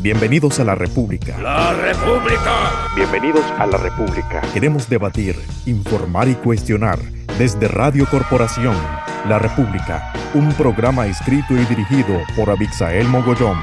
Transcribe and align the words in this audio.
Bienvenidos 0.00 0.60
a 0.60 0.64
la 0.64 0.76
República. 0.76 1.36
¡La 1.40 1.72
República! 1.72 2.86
Bienvenidos 2.94 3.44
a 3.58 3.66
la 3.66 3.78
República. 3.78 4.42
Queremos 4.54 4.88
debatir, 4.88 5.34
informar 5.66 6.28
y 6.28 6.34
cuestionar 6.34 7.00
desde 7.36 7.66
Radio 7.66 8.06
Corporación. 8.08 8.76
La 9.28 9.40
República, 9.40 10.12
un 10.34 10.52
programa 10.52 11.08
escrito 11.08 11.52
y 11.54 11.64
dirigido 11.64 12.16
por 12.36 12.48
Abixael 12.48 13.08
Mogollón. 13.08 13.58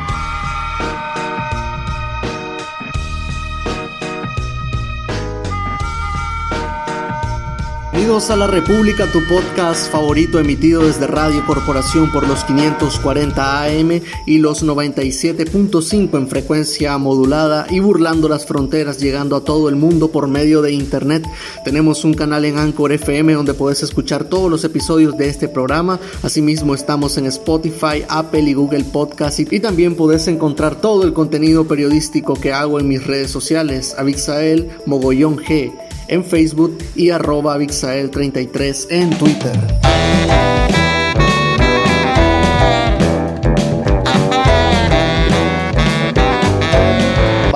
Bienvenidos 8.05 8.29
a 8.29 8.35
La 8.35 8.45
República, 8.45 9.11
tu 9.11 9.25
podcast 9.27 9.91
favorito 9.91 10.37
emitido 10.37 10.85
desde 10.85 11.07
Radio 11.07 11.43
Corporación 11.43 12.11
por 12.11 12.27
los 12.27 12.43
540 12.43 13.63
AM 13.63 13.99
y 14.27 14.37
los 14.37 14.63
97.5 14.63 16.15
en 16.15 16.27
frecuencia 16.27 16.99
modulada 16.99 17.65
y 17.67 17.79
burlando 17.79 18.29
las 18.29 18.45
fronteras, 18.45 18.99
llegando 18.99 19.35
a 19.35 19.43
todo 19.43 19.69
el 19.69 19.75
mundo 19.75 20.11
por 20.11 20.27
medio 20.27 20.61
de 20.61 20.71
internet. 20.71 21.27
Tenemos 21.63 22.03
un 22.03 22.13
canal 22.13 22.45
en 22.45 22.59
Anchor 22.59 22.91
FM 22.91 23.33
donde 23.33 23.55
puedes 23.55 23.81
escuchar 23.81 24.25
todos 24.25 24.51
los 24.51 24.63
episodios 24.63 25.17
de 25.17 25.27
este 25.27 25.47
programa. 25.47 25.99
Asimismo 26.21 26.75
estamos 26.75 27.17
en 27.17 27.25
Spotify, 27.25 28.05
Apple 28.07 28.43
y 28.43 28.53
Google 28.53 28.83
Podcast 28.83 29.39
y, 29.39 29.59
también 29.59 29.95
puedes 29.95 30.27
encontrar 30.27 30.75
todo 30.75 31.05
el 31.05 31.13
contenido 31.13 31.67
periodístico 31.67 32.35
que 32.35 32.53
hago 32.53 32.79
en 32.79 32.87
mis 32.87 33.07
redes 33.07 33.31
sociales, 33.31 33.95
Abixael 33.97 34.69
Mogollón 34.85 35.37
G 35.37 35.84
en 36.07 36.23
Facebook 36.23 36.77
y 36.95 37.09
arroba 37.09 37.57
Vixael33 37.57 38.87
en 38.89 39.09
Twitter. 39.17 39.75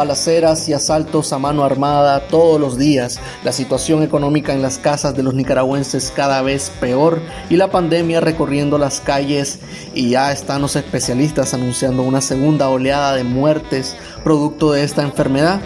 balaceras 0.09 0.67
y 0.67 0.73
asaltos 0.73 1.33
a 1.33 1.37
mano 1.37 1.63
armada 1.63 2.21
todos 2.29 2.59
los 2.59 2.79
días, 2.79 3.19
la 3.43 3.51
situación 3.51 4.01
económica 4.01 4.53
en 4.53 4.63
las 4.63 4.79
casas 4.79 5.15
de 5.15 5.21
los 5.21 5.35
nicaragüenses 5.35 6.11
cada 6.15 6.41
vez 6.41 6.71
peor 6.79 7.21
y 7.47 7.57
la 7.57 7.69
pandemia 7.69 8.19
recorriendo 8.19 8.79
las 8.79 9.01
calles 9.01 9.59
y 9.93 10.09
ya 10.09 10.31
están 10.31 10.63
los 10.63 10.75
especialistas 10.75 11.53
anunciando 11.53 12.01
una 12.01 12.21
segunda 12.21 12.69
oleada 12.69 13.13
de 13.13 13.23
muertes 13.23 13.95
producto 14.23 14.71
de 14.71 14.83
esta 14.83 15.03
enfermedad. 15.03 15.61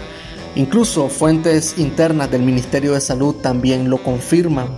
Incluso 0.56 1.08
fuentes 1.08 1.78
internas 1.78 2.30
del 2.30 2.42
Ministerio 2.42 2.94
de 2.94 3.00
Salud 3.00 3.34
también 3.36 3.90
lo 3.90 4.02
confirman. 4.02 4.68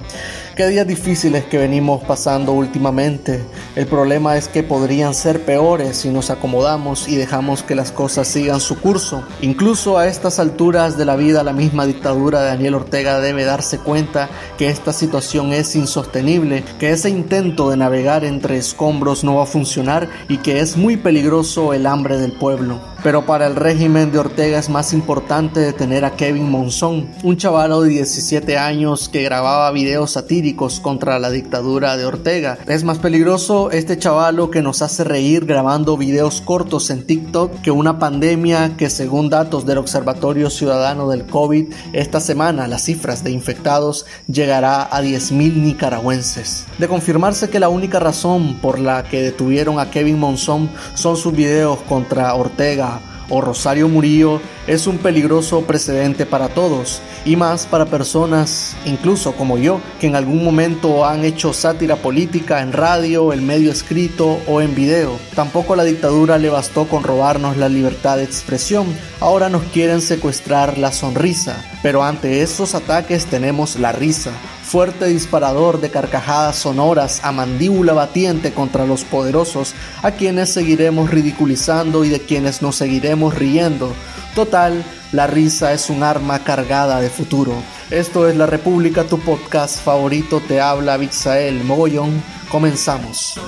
Qué 0.56 0.66
días 0.68 0.86
difíciles 0.86 1.44
que 1.44 1.58
venimos 1.58 2.02
pasando 2.04 2.52
últimamente. 2.52 3.44
El 3.74 3.86
problema 3.86 4.38
es 4.38 4.48
que 4.48 4.62
podrían 4.62 5.12
ser 5.12 5.44
peores 5.44 5.98
si 5.98 6.08
nos 6.08 6.30
acomodamos 6.30 7.08
y 7.08 7.16
dejamos 7.16 7.62
que 7.62 7.74
las 7.74 7.92
cosas 7.92 8.26
sigan 8.26 8.60
su 8.60 8.80
curso. 8.80 9.22
Incluso 9.42 9.98
a 9.98 10.06
estas 10.06 10.38
alturas 10.38 10.96
de 10.96 11.04
la 11.04 11.14
vida, 11.14 11.42
la 11.42 11.52
misma 11.52 11.84
dictadura 11.84 12.40
de 12.40 12.48
Daniel 12.48 12.76
Ortega 12.76 13.20
debe 13.20 13.44
darse 13.44 13.76
cuenta 13.76 14.30
que 14.56 14.68
esta 14.68 14.94
situación 14.94 15.52
es 15.52 15.76
insostenible, 15.76 16.64
que 16.78 16.90
ese 16.90 17.10
intento 17.10 17.68
de 17.68 17.76
navegar 17.76 18.24
entre 18.24 18.56
escombros 18.56 19.24
no 19.24 19.34
va 19.34 19.42
a 19.42 19.46
funcionar 19.46 20.08
y 20.26 20.38
que 20.38 20.60
es 20.60 20.78
muy 20.78 20.96
peligroso 20.96 21.74
el 21.74 21.84
hambre 21.84 22.16
del 22.16 22.32
pueblo. 22.32 22.80
Pero 23.06 23.24
para 23.24 23.46
el 23.46 23.54
régimen 23.54 24.10
de 24.10 24.18
Ortega 24.18 24.58
es 24.58 24.68
más 24.68 24.92
importante 24.92 25.60
detener 25.60 26.04
a 26.04 26.16
Kevin 26.16 26.50
Monzón, 26.50 27.08
un 27.22 27.36
chavalo 27.36 27.82
de 27.82 27.90
17 27.90 28.58
años 28.58 29.08
que 29.08 29.22
grababa 29.22 29.70
videos 29.70 30.10
satíricos 30.10 30.80
contra 30.80 31.20
la 31.20 31.30
dictadura 31.30 31.96
de 31.96 32.04
Ortega. 32.04 32.58
Es 32.66 32.82
más 32.82 32.98
peligroso 32.98 33.70
este 33.70 33.96
chavalo 33.96 34.50
que 34.50 34.60
nos 34.60 34.82
hace 34.82 35.04
reír 35.04 35.46
grabando 35.46 35.96
videos 35.96 36.40
cortos 36.40 36.90
en 36.90 37.06
TikTok 37.06 37.60
que 37.60 37.70
una 37.70 38.00
pandemia 38.00 38.76
que 38.76 38.90
según 38.90 39.30
datos 39.30 39.66
del 39.66 39.78
Observatorio 39.78 40.50
Ciudadano 40.50 41.08
del 41.08 41.26
COVID, 41.26 41.72
esta 41.92 42.18
semana 42.18 42.66
las 42.66 42.86
cifras 42.86 43.22
de 43.22 43.30
infectados 43.30 44.04
llegará 44.26 44.82
a 44.82 45.00
10.000 45.00 45.54
nicaragüenses. 45.54 46.66
De 46.78 46.88
confirmarse 46.88 47.50
que 47.50 47.60
la 47.60 47.68
única 47.68 48.00
razón 48.00 48.56
por 48.60 48.80
la 48.80 49.04
que 49.04 49.22
detuvieron 49.22 49.78
a 49.78 49.92
Kevin 49.92 50.18
Monzón 50.18 50.68
son 50.94 51.16
sus 51.16 51.32
videos 51.32 51.78
contra 51.82 52.34
Ortega 52.34 52.95
o 53.28 53.40
Rosario 53.40 53.88
Murillo 53.88 54.40
es 54.66 54.86
un 54.86 54.98
peligroso 54.98 55.62
precedente 55.62 56.26
para 56.26 56.48
todos 56.48 57.00
y 57.24 57.36
más 57.36 57.66
para 57.66 57.86
personas, 57.86 58.76
incluso 58.84 59.32
como 59.32 59.58
yo, 59.58 59.80
que 60.00 60.06
en 60.06 60.16
algún 60.16 60.44
momento 60.44 61.04
han 61.04 61.24
hecho 61.24 61.52
sátira 61.52 61.96
política 61.96 62.62
en 62.62 62.72
radio, 62.72 63.32
en 63.32 63.46
medio 63.46 63.72
escrito 63.72 64.38
o 64.46 64.60
en 64.60 64.74
video. 64.74 65.18
Tampoco 65.34 65.76
la 65.76 65.84
dictadura 65.84 66.38
le 66.38 66.50
bastó 66.50 66.86
con 66.86 67.02
robarnos 67.02 67.56
la 67.56 67.68
libertad 67.68 68.16
de 68.18 68.24
expresión, 68.24 68.86
ahora 69.20 69.48
nos 69.48 69.62
quieren 69.64 70.00
secuestrar 70.00 70.78
la 70.78 70.92
sonrisa, 70.92 71.64
pero 71.82 72.04
ante 72.04 72.42
esos 72.42 72.74
ataques 72.74 73.26
tenemos 73.26 73.76
la 73.76 73.92
risa, 73.92 74.32
fuerte 74.66 75.06
disparador 75.06 75.80
de 75.80 75.90
carcajadas 75.90 76.56
sonoras 76.56 77.20
a 77.22 77.30
mandíbula 77.30 77.92
batiente 77.92 78.52
contra 78.52 78.84
los 78.84 79.04
poderosos, 79.04 79.74
a 80.02 80.10
quienes 80.10 80.52
seguiremos 80.52 81.08
ridiculizando 81.08 82.04
y 82.04 82.08
de 82.08 82.20
quienes 82.20 82.62
nos 82.62 82.74
seguiremos 82.74 83.36
riendo. 83.36 83.94
Total, 84.34 84.84
la 85.12 85.28
risa 85.28 85.72
es 85.72 85.88
un 85.88 86.02
arma 86.02 86.40
cargada 86.40 87.00
de 87.00 87.10
futuro. 87.10 87.54
Esto 87.90 88.28
es 88.28 88.36
La 88.36 88.46
República, 88.46 89.04
tu 89.04 89.20
podcast 89.20 89.80
favorito, 89.80 90.42
te 90.46 90.60
habla 90.60 90.96
Vixael 90.96 91.62
Mogollón. 91.62 92.20
Comenzamos. 92.50 93.40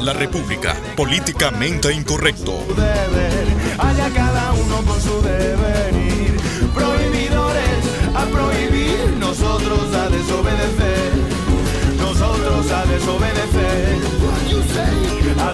La 0.00 0.12
República, 0.12 0.74
políticamente 0.96 1.92
incorrecto. 1.92 2.64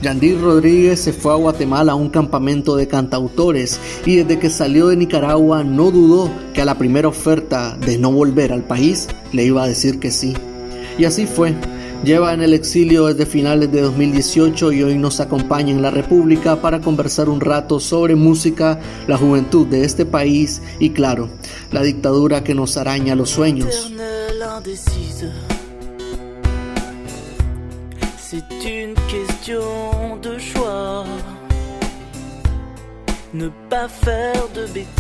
Yandir 0.00 0.40
Rodríguez 0.40 1.00
se 1.00 1.12
fue 1.12 1.32
a 1.32 1.36
Guatemala 1.36 1.92
a 1.92 1.94
un 1.94 2.08
campamento 2.08 2.74
de 2.74 2.88
cantautores 2.88 3.78
y 4.06 4.16
desde 4.16 4.38
que 4.38 4.48
salió 4.48 4.88
de 4.88 4.96
Nicaragua 4.96 5.62
no 5.62 5.90
dudó 5.90 6.30
que 6.54 6.62
a 6.62 6.64
la 6.64 6.78
primera 6.78 7.08
oferta 7.08 7.76
de 7.76 7.98
no 7.98 8.10
volver 8.10 8.52
al 8.52 8.62
país 8.62 9.08
le 9.32 9.44
iba 9.44 9.62
a 9.62 9.68
decir 9.68 10.00
que 10.00 10.10
sí. 10.10 10.34
Y 10.98 11.04
así 11.04 11.26
fue. 11.26 11.54
Lleva 12.02 12.32
en 12.32 12.40
el 12.40 12.54
exilio 12.54 13.06
desde 13.06 13.26
finales 13.26 13.70
de 13.70 13.82
2018 13.82 14.72
y 14.72 14.82
hoy 14.82 14.96
nos 14.96 15.20
acompaña 15.20 15.70
en 15.70 15.82
la 15.82 15.90
República 15.90 16.62
para 16.62 16.80
conversar 16.80 17.28
un 17.28 17.42
rato 17.42 17.78
sobre 17.78 18.14
música, 18.14 18.80
la 19.06 19.18
juventud 19.18 19.66
de 19.66 19.84
este 19.84 20.06
país 20.06 20.62
y 20.78 20.90
claro, 20.90 21.28
la 21.72 21.82
dictadura 21.82 22.42
que 22.42 22.54
nos 22.54 22.78
araña 22.78 23.14
los 23.14 23.28
sueños. 23.28 23.92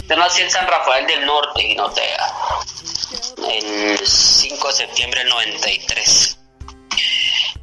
Yo 0.08 0.16
nací 0.16 0.42
en 0.42 0.50
San 0.50 0.66
Rafael 0.66 1.06
del 1.06 1.24
Norte, 1.24 1.62
Guinotea, 1.62 2.26
el 3.48 3.98
5 4.04 4.66
de 4.66 4.74
septiembre 4.74 5.20
del 5.20 5.28
93. 5.28 6.38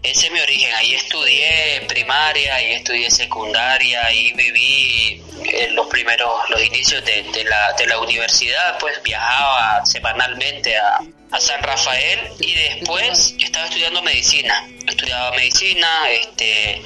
Ese 0.03 0.27
es 0.27 0.31
mi 0.31 0.39
origen. 0.39 0.73
Ahí 0.75 0.93
estudié 0.93 1.85
primaria, 1.89 2.55
ahí 2.55 2.71
estudié 2.71 3.11
secundaria, 3.11 4.05
ahí 4.05 4.31
viví 4.33 5.21
eh, 5.43 5.69
los 5.71 5.87
primeros, 5.87 6.49
los 6.49 6.63
inicios 6.63 7.03
de, 7.03 7.43
la, 7.43 7.73
de 7.73 7.87
la 7.87 7.99
universidad. 7.99 8.79
Pues 8.79 9.03
viajaba 9.03 9.85
semanalmente 9.85 10.77
a, 10.77 11.01
a 11.31 11.41
San 11.41 11.61
Rafael 11.61 12.31
y 12.39 12.53
después 12.53 13.35
estaba 13.37 13.65
estudiando 13.65 14.01
medicina. 14.01 14.65
Estudiaba 14.97 15.29
medicina 15.31 16.09
este, 16.09 16.81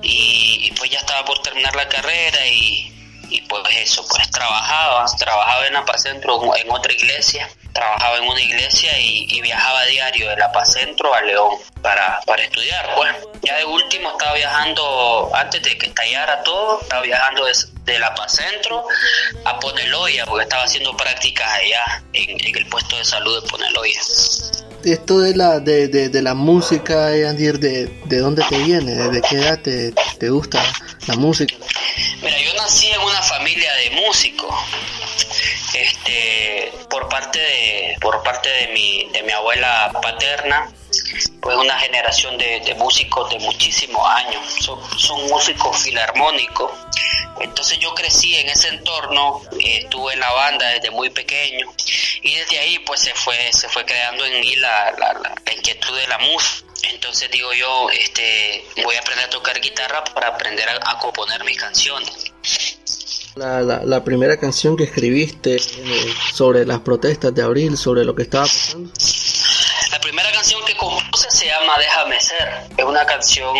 y, 0.00 0.72
pues 0.78 0.90
ya 0.90 0.98
estaba 0.98 1.26
por 1.26 1.42
terminar 1.42 1.76
la 1.76 1.86
carrera 1.86 2.46
y, 2.46 2.90
pues 3.48 3.62
eso, 3.76 4.06
pues 4.08 4.30
trabajaba, 4.30 5.04
trabajaba 5.18 5.66
en 5.66 5.74
la 5.74 5.84
Centro 5.98 6.56
en 6.56 6.70
otra 6.70 6.92
iglesia 6.92 7.48
trabajaba 7.74 8.18
en 8.18 8.24
una 8.24 8.40
iglesia 8.40 8.98
y, 8.98 9.40
viajaba 9.42 9.80
a 9.80 9.84
diario 9.86 10.30
de 10.30 10.36
La 10.36 10.64
Centro 10.64 11.12
a 11.12 11.20
León 11.20 11.58
para, 11.82 12.20
para 12.24 12.42
estudiar. 12.42 12.94
Pues 12.94 13.14
ya 13.42 13.56
de 13.56 13.64
último 13.64 14.10
estaba 14.12 14.32
viajando, 14.34 15.30
antes 15.34 15.62
de 15.62 15.76
que 15.76 15.86
estallara 15.86 16.42
todo, 16.44 16.80
estaba 16.80 17.02
viajando 17.02 17.44
de, 17.44 17.52
Paz 18.16 18.36
Centro 18.36 18.86
a 19.44 19.58
Poneloya, 19.58 20.24
porque 20.24 20.44
estaba 20.44 20.62
haciendo 20.62 20.96
prácticas 20.96 21.52
allá 21.52 22.02
en, 22.12 22.56
el 22.56 22.66
puesto 22.68 22.96
de 22.96 23.04
salud 23.04 23.42
de 23.42 23.48
Poneloya. 23.50 24.00
Esto 24.84 25.20
de 25.20 25.34
la, 25.34 25.60
de, 25.60 25.88
de, 25.88 26.22
la 26.22 26.34
música, 26.34 27.08
Andir, 27.08 27.58
de, 27.58 27.86
¿de 28.04 28.18
dónde 28.18 28.44
te 28.48 28.58
viene? 28.58 28.94
¿De 28.94 29.22
qué 29.22 29.36
edad 29.36 29.58
te, 29.58 29.92
te 30.18 30.28
gusta 30.28 30.62
la 31.06 31.16
música? 31.16 31.54
Mira, 32.22 32.38
yo 32.38 32.52
nací 32.54 32.88
en 32.88 33.00
una 33.00 33.22
familia 33.22 33.72
de 33.76 33.90
músicos 34.06 34.54
este 35.74 36.72
por 36.88 37.08
parte 37.08 37.38
de 37.38 37.96
por 38.00 38.22
parte 38.22 38.48
de 38.48 38.68
mi 38.72 39.10
de 39.10 39.22
mi 39.22 39.32
abuela 39.32 39.90
paterna 40.00 40.68
pues 41.40 41.56
una 41.56 41.78
generación 41.78 42.38
de, 42.38 42.74
músicos 42.78 43.30
de 43.30 43.38
muchísimos 43.38 44.02
años, 44.08 44.42
son, 44.60 45.28
músicos 45.28 45.76
filarmónicos. 45.82 46.70
Entonces 47.40 47.78
yo 47.78 47.94
crecí 47.94 48.36
en 48.36 48.48
ese 48.48 48.68
entorno, 48.68 49.42
estuve 49.58 50.14
en 50.14 50.20
la 50.20 50.32
banda 50.32 50.68
desde 50.68 50.90
muy 50.90 51.10
pequeño 51.10 51.66
y 52.22 52.34
desde 52.34 52.58
ahí 52.58 52.78
pues 52.80 53.00
se 53.00 53.12
fue, 53.14 53.52
se 53.52 53.68
fue 53.68 53.84
creando 53.84 54.24
en 54.24 54.40
mí 54.40 54.56
la, 54.56 54.92
la, 54.92 55.52
inquietud 55.54 55.96
de 55.96 56.06
la 56.06 56.18
música. 56.18 56.64
Entonces 56.92 57.30
digo 57.30 57.52
yo, 57.52 57.90
este, 57.90 58.64
voy 58.82 58.94
a 58.94 59.00
aprender 59.00 59.26
a 59.26 59.30
tocar 59.30 59.60
guitarra 59.60 60.04
para 60.04 60.28
aprender 60.28 60.68
a, 60.68 60.98
componer 60.98 61.44
mis 61.44 61.58
canciones. 61.58 62.32
La, 63.36 63.62
la, 63.62 64.04
primera 64.04 64.36
canción 64.38 64.76
que 64.76 64.84
escribiste 64.84 65.56
eh, 65.56 66.14
sobre 66.32 66.64
las 66.64 66.80
protestas 66.80 67.34
de 67.34 67.42
abril, 67.42 67.76
sobre 67.76 68.04
lo 68.04 68.14
que 68.14 68.22
estaba 68.22 68.44
pasando. 68.44 68.92
La 69.94 70.00
primera 70.00 70.32
canción 70.32 70.60
que 70.64 70.74
compuse 70.74 71.30
se 71.30 71.46
llama 71.46 71.72
Déjame 71.78 72.20
ser. 72.20 72.48
Es 72.76 72.84
una 72.84 73.06
canción 73.06 73.54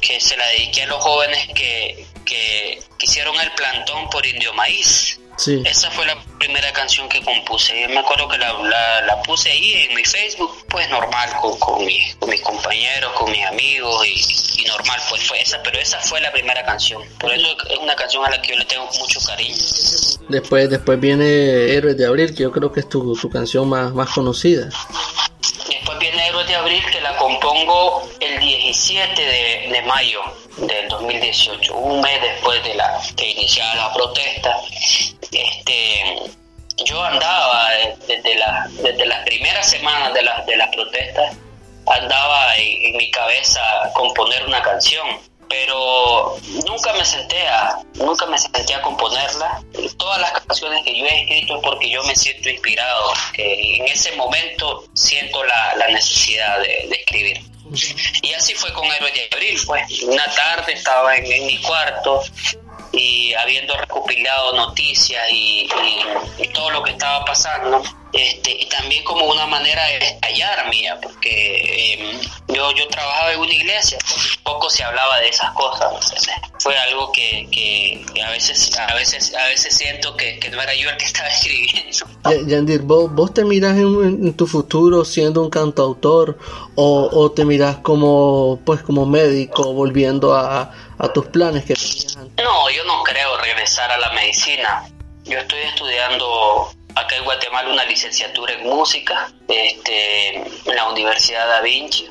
que 0.00 0.18
se 0.18 0.34
la 0.34 0.46
dediqué 0.46 0.84
a 0.84 0.86
los 0.86 1.02
jóvenes 1.02 1.48
que, 1.54 2.06
que, 2.24 2.82
hicieron 2.98 3.38
el 3.38 3.52
plantón 3.52 4.08
por 4.08 4.24
Indio 4.24 4.54
Maíz. 4.54 5.20
Sí. 5.36 5.62
Esa 5.66 5.90
fue 5.90 6.06
la 6.06 6.16
primera 6.38 6.72
canción 6.72 7.10
que 7.10 7.22
compuse. 7.22 7.78
Yo 7.78 7.90
me 7.90 7.98
acuerdo 7.98 8.26
que 8.28 8.38
la, 8.38 8.54
la, 9.02 9.20
puse 9.20 9.50
ahí 9.50 9.86
en 9.86 9.94
mi 9.96 10.02
Facebook, 10.02 10.64
pues 10.70 10.88
normal, 10.88 11.28
con, 11.42 11.58
con, 11.58 11.84
mis 11.84 12.40
compañeros, 12.42 13.12
con 13.12 13.30
mis 13.30 13.44
amigos 13.44 14.06
y, 14.06 14.64
normal, 14.64 14.98
pues 15.10 15.22
fue 15.28 15.42
esa, 15.42 15.62
pero 15.62 15.78
esa 15.78 16.00
fue 16.00 16.22
la 16.22 16.32
primera 16.32 16.64
canción. 16.64 17.02
Por 17.18 17.34
eso 17.34 17.46
es 17.68 17.76
una 17.76 17.94
canción 17.96 18.24
a 18.24 18.30
la 18.30 18.40
que 18.40 18.52
yo 18.52 18.58
le 18.58 18.64
tengo 18.64 18.88
mucho 18.98 19.20
cariño. 19.26 19.56
Después, 20.30 20.70
después 20.70 20.98
viene 20.98 21.26
Héroes 21.74 21.98
de 21.98 22.06
Abril, 22.06 22.34
que 22.34 22.44
yo 22.44 22.50
creo 22.50 22.72
que 22.72 22.80
es 22.80 22.88
tu, 22.88 23.14
tu 23.14 23.28
canción 23.28 23.68
más, 23.68 23.92
más 23.92 24.08
conocida. 24.08 24.70
La 27.60 27.66
compongo 27.66 28.08
el 28.20 28.40
17 28.40 29.22
de, 29.22 29.82
mayo 29.82 30.20
del 30.58 30.88
2018, 30.88 31.74
un 31.74 32.00
mes 32.00 32.20
después 32.20 32.62
de 32.64 32.74
la 32.74 33.00
que 33.16 33.30
iniciara 33.30 33.74
la 33.74 33.92
protesta, 33.92 34.56
este, 35.32 36.30
yo 36.84 37.02
andaba 37.02 37.70
desde, 38.06 38.34
la, 38.36 38.68
desde 38.82 39.06
las 39.06 39.24
primeras 39.24 39.68
semanas 39.68 40.12
de, 40.14 40.22
la, 40.22 40.42
de 40.44 40.56
las 40.56 40.68
protestas, 40.74 41.36
andaba 41.86 42.56
en, 42.56 42.96
mi 42.96 43.10
cabeza 43.10 43.60
componer 43.94 44.46
una 44.46 44.62
canción, 44.62 45.06
pero 45.48 46.36
nunca 46.66 46.92
me 46.92 47.04
senté 47.04 47.48
a, 47.48 47.78
nunca 47.94 48.26
me 48.26 48.38
senté 48.38 48.74
a 48.74 48.82
componerla. 48.82 49.62
Todas 49.98 50.20
las 50.20 50.32
canciones 50.32 50.84
que 50.84 50.96
yo 50.96 51.04
he 51.06 51.22
escrito 51.22 51.56
es 51.56 51.62
porque 51.62 51.90
yo 51.90 52.02
me 52.04 52.14
siento 52.14 52.48
inspirado, 52.48 53.12
que 53.32 53.76
en 53.76 53.88
ese 53.88 54.14
momento 54.16 54.84
siento 54.94 55.42
la, 55.44 55.74
la 55.76 55.88
necesidad 55.88 56.58
de, 56.60 56.86
de 56.88 56.94
escribir. 56.94 57.49
Y 58.22 58.32
así 58.34 58.54
fue 58.54 58.72
con 58.72 58.84
Héroe 58.84 59.12
de 59.12 59.28
Abril, 59.32 59.60
pues. 59.66 60.02
Una 60.02 60.24
tarde 60.34 60.72
estaba 60.72 61.16
en, 61.16 61.46
mi 61.46 61.60
cuarto 61.62 62.22
y 62.92 63.32
habiendo 63.34 63.76
recopilado 63.76 64.54
noticias 64.54 65.22
y, 65.32 65.68
todo 66.52 66.70
lo 66.70 66.82
que 66.82 66.90
estaba 66.90 67.24
pasando, 67.24 67.80
este, 68.12 68.50
y 68.50 68.68
también 68.68 69.04
como 69.04 69.24
una 69.26 69.46
manera 69.46 69.84
de 69.84 69.98
estallar 69.98 70.68
mía, 70.68 70.98
porque 71.00 71.94
em, 71.94 72.20
yo, 72.48 72.72
yo 72.72 72.88
trabajaba 72.88 73.32
en 73.32 73.40
una 73.40 73.54
iglesia, 73.54 73.98
pues, 74.00 74.38
poco 74.42 74.68
se 74.68 74.82
hablaba 74.82 75.20
de 75.20 75.28
esas 75.28 75.52
cosas, 75.52 75.88
fue 76.58 76.76
algo 76.76 77.12
que, 77.12 77.48
que, 77.50 78.04
a 78.22 78.30
veces 78.30 78.76
a 78.78 78.94
veces 78.94 79.34
a 79.34 79.46
veces 79.46 79.74
siento 79.74 80.16
que, 80.16 80.40
no 80.50 80.60
era 80.60 80.74
yo 80.74 80.90
el 80.90 80.96
que 80.96 81.04
estaba 81.04 81.28
escribiendo. 81.30 82.06
Yandir, 82.48 82.82
¿vos, 82.82 83.14
vos 83.14 83.32
te 83.32 83.44
mirás 83.44 83.76
en, 83.78 84.34
tu 84.34 84.46
futuro 84.46 85.04
siendo 85.04 85.42
un 85.42 85.50
cantautor 85.50 86.36
o, 86.74 87.08
o 87.12 87.30
te 87.30 87.44
mirás 87.44 87.76
como 87.78 88.60
pues 88.64 88.82
como 88.82 89.06
médico 89.06 89.72
volviendo 89.72 90.34
a, 90.34 90.72
a 91.00 91.12
tus 91.12 91.26
planes 91.26 91.64
que 91.64 91.74
tenías 91.74 92.16
antes? 92.16 92.44
No, 92.44 92.70
yo 92.70 92.84
no 92.84 93.02
creo 93.02 93.36
regresar 93.38 93.90
a 93.90 93.98
la 93.98 94.10
medicina. 94.10 94.88
Yo 95.24 95.38
estoy 95.38 95.60
estudiando 95.60 96.72
acá 96.94 97.16
en 97.16 97.24
Guatemala 97.24 97.70
una 97.70 97.84
licenciatura 97.84 98.54
en 98.54 98.64
música 98.64 99.32
este, 99.48 100.36
en 100.36 100.76
la 100.76 100.88
Universidad 100.88 101.46
Da 101.46 101.60
Vinci 101.60 102.08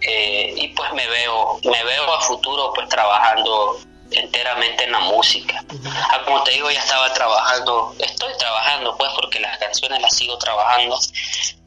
eh, 0.00 0.52
y 0.56 0.68
pues 0.68 0.92
me 0.92 1.06
veo 1.06 1.60
me 1.64 1.84
veo 1.84 2.12
a 2.12 2.20
futuro 2.20 2.72
pues 2.74 2.88
trabajando 2.88 3.78
enteramente 4.10 4.84
en 4.84 4.92
la 4.92 5.00
música. 5.00 5.64
Ah, 6.10 6.22
como 6.24 6.42
te 6.44 6.52
digo, 6.52 6.70
ya 6.70 6.80
estaba 6.80 7.12
trabajando, 7.12 7.94
estoy 7.98 8.32
trabajando 8.38 8.96
pues 8.96 9.10
porque 9.14 9.40
las 9.40 9.58
canciones 9.58 10.00
las 10.00 10.14
sigo 10.16 10.38
trabajando 10.38 10.98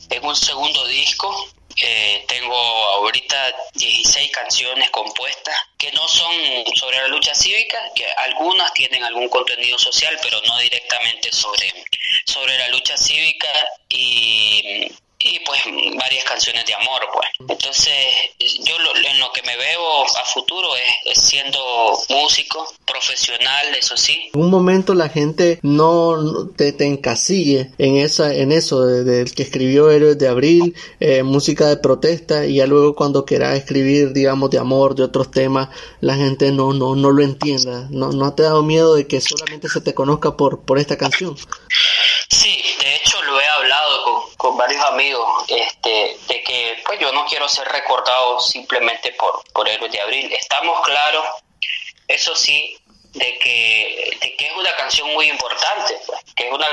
en 0.10 0.26
un 0.26 0.36
segundo 0.36 0.86
disco 0.88 1.50
eh, 1.78 2.26
tengo 2.28 2.56
ahorita 2.56 3.56
16 3.74 4.32
canciones 4.32 4.90
compuestas 4.90 5.56
que 5.78 5.92
no 5.92 6.08
son 6.08 6.34
sobre 6.76 6.98
la 6.98 7.08
lucha 7.08 7.34
cívica, 7.34 7.78
que 7.96 8.06
algunas 8.06 8.74
tienen 8.74 9.04
algún 9.04 9.30
contenido 9.30 9.78
social, 9.78 10.18
pero 10.22 10.42
no 10.48 10.58
directamente 10.60 11.32
sobre, 11.32 11.74
sobre 12.26 12.58
la 12.58 12.70
lucha 12.70 12.98
cívica 12.98 13.50
y 13.90 14.90
y 15.20 15.40
pues 15.42 15.62
varias 15.96 16.24
canciones 16.24 16.66
de 16.66 16.74
amor 16.74 17.08
pues. 17.14 17.30
Entonces 17.40 18.32
yo 18.64 18.78
en 18.78 19.20
lo 19.20 19.32
que 19.34 19.42
me 19.44 19.58
veo 19.58 20.06
a 20.06 20.26
futuro 20.26 20.76
es, 20.76 21.20
siendo 21.22 22.02
músico 22.10 22.74
profesional 22.92 23.76
eso 23.78 23.96
sí 23.98 24.30
en 24.34 24.42
un 24.42 24.50
momento 24.50 24.94
la 24.94 25.10
gente 25.10 25.60
no 25.62 26.48
te, 26.56 26.74
te 26.74 26.86
encasille 26.86 27.72
en 27.78 27.98
esa 27.98 28.34
en 28.34 28.52
eso 28.52 28.86
del 28.86 29.34
que 29.34 29.44
escribió 29.44 29.90
Héroes 29.90 30.18
de 30.18 30.28
Abril 30.28 30.76
eh, 31.00 31.24
música 31.24 31.68
de 31.68 31.78
protesta 31.78 32.46
y 32.46 32.56
ya 32.56 32.68
luego 32.68 32.96
cuando 32.96 33.26
quiera 33.26 33.56
escribir 33.56 34.14
digamos 34.14 34.50
de 34.50 34.60
amor 34.60 34.96
de 34.96 35.04
otros 35.04 35.32
temas 35.32 35.70
la 36.02 36.16
gente 36.16 36.52
no 36.52 36.74
no 36.74 36.96
no 36.96 37.12
lo 37.12 37.24
entienda. 37.24 37.88
No 37.90 38.12
no 38.12 38.34
te 38.34 38.44
ha 38.44 38.48
dado 38.48 38.64
miedo 38.64 38.96
de 38.96 39.08
que 39.08 39.22
solamente 39.22 39.70
se 39.70 39.82
te 39.82 39.94
conozca 39.94 40.36
por 40.36 40.62
por 40.62 40.80
esta 40.80 40.98
canción. 40.98 41.36
Sí 42.30 42.64
de 42.80 42.96
hecho 42.96 43.22
lo 43.24 43.40
he 43.40 43.46
hablado 43.46 44.04
con 44.04 44.20
con 44.40 44.56
varios 44.56 44.82
amigos 44.86 45.28
este, 45.50 46.18
de 46.28 46.44
que 46.44 46.82
pues 46.86 46.98
yo 46.98 47.12
no 47.12 47.26
quiero 47.26 47.50
ser 47.50 47.68
recordado 47.68 48.40
simplemente 48.40 49.12
por, 49.20 49.44
por 49.52 49.68
Héroes 49.68 49.92
de 49.92 50.00
Abril. 50.00 50.32
Estamos 50.32 50.80
claros, 50.86 51.26
eso 52.08 52.34
sí, 52.36 52.79
de 53.14 53.38
que, 53.40 54.18
de 54.22 54.36
que 54.36 54.46
es 54.46 54.56
una 54.56 54.76
canción 54.76 55.12
muy 55.14 55.30
importante, 55.30 56.00
pues, 56.06 56.20
que 56.36 56.48
es 56.48 56.54
una 56.54 56.68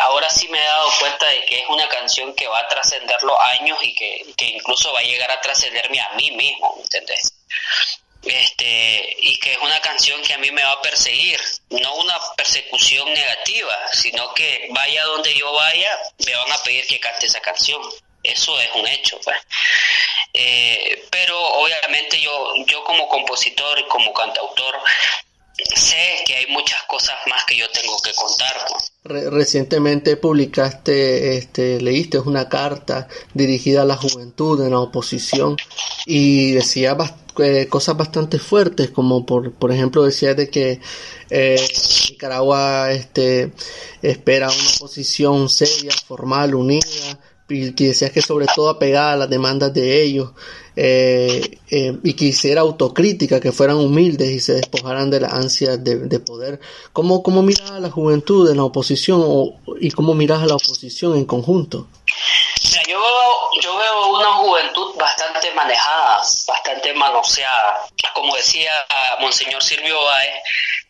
ahora 0.00 0.28
sí 0.30 0.48
me 0.48 0.58
he 0.58 0.66
dado 0.66 0.90
cuenta 0.98 1.26
de 1.26 1.44
que 1.44 1.60
es 1.60 1.68
una 1.68 1.86
canción 1.88 2.34
que 2.34 2.48
va 2.48 2.60
a 2.60 2.68
trascender 2.68 3.22
los 3.22 3.38
años 3.58 3.78
y 3.82 3.94
que, 3.94 4.24
que 4.36 4.46
incluso 4.46 4.90
va 4.92 5.00
a 5.00 5.02
llegar 5.02 5.30
a 5.30 5.40
trascenderme 5.40 6.00
a 6.00 6.10
mí 6.14 6.30
mismo, 6.30 6.78
¿entendés? 6.82 7.34
este 8.22 9.16
y 9.20 9.38
que 9.38 9.52
es 9.52 9.58
una 9.58 9.80
canción 9.80 10.20
que 10.22 10.34
a 10.34 10.38
mí 10.38 10.50
me 10.50 10.62
va 10.62 10.72
a 10.72 10.82
perseguir 10.82 11.40
no 11.70 11.94
una 11.96 12.14
persecución 12.36 13.10
negativa 13.14 13.74
sino 13.92 14.34
que 14.34 14.68
vaya 14.72 15.04
donde 15.04 15.34
yo 15.34 15.50
vaya 15.52 15.90
me 16.26 16.34
van 16.34 16.52
a 16.52 16.62
pedir 16.62 16.86
que 16.86 17.00
cante 17.00 17.26
esa 17.26 17.40
canción 17.40 17.80
eso 18.22 18.60
es 18.60 18.70
un 18.74 18.86
hecho 18.86 19.18
pues 19.24 19.38
eh, 20.34 21.02
pero 21.10 21.40
obviamente 21.40 22.20
yo 22.20 22.52
yo 22.66 22.84
como 22.84 23.08
compositor 23.08 23.78
y 23.78 23.84
como 23.84 24.12
cantautor 24.12 24.78
sé 25.74 26.22
que 26.26 26.36
hay 26.36 26.46
muchas 26.48 26.82
cosas 26.88 27.16
más 27.28 27.44
que 27.44 27.56
yo 27.56 27.66
tengo 27.70 27.96
que 28.02 28.12
contar. 28.12 28.54
Recientemente 29.32 30.16
publicaste, 30.16 31.38
este, 31.38 31.80
leíste 31.80 32.18
una 32.18 32.48
carta 32.48 33.08
dirigida 33.34 33.82
a 33.82 33.84
la 33.86 33.96
juventud 33.96 34.62
en 34.64 34.70
la 34.70 34.80
oposición 34.80 35.56
y 36.06 36.52
decía 36.52 36.96
eh, 37.38 37.66
cosas 37.68 37.96
bastante 37.96 38.38
fuertes, 38.38 38.90
como 38.90 39.24
por, 39.24 39.52
por 39.52 39.72
ejemplo 39.72 40.04
decía 40.04 40.34
de 40.34 40.50
que 40.50 40.80
eh, 41.30 41.68
Nicaragua 42.10 42.92
este, 42.92 43.52
espera 44.02 44.50
una 44.50 44.70
oposición 44.76 45.48
seria, 45.48 45.92
formal, 46.06 46.54
unida, 46.54 47.18
y 47.48 47.70
decías 47.70 48.12
que 48.12 48.22
sobre 48.22 48.46
todo 48.54 48.68
apegada 48.68 49.12
a 49.12 49.16
las 49.16 49.30
demandas 49.30 49.72
de 49.74 50.02
ellos 50.02 50.30
eh, 50.82 51.58
eh, 51.70 51.92
y 52.02 52.14
que 52.14 52.24
hiciera 52.24 52.62
autocrítica, 52.62 53.38
que 53.38 53.52
fueran 53.52 53.76
humildes 53.76 54.30
y 54.30 54.40
se 54.40 54.54
despojaran 54.54 55.10
de 55.10 55.20
la 55.20 55.28
ansia 55.28 55.76
de, 55.76 56.20
poder. 56.20 56.58
¿Cómo, 56.94 57.22
¿Cómo 57.22 57.42
miras 57.42 57.70
a 57.72 57.80
la 57.80 57.90
juventud 57.90 58.50
en 58.50 58.56
la 58.56 58.64
oposición 58.64 59.22
y 59.78 59.90
cómo 59.90 60.14
miras 60.14 60.42
a 60.42 60.46
la 60.46 60.54
oposición 60.54 61.18
en 61.18 61.26
conjunto? 61.26 61.86
yo, 62.88 62.98
veo, 62.98 63.60
yo 63.60 63.76
veo 63.76 64.08
una 64.20 64.32
juventud 64.36 64.94
bastante 64.96 65.50
manejada, 65.52 66.22
bastante 66.46 66.94
manoseada. 66.94 67.80
Como 68.14 68.34
decía 68.36 68.72
Monseñor 69.20 69.62
Silvio 69.62 70.02
Baez, 70.02 70.42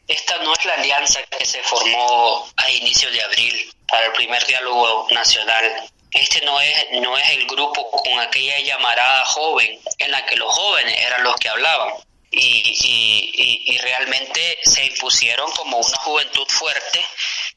esta 0.07 0.37
no 0.45 0.53
es 0.53 0.65
la 0.67 0.75
alianza 0.75 1.21
que 1.37 1.45
se 1.45 1.65
formó 1.65 2.47
a 2.57 2.71
inicios 2.71 3.13
de 3.13 3.23
abril 3.23 3.75
para 3.89 4.07
el 4.07 4.13
primer 4.13 4.47
diálogo 4.47 5.09
nacional 5.11 5.91
este 6.13 6.41
no 6.43 6.61
es, 6.61 6.87
no 7.01 7.17
es 7.17 7.29
el 7.31 7.47
grupo 7.47 7.91
con 7.91 8.19
aquella 8.19 8.59
llamarada 8.61 9.25
joven 9.27 9.79
en 9.99 10.11
la 10.11 10.25
que 10.27 10.37
los 10.37 10.53
jóvenes 10.53 10.99
eran 10.99 11.23
los 11.23 11.37
que 11.37 11.49
hablaban. 11.49 11.95
Y, 12.33 12.39
y, 12.39 13.75
y, 13.75 13.79
realmente 13.79 14.59
se 14.63 14.85
impusieron 14.85 15.51
como 15.51 15.79
una 15.79 15.97
juventud 15.99 16.47
fuerte 16.47 17.05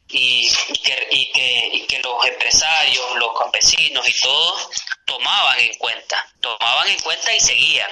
y, 0.08 0.50
que, 0.84 1.08
y, 1.12 1.32
que, 1.32 1.70
y 1.74 1.82
que 1.86 2.00
los 2.00 2.26
empresarios, 2.26 3.16
los 3.18 3.38
campesinos 3.38 4.10
y 4.10 4.20
todos 4.20 4.70
tomaban 5.06 5.60
en 5.60 5.76
cuenta, 5.76 6.28
tomaban 6.42 6.90
en 6.90 7.00
cuenta 7.02 7.32
y 7.36 7.40
seguían. 7.40 7.92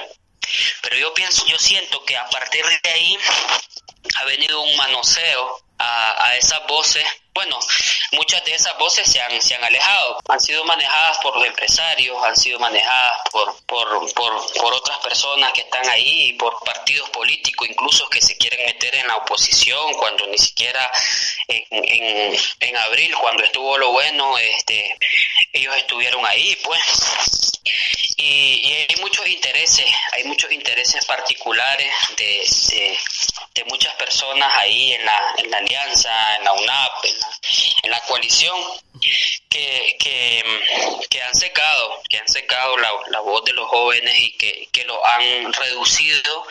Pero 0.81 0.97
yo 0.97 1.13
pienso, 1.13 1.45
yo 1.45 1.59
siento 1.59 2.03
que 2.03 2.17
a 2.17 2.27
partir 2.29 2.65
de 2.65 2.89
ahí 2.89 3.17
ha 4.15 4.25
venido 4.25 4.61
un 4.61 4.75
manoseo 4.75 5.61
a, 5.81 6.35
esas 6.37 6.65
voces 6.67 7.05
bueno, 7.33 7.57
muchas 8.11 8.43
de 8.43 8.53
esas 8.53 8.77
voces 8.77 9.09
se 9.09 9.21
han, 9.21 9.41
se 9.41 9.55
han 9.55 9.63
alejado, 9.63 10.19
han 10.27 10.39
sido 10.41 10.65
manejadas 10.65 11.17
por 11.19 11.37
los 11.37 11.47
empresarios, 11.47 12.21
han 12.25 12.35
sido 12.35 12.59
manejadas 12.59 13.21
por, 13.31 13.55
por, 13.65 14.13
por, 14.13 14.53
por 14.53 14.73
otras 14.73 14.97
personas 14.97 15.53
que 15.53 15.61
están 15.61 15.87
ahí, 15.87 16.33
por 16.33 16.59
partidos 16.65 17.09
políticos 17.11 17.69
incluso 17.69 18.09
que 18.09 18.21
se 18.21 18.37
quieren 18.37 18.65
meter 18.65 18.95
en 18.95 19.07
la 19.07 19.15
oposición 19.17 19.93
cuando 19.93 20.27
ni 20.27 20.37
siquiera 20.37 20.91
en, 21.47 21.63
en, 21.69 22.37
en 22.59 22.77
abril, 22.77 23.15
cuando 23.15 23.43
estuvo 23.43 23.77
lo 23.77 23.91
bueno, 23.91 24.37
este, 24.37 24.97
ellos 25.53 25.75
estuvieron 25.77 26.25
ahí, 26.25 26.57
pues. 26.63 26.81
Y, 28.17 28.61
y, 28.63 28.87
hay 28.89 28.95
muchos 28.99 29.25
intereses, 29.27 29.85
hay 30.11 30.23
muchos 30.25 30.51
intereses 30.51 31.03
particulares 31.05 31.91
de, 32.17 32.45
de, 32.69 32.99
de, 33.55 33.63
muchas 33.65 33.93
personas 33.95 34.51
ahí 34.57 34.93
en 34.93 35.05
la, 35.05 35.33
en 35.37 35.51
la 35.51 35.61
alianza, 35.75 36.35
en 36.37 36.43
la 36.43 36.53
UNAP, 36.53 37.05
en 37.05 37.15
en 37.83 37.91
la 37.91 37.99
coalición 38.01 38.55
que, 39.49 39.97
que, 39.99 41.21
han 41.21 41.35
secado, 41.35 42.01
que 42.09 42.17
han 42.17 42.27
secado 42.27 42.77
la, 42.77 42.89
la 43.09 43.19
voz 43.21 43.43
de 43.45 43.53
los 43.53 43.67
jóvenes 43.69 44.13
y 44.19 44.37
que, 44.37 44.69
que 44.71 44.83
lo 44.85 45.05
han 45.05 45.53
reducido 45.53 46.45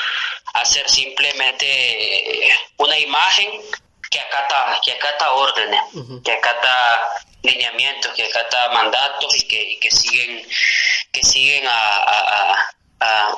a 0.55 0.65
ser 0.65 0.89
simplemente 0.89 2.51
una 2.77 2.99
imagen 2.99 3.51
que 4.11 4.21
acata, 4.21 4.81
que 4.85 4.93
acata 4.93 5.33
órdenes, 5.33 5.81
que 6.25 6.33
acata 6.33 7.01
lineamientos, 7.43 8.13
que 8.15 8.25
acata 8.25 8.71
mandatos 8.71 9.35
y 9.37 9.47
que, 9.47 9.63
y 9.63 9.79
que 9.79 9.91
siguen, 9.91 10.49
que 11.13 11.23
siguen 11.23 11.67
a, 11.67 11.73
a, 11.73 12.75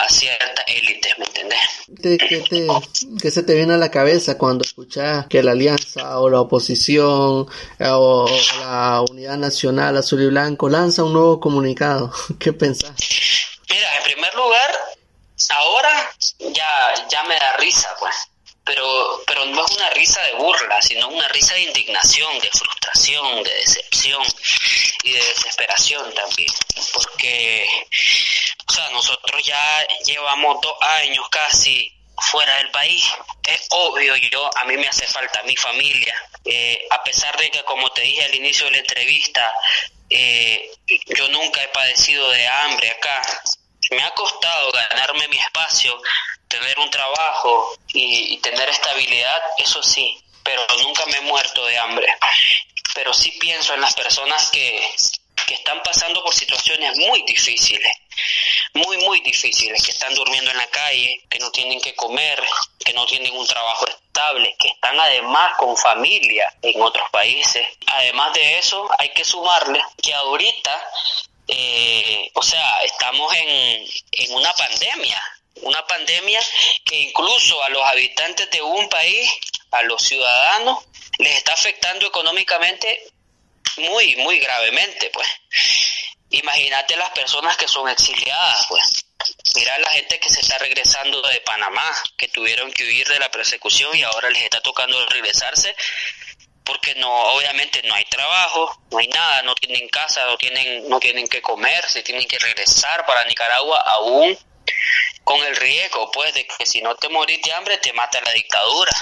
ciertas 0.09 0.65
élites, 0.67 1.19
¿me 1.19 1.25
entendés? 1.25 1.59
¿Qué, 3.21 3.31
se 3.31 3.43
te 3.43 3.55
viene 3.55 3.75
a 3.75 3.79
la 3.79 3.91
cabeza 3.91 4.37
cuando 4.37 4.65
escuchas 4.65 5.27
que 5.27 5.43
la 5.43 5.53
alianza 5.53 6.19
o 6.19 6.29
la 6.29 6.41
oposición 6.41 7.47
o 7.81 8.27
la 8.61 9.03
unidad 9.11 9.37
nacional 9.37 9.97
azul 9.97 10.23
y 10.23 10.27
blanco 10.27 10.69
lanza 10.69 11.05
un 11.05 11.13
nuevo 11.13 11.41
comunicado? 11.41 12.13
¿Qué 12.39 12.53
pensás? 12.53 12.93
Mira, 13.71 13.97
en 13.97 14.03
primer 14.05 14.35
lugar, 14.35 14.71
ahora 15.51 16.13
ya, 16.39 17.09
ya 17.09 17.25
me 17.25 17.35
da 17.35 17.57
risa, 17.59 17.89
pues 17.99 18.15
pero, 18.65 19.23
pero 19.27 19.45
no 19.47 19.65
es 19.65 19.73
una 19.73 19.91
risa 19.91 20.23
de 20.23 20.35
burla, 20.35 20.81
sino 20.83 21.09
una 21.09 21.29
risa 21.29 21.55
de 21.55 21.63
indignación, 21.63 22.39
de 22.39 22.51
frustración, 22.51 23.43
de 23.43 23.55
decepción 23.55 24.23
y 25.03 25.13
de 25.13 25.19
desesperación 25.19 26.15
también, 26.15 26.53
porque, 26.93 27.67
o 28.73 28.75
sea, 28.75 28.89
nosotros 28.89 29.45
ya 29.45 29.87
llevamos 30.07 30.59
dos 30.63 30.75
años 31.03 31.29
casi 31.29 31.93
fuera 32.31 32.57
del 32.57 32.71
país. 32.71 33.05
Es 33.47 33.67
obvio, 33.69 34.17
yo 34.17 34.49
a 34.57 34.65
mí 34.65 34.79
me 34.79 34.89
hace 34.89 35.07
falta 35.07 35.43
mi 35.43 35.55
familia, 35.57 36.15
eh, 36.47 36.87
a 36.91 37.05
pesar 37.05 37.37
de 37.37 37.51
que, 37.51 37.63
como 37.65 37.91
te 37.91 38.01
dije 38.01 38.25
al 38.25 38.35
inicio 38.35 38.65
de 38.65 38.73
la 38.73 38.79
entrevista, 38.79 39.53
eh, 40.09 40.71
yo 41.19 41.29
nunca 41.29 41.63
he 41.63 41.69
padecido 41.69 42.31
de 42.31 42.49
hambre 42.49 42.91
acá. 42.93 43.21
Me 43.91 44.03
ha 44.05 44.11
costado 44.15 44.73
ganarme 44.73 45.29
mi 45.29 45.37
espacio, 45.37 46.01
tener 46.49 46.79
un 46.79 46.91
trabajo 46.91 47.77
y, 47.93 48.39
tener 48.39 48.71
estabilidad, 48.71 49.43
eso 49.59 49.83
sí, 49.83 50.19
pero 50.43 50.65
nunca 50.83 51.05
me 51.07 51.19
he 51.19 51.23
muerto 51.23 51.67
de 51.67 51.79
hambre. 51.79 52.07
Pero 52.95 53.13
sí 53.13 53.33
pienso 53.39 53.75
en 53.75 53.83
las 53.83 53.93
personas 53.93 54.51
que, 54.51 54.95
que 55.53 55.59
están 55.59 55.83
pasando 55.83 56.25
por 56.25 56.35
situaciones 56.35 56.97
muy 56.97 57.23
difíciles, 57.25 57.93
muy, 58.73 58.97
muy 59.05 59.21
difíciles, 59.21 59.83
que 59.85 59.91
están 59.91 60.15
durmiendo 60.15 60.51
en 60.51 60.57
la 60.57 60.67
calle, 60.69 61.21
que 61.29 61.39
no 61.41 61.51
tienen 61.51 61.79
que 61.79 61.95
comer, 61.95 62.43
que 62.83 62.95
no 62.95 63.05
tienen 63.05 63.37
un 63.37 63.47
trabajo 63.47 63.87
estable, 63.87 64.57
que 64.59 64.69
están 64.69 64.99
además 64.99 65.55
con 65.59 65.77
familia 65.77 66.51
en 66.63 66.81
otros 66.81 67.07
países. 67.11 67.67
Además 67.87 68.33
de 68.33 68.59
eso, 68.59 68.89
hay 68.99 69.11
que 69.11 69.25
sumarle 69.25 69.79
que 70.03 70.15
ahorita, 70.15 70.91
eh, 71.49 72.31
o 72.33 72.43
sea, 72.43 72.83
estamos 72.85 73.31
en, 73.35 73.87
en 74.13 74.35
una 74.35 74.55
pandemia 74.55 75.23
una 75.57 75.87
pandemia 75.87 76.41
que 76.83 76.97
incluso 76.97 77.63
a 77.63 77.69
los 77.69 77.83
habitantes 77.83 78.51
de 78.51 78.63
un 78.63 78.89
país, 78.89 79.31
a 79.71 79.83
los 79.83 80.03
ciudadanos, 80.03 80.79
les 81.19 81.37
está 81.37 81.53
afectando 81.53 82.07
económicamente 82.07 83.12
muy, 83.77 84.17
muy 84.17 84.39
gravemente, 84.39 85.11
pues. 85.13 85.29
Imagínate 86.31 86.97
las 86.97 87.11
personas 87.11 87.57
que 87.57 87.69
son 87.69 87.89
exiliadas, 87.89 88.67
pues. 88.69 89.05
Mira 89.55 89.79
la 89.79 89.91
gente 89.91 90.19
que 90.19 90.31
se 90.31 90.41
está 90.41 90.59
regresando 90.59 91.21
de 91.23 91.41
Panamá, 91.41 91.85
que 92.17 92.29
tuvieron 92.29 92.73
que 92.73 92.85
huir 92.85 93.07
de 93.09 93.19
la 93.19 93.31
persecución 93.31 93.97
y 93.97 94.03
ahora 94.03 94.31
les 94.31 94.43
está 94.43 94.61
tocando 94.61 95.05
regresarse 95.07 95.77
porque 96.65 96.95
no 96.95 97.11
obviamente 97.35 97.83
no 97.83 97.95
hay 97.95 98.05
trabajo, 98.05 98.83
no 98.91 98.99
hay 98.99 99.09
nada, 99.09 99.43
no 99.43 99.55
tienen 99.55 99.89
casa, 99.89 100.25
no 100.27 100.37
tienen 100.37 100.89
no 100.89 101.01
tienen 101.01 101.27
que 101.27 101.43
comer, 101.43 101.85
se 101.89 102.03
tienen 102.03 102.27
que 102.27 102.39
regresar 102.39 103.05
para 103.05 103.25
Nicaragua 103.25 103.79
aún 103.79 104.39
con 105.25 105.41
el 105.45 105.57
riesgo, 105.57 106.11
pues, 106.11 106.35
de 106.35 106.47
que 106.47 106.67
si 106.67 106.83
no 106.83 106.95
te 106.97 107.09
morís 107.09 107.41
de 107.43 107.53
hambre 107.53 107.79
te 107.79 107.93
mata 107.93 108.21
la 108.23 108.33
dictadura. 108.33 108.93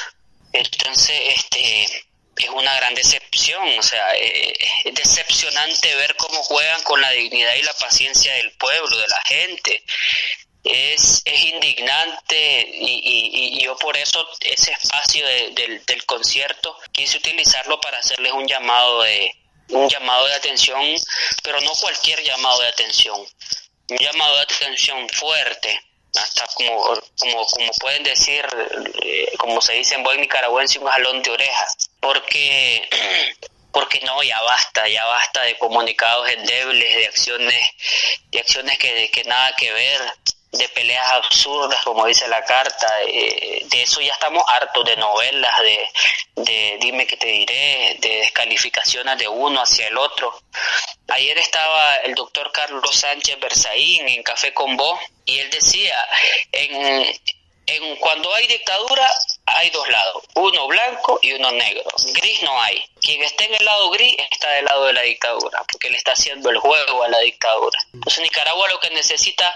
Entonces, 0.52 1.20
este, 1.36 2.09
es 2.44 2.50
una 2.50 2.74
gran 2.74 2.94
decepción, 2.94 3.78
o 3.78 3.82
sea, 3.82 4.14
eh, 4.16 4.52
es 4.84 4.94
decepcionante 4.94 5.94
ver 5.96 6.14
cómo 6.16 6.42
juegan 6.42 6.82
con 6.82 7.00
la 7.00 7.10
dignidad 7.10 7.54
y 7.54 7.62
la 7.62 7.74
paciencia 7.74 8.32
del 8.34 8.52
pueblo, 8.52 8.96
de 8.96 9.08
la 9.08 9.20
gente. 9.26 9.84
Es, 10.62 11.22
es 11.24 11.44
indignante 11.44 12.68
y, 12.70 13.56
y, 13.56 13.64
yo 13.64 13.76
por 13.76 13.96
eso 13.96 14.28
ese 14.40 14.72
espacio 14.72 15.26
del, 15.26 15.82
del 15.86 16.04
concierto 16.04 16.76
quise 16.92 17.16
utilizarlo 17.16 17.80
para 17.80 17.98
hacerles 17.98 18.32
un 18.32 18.46
llamado 18.46 19.00
de 19.02 19.32
un 19.70 19.88
llamado 19.88 20.26
de 20.26 20.34
atención, 20.34 20.82
pero 21.42 21.60
no 21.60 21.72
cualquier 21.80 22.22
llamado 22.22 22.60
de 22.60 22.68
atención, 22.68 23.18
un 23.88 23.98
llamado 23.98 24.36
de 24.36 24.42
atención 24.42 25.08
fuerte, 25.08 25.80
hasta 26.14 26.46
como, 26.54 26.94
como, 27.18 27.72
pueden 27.80 28.02
decir, 28.02 28.44
eh, 29.02 29.32
como 29.38 29.60
se 29.60 29.74
dice 29.74 29.94
en 29.94 30.02
buen 30.02 30.20
nicaragüense, 30.20 30.78
un 30.78 30.86
jalón 30.88 31.22
de 31.22 31.30
orejas, 31.30 31.89
porque, 32.00 32.88
porque 33.72 34.00
no, 34.00 34.22
ya 34.22 34.40
basta, 34.42 34.88
ya 34.88 35.04
basta 35.04 35.42
de 35.42 35.58
comunicados 35.58 36.28
endebles, 36.28 36.96
de 36.96 37.06
acciones, 37.06 37.70
de 38.30 38.40
acciones 38.40 38.78
que, 38.78 39.10
que 39.10 39.24
nada 39.24 39.54
que 39.56 39.72
ver, 39.72 40.00
de 40.52 40.68
peleas 40.70 41.08
absurdas, 41.12 41.80
como 41.84 42.06
dice 42.06 42.26
la 42.26 42.44
carta, 42.44 42.92
de 43.06 43.82
eso 43.82 44.00
ya 44.00 44.12
estamos 44.12 44.42
hartos 44.48 44.84
de 44.84 44.96
novelas, 44.96 45.52
de, 45.60 45.88
de 46.42 46.78
dime 46.80 47.06
que 47.06 47.16
te 47.16 47.28
diré, 47.28 47.96
de 48.00 48.16
descalificaciones 48.16 49.16
de 49.18 49.28
uno 49.28 49.60
hacia 49.60 49.86
el 49.86 49.96
otro. 49.96 50.42
Ayer 51.08 51.38
estaba 51.38 51.96
el 51.96 52.14
doctor 52.14 52.50
Carlos 52.52 52.96
Sánchez 52.96 53.38
Berzaín 53.38 54.08
en 54.08 54.22
Café 54.24 54.52
con 54.52 54.76
Vos 54.76 54.98
y 55.24 55.38
él 55.38 55.50
decía, 55.50 56.04
en, 56.50 57.14
en 57.70 57.96
cuando 57.96 58.32
hay 58.34 58.46
dictadura 58.46 59.08
hay 59.46 59.70
dos 59.70 59.88
lados, 59.88 60.22
uno 60.34 60.66
blanco 60.66 61.18
y 61.22 61.32
uno 61.32 61.50
negro. 61.52 61.84
Gris 62.14 62.42
no 62.42 62.60
hay. 62.62 62.82
Quien 63.00 63.22
esté 63.22 63.44
en 63.44 63.54
el 63.54 63.64
lado 63.64 63.90
gris 63.90 64.14
está 64.30 64.50
del 64.50 64.64
lado 64.64 64.86
de 64.86 64.92
la 64.92 65.02
dictadura, 65.02 65.64
porque 65.70 65.90
le 65.90 65.96
está 65.96 66.12
haciendo 66.12 66.50
el 66.50 66.58
juego 66.58 67.02
a 67.02 67.08
la 67.08 67.18
dictadura. 67.20 67.78
Entonces 67.92 68.22
Nicaragua 68.22 68.68
lo 68.68 68.80
que 68.80 68.90
necesita 68.90 69.54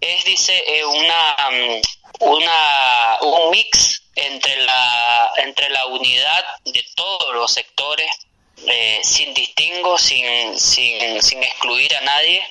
es, 0.00 0.24
dice, 0.24 0.62
eh, 0.66 0.84
una, 0.84 1.36
mm, 1.50 1.80
una, 2.20 3.18
un 3.22 3.50
mix 3.50 4.02
entre 4.14 4.56
la, 4.62 5.30
entre 5.36 5.68
la 5.70 5.86
unidad 5.86 6.44
de 6.64 6.84
todos 6.94 7.34
los 7.34 7.52
sectores 7.52 8.08
eh, 8.66 9.00
sin 9.02 9.34
distingo, 9.34 9.98
sin, 9.98 10.58
sin, 10.58 11.22
sin, 11.22 11.42
excluir 11.42 11.94
a 11.96 12.00
nadie, 12.02 12.46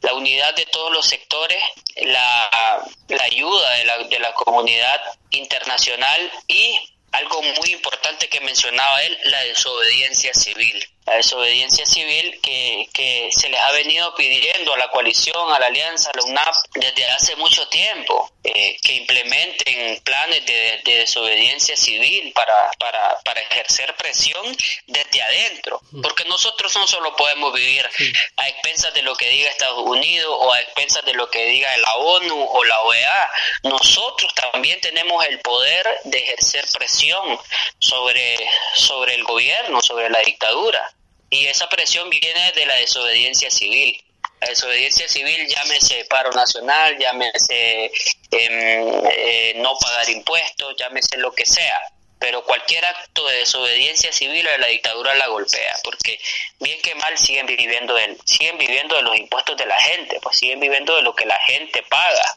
la 0.00 0.14
unidad 0.14 0.54
de 0.54 0.66
todos 0.66 0.92
los 0.92 1.06
sectores, 1.06 1.62
la, 1.96 2.82
la 3.08 3.24
ayuda 3.24 3.70
de 3.74 3.84
la, 3.84 3.98
de 3.98 4.18
la 4.18 4.32
comunidad 4.34 5.00
internacional 5.30 6.32
y 6.48 6.80
algo 7.12 7.42
muy 7.42 7.72
importante 7.72 8.28
que 8.28 8.40
mencionaba 8.40 9.02
él, 9.02 9.18
la 9.24 9.44
desobediencia 9.44 10.32
civil. 10.34 10.84
La 11.06 11.14
desobediencia 11.16 11.86
civil 11.86 12.40
que, 12.42 12.88
que 12.92 13.28
se 13.30 13.48
les 13.48 13.60
ha 13.60 13.72
venido 13.72 14.14
pidiendo 14.14 14.74
a 14.74 14.78
la 14.78 14.88
coalición, 14.88 15.52
a 15.52 15.58
la 15.58 15.66
alianza, 15.66 16.10
a 16.10 16.16
la 16.16 16.24
UNAP 16.24 16.54
desde 16.74 17.06
hace 17.06 17.36
mucho 17.36 17.66
tiempo, 17.68 18.30
eh, 18.44 18.76
que 18.82 18.94
implementen 18.94 20.00
planes 20.02 20.32
acciones 20.32 20.84
de, 20.84 20.92
desobediencia 21.02 21.76
civil 21.76 22.32
para, 22.34 22.70
para, 22.78 23.18
para, 23.24 23.40
ejercer 23.40 23.94
presión 23.96 24.44
desde 24.86 25.22
adentro, 25.22 25.80
porque 26.02 26.24
nosotros 26.26 26.74
no 26.76 26.86
solo 26.86 27.14
podemos 27.16 27.52
vivir 27.52 27.88
a 28.36 28.48
expensas 28.48 28.94
de 28.94 29.02
lo 29.02 29.14
que 29.16 29.28
diga 29.28 29.50
Estados 29.50 29.82
Unidos 29.84 30.34
o 30.38 30.52
a 30.52 30.60
expensas 30.60 31.04
de 31.04 31.14
lo 31.14 31.28
que 31.30 31.44
diga 31.46 31.76
la 31.78 31.94
ONU 31.96 32.48
o 32.50 32.64
la 32.64 32.80
OEA, 32.82 33.30
nosotros 33.64 34.32
también 34.34 34.80
tenemos 34.80 35.24
el 35.26 35.40
poder 35.40 35.86
de 36.04 36.18
ejercer 36.18 36.64
presión 36.72 37.38
sobre, 37.78 38.36
sobre 38.74 39.14
el 39.14 39.24
gobierno, 39.24 39.80
sobre 39.80 40.08
la 40.10 40.20
dictadura. 40.20 40.92
Y 41.32 41.46
esa 41.46 41.66
presión 41.66 42.10
viene 42.10 42.52
de 42.52 42.66
la 42.66 42.74
desobediencia 42.74 43.50
civil. 43.50 43.98
La 44.42 44.48
desobediencia 44.48 45.08
civil, 45.08 45.48
llámese 45.48 46.04
paro 46.04 46.30
nacional, 46.32 46.98
llámese 46.98 47.86
em, 48.30 49.02
eh, 49.10 49.54
no 49.56 49.74
pagar 49.78 50.10
impuestos, 50.10 50.74
llámese 50.76 51.16
lo 51.16 51.32
que 51.32 51.46
sea. 51.46 51.80
Pero 52.18 52.44
cualquier 52.44 52.84
acto 52.84 53.26
de 53.28 53.36
desobediencia 53.36 54.12
civil 54.12 54.46
a 54.46 54.58
la 54.58 54.66
dictadura 54.66 55.14
la 55.14 55.28
golpea, 55.28 55.74
porque 55.82 56.20
bien 56.60 56.78
que 56.82 56.94
mal 56.96 57.16
siguen 57.16 57.46
viviendo 57.46 57.94
de, 57.94 58.14
siguen 58.26 58.58
viviendo 58.58 58.94
de 58.96 59.02
los 59.02 59.16
impuestos 59.16 59.56
de 59.56 59.64
la 59.64 59.80
gente, 59.80 60.20
pues 60.20 60.36
siguen 60.36 60.60
viviendo 60.60 60.94
de 60.96 61.02
lo 61.02 61.14
que 61.14 61.24
la 61.24 61.38
gente 61.46 61.82
paga. 61.84 62.36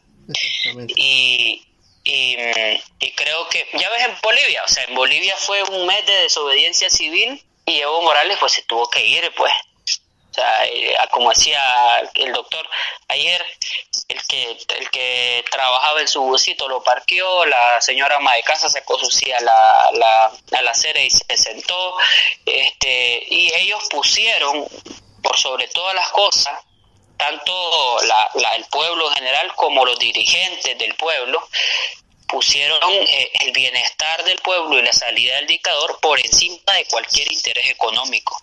Y, 0.96 1.68
y, 2.06 2.38
y, 3.00 3.12
creo 3.12 3.50
que, 3.50 3.68
ya 3.74 3.90
ves 3.90 4.06
en 4.06 4.16
Bolivia, 4.24 4.64
o 4.64 4.70
sea, 4.70 4.86
en 4.86 4.96
Bolivia 4.96 5.36
fue 5.36 5.62
un 5.64 5.86
mes 5.86 6.06
de 6.06 6.14
desobediencia 6.14 6.90
civil 6.90 7.45
y 7.66 7.80
Evo 7.80 8.02
Morales 8.02 8.38
pues 8.40 8.54
se 8.54 8.64
tuvo 8.64 8.90
que 8.90 9.06
ir, 9.06 9.34
pues. 9.36 9.52
O 10.32 10.34
sea, 10.36 10.66
eh, 10.66 10.98
como 11.12 11.30
decía 11.30 11.62
el 12.14 12.34
doctor 12.34 12.68
ayer, 13.08 13.42
el 14.10 14.22
que 14.28 14.52
el 14.52 14.90
que 14.90 15.46
trabajaba 15.50 16.02
en 16.02 16.10
su 16.10 16.22
busito 16.22 16.68
lo 16.68 16.84
parqueó, 16.84 17.46
la 17.46 17.80
señora 17.80 18.18
ama 18.18 18.36
de 18.36 18.44
casa 18.44 18.68
sacó 18.68 19.00
su 19.00 19.08
a 19.34 19.40
la, 19.40 19.92
la, 19.94 20.32
a 20.58 20.62
la 20.62 20.72
acera 20.72 21.00
y 21.00 21.10
se 21.10 21.38
sentó, 21.38 21.96
este, 22.46 23.24
y 23.30 23.54
ellos 23.56 23.82
pusieron, 23.90 24.68
por 25.24 25.38
sobre 25.38 25.70
todas 25.70 25.96
las 25.96 26.10
cosas, 26.10 26.60
tanto 27.18 27.98
la, 28.04 28.56
el 28.56 28.66
pueblo 28.66 29.10
en 29.10 29.16
general 29.16 29.54
como 29.56 29.86
los 29.86 29.98
dirigentes 29.98 30.78
del 30.78 30.96
pueblo, 30.96 31.48
pusieron 32.36 32.78
eh, 32.92 33.32
el 33.46 33.54
bienestar 33.54 34.26
del 34.26 34.38
pueblo 34.40 34.78
y 34.78 34.82
la 34.82 34.92
salida 34.92 35.38
del 35.38 35.48
dictador 35.48 35.98
por 36.02 36.20
encima 36.20 36.74
de 36.78 36.84
cualquier 36.92 37.32
interés 37.32 37.70
económico. 37.70 38.38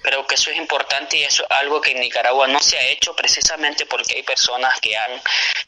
Creo 0.00 0.26
que 0.26 0.36
eso 0.36 0.50
es 0.50 0.56
importante 0.56 1.18
y 1.18 1.22
eso 1.24 1.42
es 1.42 1.50
algo 1.50 1.82
que 1.82 1.90
en 1.90 2.00
Nicaragua 2.00 2.46
no 2.48 2.60
se 2.60 2.78
ha 2.78 2.88
hecho 2.88 3.14
precisamente 3.14 3.84
porque 3.84 4.14
hay 4.14 4.22
personas 4.22 4.80
que 4.80 4.96
han 4.96 5.20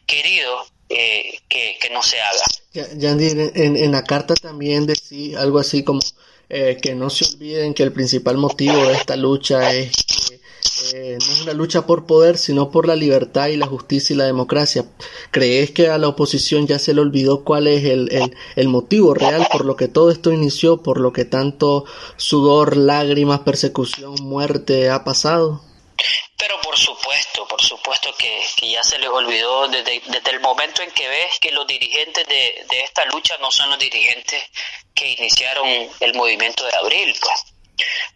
querido 0.06 0.66
eh, 0.88 1.40
que, 1.46 1.90
no 1.92 2.02
se 2.02 2.18
haga. 2.22 2.40
Yandy, 2.72 3.28
en, 3.54 3.76
en, 3.76 3.92
la 3.92 4.02
carta 4.02 4.32
también 4.34 4.87
decía 4.87 5.40
algo 5.40 5.58
así 5.58 5.84
como 5.84 6.00
eh, 6.48 6.78
que 6.80 6.94
no 6.94 7.10
se 7.10 7.26
olviden 7.26 7.75
que 7.75 7.82
el 7.82 7.92
principal 7.92 8.38
motivo 8.38 8.87
de 8.87 8.94
esta 8.94 9.14
lucha 9.14 9.75
es 9.75 9.92
que 10.06 10.40
eh, 10.94 11.18
no 11.20 11.32
es 11.32 11.40
una 11.42 11.52
lucha 11.52 11.87
por 11.87 12.06
poder, 12.06 12.38
sino 12.38 12.70
por 12.70 12.87
la 12.87 12.96
libertad 12.96 13.48
y 13.48 13.56
la 13.56 13.66
justicia 13.66 14.14
y 14.14 14.16
la 14.16 14.25
democracia. 14.25 14.84
¿Crees 15.30 15.70
que 15.70 15.88
a 15.88 15.98
la 15.98 16.08
oposición 16.08 16.66
ya 16.66 16.78
se 16.78 16.94
le 16.94 17.00
olvidó 17.00 17.44
cuál 17.44 17.66
es 17.66 17.84
el, 17.84 18.32
el, 18.56 18.68
motivo 18.68 19.14
real 19.14 19.46
por 19.50 19.64
lo 19.64 19.76
que 19.76 19.88
todo 19.88 20.10
esto 20.10 20.32
inició, 20.32 20.82
por 20.82 21.00
lo 21.00 21.12
que 21.12 21.25
tanto 21.25 21.84
sudor, 22.16 22.76
lágrimas, 22.76 23.40
persecución, 23.40 24.14
muerte 24.20 24.90
ha 24.90 25.04
pasado? 25.04 25.62
Pero 26.37 26.60
por 26.62 26.76
supuesto, 26.76 27.46
por 27.48 27.60
supuesto 27.60 28.10
que, 28.16 28.42
ya 28.70 28.82
se 28.84 28.98
les 28.98 29.08
olvidó 29.08 29.66
desde, 29.68 30.00
desde, 30.06 30.30
el 30.30 30.40
momento 30.40 30.82
en 30.82 30.90
que 30.92 31.08
ves 31.08 31.38
que 31.40 31.50
los 31.50 31.66
dirigentes 31.66 32.26
de, 32.28 32.64
de 32.70 32.80
esta 32.80 33.04
lucha 33.06 33.37
no 33.38 33.50
son 33.50 33.70
los 33.70 33.78
dirigentes 33.78 34.42
que 34.94 35.12
iniciaron 35.12 35.66
el 36.00 36.14
movimiento 36.14 36.64
de 36.64 36.76
abril, 36.76 37.14
pues 37.20 37.57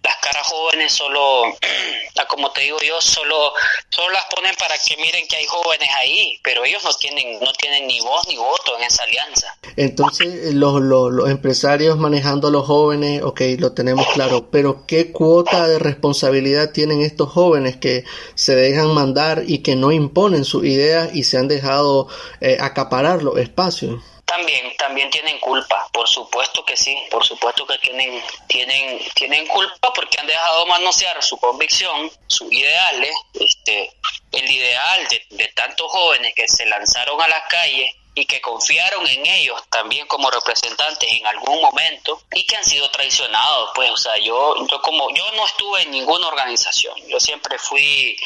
las 0.02 0.16
caras 0.16 0.46
jóvenes 0.46 0.92
solo, 0.92 1.44
como 2.28 2.50
te 2.52 2.62
digo 2.62 2.78
yo, 2.86 3.00
solo, 3.00 3.52
solo 3.90 4.10
las 4.10 4.24
ponen 4.34 4.54
para 4.56 4.76
que 4.78 4.96
miren 4.96 5.26
que 5.26 5.36
hay 5.36 5.46
jóvenes 5.46 5.88
ahí, 5.98 6.38
pero 6.42 6.64
ellos 6.64 6.82
no 6.84 6.92
tienen, 6.94 7.40
no 7.40 7.52
tienen 7.52 7.86
ni 7.86 8.00
voz 8.00 8.26
ni 8.28 8.36
voto 8.36 8.78
en 8.78 8.84
esa 8.84 9.04
alianza. 9.04 9.56
Entonces, 9.76 10.54
los, 10.54 10.80
los, 10.80 11.30
empresarios 11.30 11.96
manejando 11.98 12.48
a 12.48 12.50
los 12.50 12.66
jóvenes, 12.66 13.22
ok, 13.22 13.40
lo 13.58 13.72
tenemos 13.72 14.06
claro, 14.08 14.50
pero 14.50 14.84
¿qué 14.86 15.12
cuota 15.12 15.66
de 15.66 15.78
responsabilidad 15.78 16.72
tienen 16.72 17.02
estos 17.02 17.30
jóvenes 17.30 17.76
que 17.76 18.04
se 18.34 18.54
dejan 18.54 18.92
mandar 18.94 19.44
y 19.46 19.58
que 19.58 19.76
no 19.76 19.92
imponen 19.92 20.44
sus 20.44 20.64
ideas 20.64 21.10
y 21.14 21.24
se 21.24 21.38
han 21.38 21.48
dejado 21.48 22.08
eh, 22.40 22.58
acaparar 22.60 23.22
los 23.22 23.38
espacios? 23.38 24.00
También, 24.24 24.74
también 24.78 25.10
tienen 25.10 25.38
culpa, 25.40 25.86
por 25.92 26.08
supuesto 26.08 26.64
que 26.64 26.76
sí, 26.76 26.96
por 27.10 27.24
supuesto 27.24 27.66
que 27.66 27.76
tienen, 27.78 28.22
tienen, 28.46 28.98
tienen 29.14 29.46
culpa 29.46 29.92
porque 29.92 30.18
han 30.18 30.26
dejado 30.26 30.64
manosear 30.66 31.22
su 31.22 31.38
convicción, 31.38 32.10
sus 32.28 32.50
ideales, 32.50 33.14
este, 33.34 33.92
el 34.32 34.50
ideal 34.50 35.08
de, 35.08 35.26
de 35.36 35.48
tantos 35.48 35.90
jóvenes 35.90 36.34
que 36.34 36.48
se 36.48 36.64
lanzaron 36.64 37.20
a 37.20 37.28
las 37.28 37.42
calles 37.48 37.90
y 38.14 38.26
que 38.26 38.40
confiaron 38.40 39.06
en 39.06 39.24
ellos 39.26 39.62
también 39.70 40.06
como 40.06 40.30
representantes 40.30 41.08
en 41.10 41.26
algún 41.26 41.60
momento 41.62 42.22
y 42.32 42.44
que 42.44 42.56
han 42.56 42.64
sido 42.64 42.90
traicionados 42.90 43.70
pues 43.74 43.90
o 43.90 43.96
sea 43.96 44.18
yo 44.18 44.54
yo 44.66 44.82
como 44.82 45.08
yo 45.14 45.32
no 45.32 45.46
estuve 45.46 45.82
en 45.82 45.90
ninguna 45.90 46.28
organización. 46.28 46.94
Yo 47.08 47.18
siempre 47.18 47.58
fui 47.58 48.16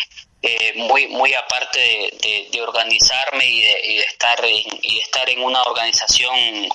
eh, 0.49 0.73
muy 0.77 1.09
muy 1.09 1.35
aparte 1.35 1.81
de, 2.51 2.61
organizarme 2.63 3.45
y 3.45 3.61
de, 3.61 3.99
estar 4.01 4.45
en, 4.45 4.65
y 4.83 4.95
de 4.95 5.01
estar 5.01 5.29
en 5.29 5.43
una 5.43 5.63
organización 5.63 6.69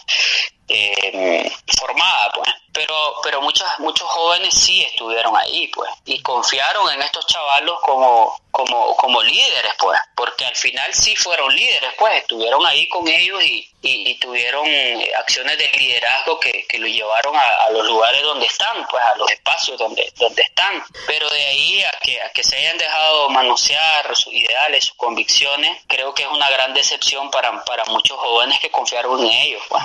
eh, 0.72 1.52
formada 1.78 2.32
pues. 2.34 2.50
Pero 2.74 2.96
pero 3.22 3.42
muchos 3.42 3.68
muchos 3.80 4.08
jóvenes 4.08 4.54
sí 4.54 4.82
estuvieron 4.84 5.36
ahí 5.36 5.68
pues. 5.74 5.90
Y 6.06 6.22
confiaron 6.22 6.90
en 6.94 7.02
estos 7.02 7.26
chavalos 7.28 7.80
como 7.82 8.34
como 8.50 8.96
como 8.96 9.22
líderes 9.22 9.74
pues. 9.78 10.00
Porque 10.16 10.46
al 10.46 10.56
final 10.56 10.94
sí 10.94 11.16
fueron 11.16 11.54
líderes 11.54 11.92
pues. 11.98 12.22
Estuvieron 12.22 12.66
ahí 12.66 12.88
con 12.88 13.08
ellos 13.08 13.44
y, 13.44 13.68
y, 13.82 14.18
tuvieron 14.20 14.66
eh, 14.68 15.12
acciones 15.18 15.58
de 15.58 15.70
liderazgo 15.78 16.40
que, 16.40 16.66
que 16.68 16.78
lo 16.78 16.88
llevaron 16.88 17.36
a, 17.36 17.70
los 17.72 17.86
lugares 17.88 18.22
donde 18.22 18.46
están 18.46 18.86
pues 18.88 19.04
a 19.04 19.16
los 19.16 19.30
espacios 19.32 19.78
donde 19.78 20.10
donde 20.18 20.42
están. 20.42 20.82
Pero 21.08 21.30
de 21.30 21.46
ahí 21.46 21.84
a 21.84 21.92
que 22.02 22.22
a 22.22 22.30
que 22.30 22.44
se 22.44 22.56
hayan 22.56 22.78
dejado 22.78 23.30
manosear 23.30 24.16
sus 24.16 24.34
ideales 24.34 24.86
sus 24.86 24.96
convicciones 24.96 25.78
creo 25.88 26.14
que 26.14 26.24
es 26.24 26.30
una 26.30 26.50
gran 26.50 26.74
decepción 26.74 27.30
para 27.32 27.64
para 27.66 27.84
muchos 27.86 28.18
jóvenes 28.18 28.60
que 28.60 28.70
confiaron 28.70 29.20
en 29.26 29.32
ellos 29.32 29.62
pues. 29.68 29.84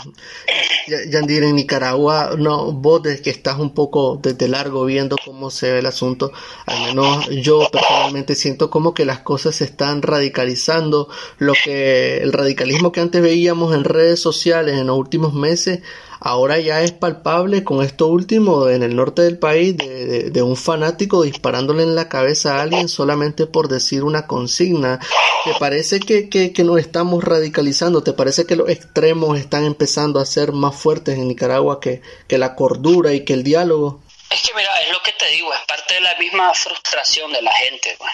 Yandir 1.10 1.42
en 1.44 1.56
Nicaragua 1.56 2.32
no 2.38 2.72
vos 2.72 3.02
desde 3.02 3.22
que 3.22 3.30
estás 3.30 3.58
un 3.58 3.74
poco 3.74 4.18
desde 4.22 4.48
largo 4.48 4.84
viendo 4.84 5.16
cómo 5.24 5.50
se 5.50 5.72
ve 5.72 5.78
el 5.80 5.86
asunto, 5.86 6.32
al 6.66 6.88
menos 6.88 7.28
yo 7.42 7.68
personalmente 7.70 8.34
siento 8.34 8.70
como 8.70 8.94
que 8.94 9.04
las 9.04 9.20
cosas 9.20 9.56
se 9.56 9.64
están 9.64 10.02
radicalizando, 10.02 11.08
lo 11.38 11.54
que 11.64 12.18
el 12.18 12.32
radicalismo 12.32 12.92
que 12.92 13.00
antes 13.00 13.22
veíamos 13.22 13.74
en 13.74 13.84
redes 13.84 14.20
sociales 14.20 14.78
en 14.78 14.86
los 14.86 14.98
últimos 14.98 15.34
meses 15.34 15.80
ahora 16.20 16.58
ya 16.58 16.82
es 16.82 16.92
palpable 16.92 17.64
con 17.64 17.84
esto 17.84 18.06
último 18.06 18.68
en 18.68 18.82
el 18.82 18.96
norte 18.96 19.22
del 19.22 19.38
país 19.38 19.76
de, 19.76 20.42
un 20.42 20.56
fanático 20.56 21.22
disparándole 21.22 21.82
en 21.82 21.94
la 21.94 22.08
cabeza 22.08 22.56
a 22.56 22.62
alguien 22.62 22.88
solamente 22.88 23.46
por 23.46 23.68
decir 23.68 24.04
una 24.04 24.26
consigna. 24.26 25.00
¿Te 25.44 25.54
parece 25.58 26.00
que, 26.00 26.28
que, 26.28 26.52
que, 26.52 26.64
nos 26.64 26.78
estamos 26.78 27.24
radicalizando? 27.24 28.02
¿Te 28.02 28.12
parece 28.12 28.46
que 28.46 28.56
los 28.56 28.68
extremos 28.68 29.38
están 29.38 29.64
empezando 29.64 30.20
a 30.20 30.26
ser 30.26 30.52
más 30.52 30.76
fuertes 30.76 31.16
en 31.16 31.28
Nicaragua 31.28 31.80
que, 31.80 32.02
que 32.28 32.38
la 32.38 32.54
cordura 32.54 33.12
y 33.12 33.24
que 33.24 33.32
el 33.32 33.42
diálogo? 33.42 34.02
Es 34.30 34.42
que 34.42 34.54
mira, 34.54 34.68
es 34.82 34.90
lo 34.90 35.00
que 35.02 35.12
te 35.12 35.26
digo, 35.28 35.52
es 35.52 35.60
parte 35.66 35.94
de 35.94 36.00
la 36.00 36.14
misma 36.18 36.52
frustración 36.54 37.32
de 37.32 37.42
la 37.42 37.52
gente. 37.52 37.94
Pues. 37.98 38.12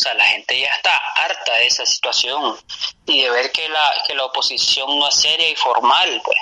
O 0.00 0.02
sea, 0.02 0.14
la 0.14 0.24
gente 0.24 0.58
ya 0.58 0.68
está 0.68 0.96
harta 1.16 1.52
de 1.54 1.66
esa 1.66 1.84
situación 1.84 2.56
y 3.06 3.22
de 3.22 3.30
ver 3.30 3.52
que 3.52 3.68
la, 3.68 3.92
que 4.06 4.14
la 4.14 4.24
oposición 4.24 4.98
no 4.98 5.08
es 5.08 5.14
seria 5.14 5.48
y 5.48 5.56
formal. 5.56 6.22
Pues 6.24 6.38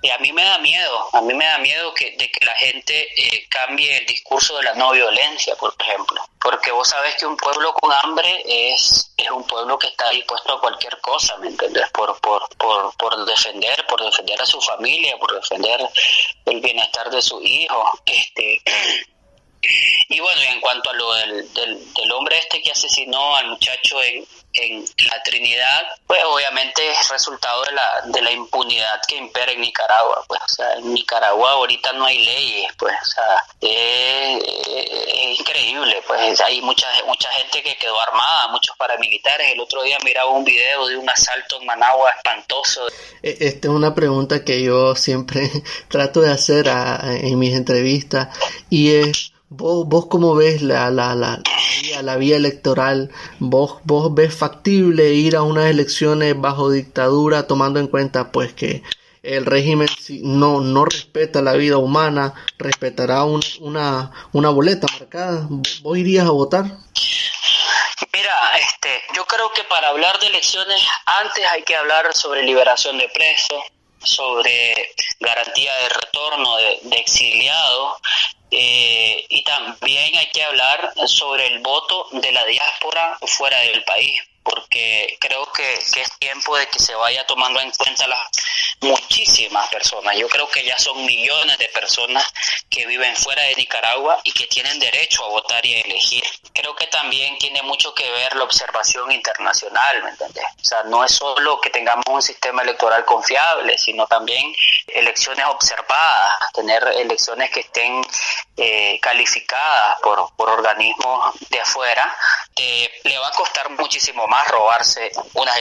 y 0.00 0.10
a 0.10 0.18
mí 0.18 0.32
me 0.32 0.44
da 0.44 0.58
miedo, 0.58 1.08
a 1.12 1.20
mí 1.20 1.34
me 1.34 1.44
da 1.44 1.58
miedo 1.58 1.92
que, 1.94 2.12
de 2.16 2.30
que 2.30 2.46
la 2.46 2.54
gente 2.54 3.08
eh, 3.16 3.48
cambie 3.48 3.96
el 3.98 4.06
discurso 4.06 4.56
de 4.56 4.62
la 4.62 4.74
no 4.74 4.92
violencia, 4.92 5.56
por 5.56 5.74
ejemplo. 5.78 6.22
Porque 6.40 6.70
vos 6.70 6.88
sabés 6.88 7.16
que 7.16 7.26
un 7.26 7.36
pueblo 7.36 7.74
con 7.74 7.90
hambre 7.92 8.42
es, 8.46 9.12
es 9.16 9.30
un 9.30 9.44
pueblo 9.44 9.76
que 9.78 9.88
está 9.88 10.10
dispuesto 10.10 10.52
a 10.52 10.60
cualquier 10.60 11.00
cosa, 11.00 11.36
¿me 11.38 11.48
entendés? 11.48 11.90
Por, 11.90 12.18
por, 12.20 12.48
por, 12.56 12.94
por 12.96 13.24
defender, 13.24 13.84
por 13.88 14.02
defender 14.04 14.40
a 14.40 14.46
su 14.46 14.60
familia, 14.60 15.16
por 15.18 15.34
defender 15.34 15.80
el 16.44 16.60
bienestar 16.60 17.10
de 17.10 17.20
su 17.20 17.40
hijo. 17.42 18.00
Este, 18.06 18.62
y 20.08 20.20
bueno, 20.20 20.40
y 20.42 20.46
en 20.46 20.60
cuanto 20.60 20.90
a 20.90 20.94
lo 20.94 21.14
del, 21.14 21.52
del, 21.52 22.12
hombre 22.12 22.38
este 22.38 22.62
que 22.62 22.72
asesinó 22.72 23.36
al 23.36 23.48
muchacho 23.48 24.02
en, 24.02 24.24
en 24.54 24.84
la 25.10 25.22
Trinidad, 25.22 25.82
pues 26.06 26.20
obviamente 26.24 26.82
es 26.90 27.08
resultado 27.10 27.62
de 27.64 27.72
la, 27.72 28.02
de 28.06 28.22
la 28.22 28.32
impunidad 28.32 29.00
que 29.06 29.16
impera 29.16 29.52
en 29.52 29.60
Nicaragua. 29.60 30.24
Pues, 30.26 30.40
o 30.44 30.48
sea, 30.48 30.72
en 30.74 30.92
Nicaragua 30.92 31.52
ahorita 31.52 31.92
no 31.92 32.06
hay 32.06 32.24
leyes, 32.24 32.72
pues, 32.78 32.94
o 33.00 33.04
sea, 33.04 33.44
es, 33.60 35.38
increíble, 35.38 36.02
pues 36.06 36.40
hay 36.40 36.60
mucha, 36.62 36.86
mucha 37.06 37.30
gente 37.32 37.62
que 37.62 37.76
quedó 37.76 38.00
armada, 38.00 38.48
muchos 38.48 38.76
paramilitares. 38.76 39.52
El 39.52 39.60
otro 39.60 39.82
día 39.82 39.98
miraba 40.04 40.30
un 40.30 40.44
video 40.44 40.86
de 40.86 40.96
un 40.96 41.08
asalto 41.08 41.60
en 41.60 41.66
Managua 41.66 42.10
espantoso. 42.16 42.88
E, 43.22 43.36
esta 43.40 43.68
es 43.68 43.74
una 43.74 43.94
pregunta 43.94 44.44
que 44.44 44.62
yo 44.62 44.94
siempre 44.96 45.50
trato 45.88 46.20
de 46.20 46.32
hacer 46.32 46.66
en 46.68 47.38
mis 47.38 47.54
entrevistas 47.54 48.28
y 48.70 48.94
es 48.94 49.32
¿Vos, 49.50 49.86
vos 49.86 50.06
cómo 50.06 50.34
ves 50.34 50.60
la, 50.60 50.90
la, 50.90 51.14
la, 51.14 51.40
la, 52.02 52.16
vía, 52.16 52.36
electoral? 52.36 53.10
¿Vos, 53.38 53.78
¿Vos 53.84 54.14
ves 54.14 54.34
factible 54.34 55.14
ir 55.14 55.36
a 55.36 55.42
unas 55.42 55.70
elecciones 55.70 56.38
bajo 56.38 56.70
dictadura 56.70 57.46
tomando 57.46 57.80
en 57.80 57.86
cuenta 57.86 58.30
pues 58.30 58.52
que 58.52 58.82
el 59.22 59.46
régimen 59.46 59.88
no, 60.20 60.60
no 60.60 60.84
respeta 60.84 61.40
la 61.40 61.54
vida 61.54 61.78
humana, 61.78 62.34
respetará 62.58 63.24
una, 63.24 64.12
una 64.32 64.50
boleta 64.50 64.86
marcada? 64.92 65.46
¿Vos 65.48 65.96
irías 65.96 66.26
a 66.26 66.30
votar? 66.30 66.64
Mira, 68.12 68.50
este, 68.60 69.00
yo 69.16 69.24
creo 69.24 69.50
que 69.54 69.64
para 69.64 69.88
hablar 69.88 70.20
de 70.20 70.26
elecciones 70.26 70.82
antes 71.06 71.46
hay 71.46 71.62
que 71.62 71.74
hablar 71.74 72.12
sobre 72.12 72.42
liberación 72.42 72.98
de 72.98 73.08
presos, 73.14 73.62
sobre 74.08 74.92
garantía 75.20 75.74
de 75.76 75.88
retorno 75.90 76.56
de, 76.56 76.80
exiliados 76.92 78.00
eh, 78.50 79.26
y 79.28 79.42
también 79.42 80.16
hay 80.16 80.26
que 80.30 80.42
hablar 80.42 80.92
sobre 81.06 81.46
el 81.46 81.60
voto 81.60 82.08
de 82.12 82.32
la 82.32 82.44
diáspora 82.46 83.18
fuera 83.26 83.58
del 83.60 83.84
país 83.84 84.20
porque 84.48 85.16
creo 85.20 85.50
que, 85.52 85.74
es 85.74 86.18
tiempo 86.18 86.56
de 86.56 86.66
que 86.68 86.78
se 86.78 86.94
vaya 86.94 87.26
tomando 87.26 87.60
en 87.60 87.70
cuenta 87.72 88.06
las 88.06 88.20
muchísimas 88.80 89.68
personas. 89.68 90.16
Yo 90.16 90.28
creo 90.28 90.48
que 90.48 90.64
ya 90.64 90.78
son 90.78 91.04
millones 91.04 91.58
de 91.58 91.68
personas 91.68 92.24
que 92.70 92.86
viven 92.86 93.14
fuera 93.16 93.42
de 93.42 93.56
Nicaragua 93.56 94.20
y 94.24 94.32
que 94.32 94.46
tienen 94.46 94.78
derecho 94.78 95.24
a 95.24 95.28
votar 95.28 95.64
y 95.66 95.74
a 95.74 95.80
elegir. 95.80 96.24
Creo 96.54 96.74
que 96.76 96.86
también 96.86 97.36
tiene 97.38 97.62
mucho 97.62 97.92
que 97.94 98.08
ver 98.10 98.36
la 98.36 98.44
observación 98.44 99.10
internacional, 99.10 100.02
¿me 100.02 100.10
entiendes? 100.10 100.44
O 100.44 100.64
sea, 100.64 100.82
no 100.84 101.04
es 101.04 101.12
solo 101.12 101.60
que 101.60 101.70
tengamos 101.70 102.04
un 102.08 102.22
sistema 102.22 102.62
electoral 102.62 103.04
confiable, 103.04 103.76
sino 103.78 104.06
también 104.06 104.54
elecciones 104.86 105.44
observadas, 105.46 106.34
tener 106.54 106.82
elecciones 106.96 107.50
que 107.50 107.60
estén 107.60 108.02
eh, 108.56 108.98
calificadas 109.00 109.98
por, 110.00 110.34
por 110.36 110.48
organismos 110.50 111.34
de 111.50 111.60
afuera, 111.60 112.16
le 113.04 113.18
va 113.18 113.28
a 113.28 113.32
costar 113.32 113.70
muchísimo 113.70 114.26
más 114.26 114.37
robarse 114.46 115.10
unas, 115.34 115.56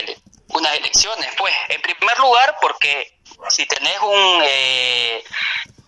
unas 0.50 0.74
elecciones. 0.76 1.30
Pues, 1.38 1.54
en 1.70 1.82
primer 1.82 2.18
lugar, 2.20 2.58
porque 2.62 3.20
si 3.50 3.66
tenés 3.66 4.00
un, 4.00 4.42
eh, 4.44 5.24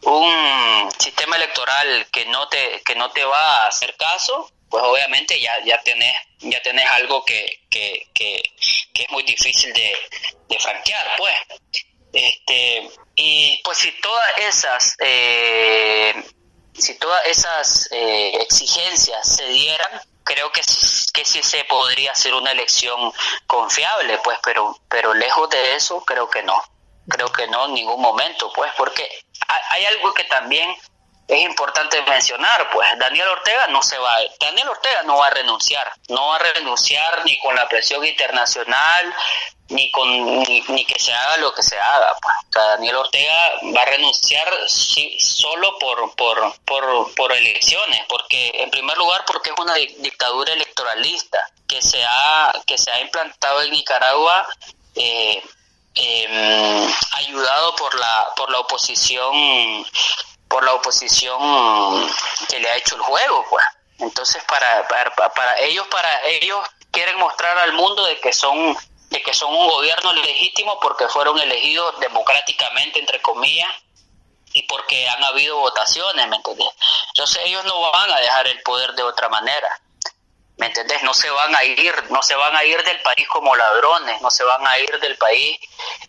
un 0.04 0.89
sistema 0.97 1.36
electoral 1.36 2.08
que 2.12 2.25
no 2.25 2.47
te, 2.47 2.82
que 2.86 2.95
no 2.95 3.12
te 3.12 3.23
va 3.23 3.63
a 3.63 3.67
hacer 3.67 3.95
caso, 3.97 4.52
pues 4.69 4.84
obviamente 4.84 5.39
ya, 5.39 5.63
ya 5.65 5.82
tenés, 5.82 6.15
ya 6.39 6.62
tenés 6.62 6.86
algo 6.91 7.25
que, 7.25 7.62
que, 7.69 8.08
que, 8.13 8.41
es 8.93 9.10
muy 9.12 9.23
difícil 9.23 9.73
de, 9.73 9.97
de 10.47 10.60
franquear, 10.60 11.15
pues. 11.17 11.36
Este, 12.12 12.89
y 13.15 13.62
pues 13.63 13.78
si 13.78 13.91
todas 14.02 14.38
esas 14.39 14.95
eh, 14.99 16.13
si 16.80 16.97
todas 16.97 17.25
esas 17.25 17.89
eh, 17.91 18.38
exigencias 18.41 19.36
se 19.36 19.47
dieran, 19.47 20.02
creo 20.29 20.51
que, 20.51 20.61
que 20.61 21.25
sí 21.25 21.41
se 21.41 21.63
podría 21.65 22.11
hacer 22.11 22.35
una 22.35 22.51
elección 22.51 23.11
confiable, 23.47 24.19
pues, 24.23 24.37
pero, 24.43 24.77
pero 24.87 25.13
lejos 25.15 25.49
de 25.49 25.75
eso 25.75 26.01
creo 26.05 26.29
que 26.29 26.43
no. 26.43 26.61
Creo 27.09 27.31
que 27.31 27.47
no 27.47 27.65
en 27.65 27.73
ningún 27.73 27.99
momento, 27.99 28.51
pues, 28.53 28.71
porque 28.77 29.09
hay 29.71 29.85
algo 29.85 30.13
que 30.13 30.25
también 30.25 30.69
es 31.29 31.43
importante 31.43 32.01
mencionar, 32.01 32.69
pues 32.71 32.89
Daniel 32.97 33.27
Ortega 33.27 33.67
no 33.67 33.83
se 33.83 33.99
va, 33.99 34.17
Daniel 34.39 34.69
Ortega 34.69 35.03
no 35.03 35.17
va 35.17 35.27
a 35.27 35.29
renunciar, 35.29 35.93
no 36.07 36.29
va 36.29 36.37
a 36.37 36.39
renunciar 36.39 37.23
ni 37.23 37.37
con 37.37 37.55
la 37.55 37.67
presión 37.67 38.03
internacional, 38.03 39.13
ni 39.69 39.91
con 39.91 40.09
ni, 40.39 40.85
que 40.85 40.99
se 40.99 41.13
haga 41.13 41.37
lo 41.37 41.53
que 41.53 41.61
se 41.61 41.79
haga. 41.79 42.15
Pues. 42.19 42.35
Daniel 42.49 42.95
Ortega 42.95 43.51
va 43.75 43.83
a 43.83 43.85
renunciar 43.85 44.51
solo 44.67 45.77
por, 45.77 46.15
por, 46.15 46.59
por, 46.65 47.13
por, 47.13 47.31
elecciones, 47.31 48.01
porque 48.09 48.51
en 48.55 48.71
primer 48.71 48.97
lugar 48.97 49.23
porque 49.27 49.51
es 49.51 49.55
una 49.59 49.75
dictadura 49.75 50.53
electoralista 50.53 51.47
que 51.67 51.79
se 51.83 52.03
ha, 52.03 52.51
que 52.65 52.79
se 52.79 52.89
ha 52.89 53.01
implantado 53.01 53.61
en 53.61 53.69
Nicaragua 53.69 54.47
eh, 54.95 55.43
em, 55.93 56.93
ayudado 57.11 57.75
por 57.75 57.93
la, 57.93 58.29
por 58.35 58.51
la 58.51 58.61
oposición 58.61 59.85
por 60.49 60.63
la 60.65 60.73
oposición 60.73 61.39
que 62.49 62.59
le 62.59 62.69
ha 62.69 62.75
hecho 62.75 62.95
el 62.95 63.01
juego, 63.01 63.45
pues. 63.49 63.65
Entonces, 63.99 64.43
para, 64.45 64.88
para, 64.88 65.13
para 65.13 65.59
ellos, 65.59 65.88
para 65.88 66.25
ellos 66.25 66.59
quieren 66.91 67.17
mostrar 67.19 67.57
al 67.57 67.73
mundo 67.73 68.05
de 68.05 68.19
que 68.19 68.33
son 68.33 68.77
de 69.09 69.23
que 69.23 69.33
son 69.33 69.51
un 69.51 69.67
gobierno 69.67 70.13
legítimo 70.13 70.79
porque 70.79 71.07
fueron 71.07 71.39
elegidos 71.39 71.99
democráticamente, 71.99 72.99
entre 72.99 73.19
comillas, 73.21 73.71
y 74.53 74.63
porque 74.63 75.07
han 75.07 75.23
habido 75.23 75.57
votaciones. 75.57 76.25
Entonces 76.25 77.41
ellos 77.43 77.65
no 77.65 77.91
van 77.91 78.12
a 78.12 78.19
dejar 78.19 78.47
el 78.47 78.62
poder 78.62 78.93
de 78.93 79.03
otra 79.03 79.29
manera, 79.29 79.67
¿me 80.59 80.67
entendés? 80.67 81.01
No 81.03 81.13
se 81.13 81.29
van 81.29 81.55
a 81.55 81.63
ir, 81.63 81.93
no 82.09 82.21
se 82.21 82.35
van 82.35 82.55
a 82.55 82.63
ir 82.65 82.83
del 82.83 83.01
país 83.01 83.27
como 83.29 83.55
ladrones, 83.55 84.21
no 84.21 84.29
se 84.29 84.43
van 84.43 84.67
a 84.67 84.77
ir 84.77 84.99
del 84.99 85.17
país 85.17 85.57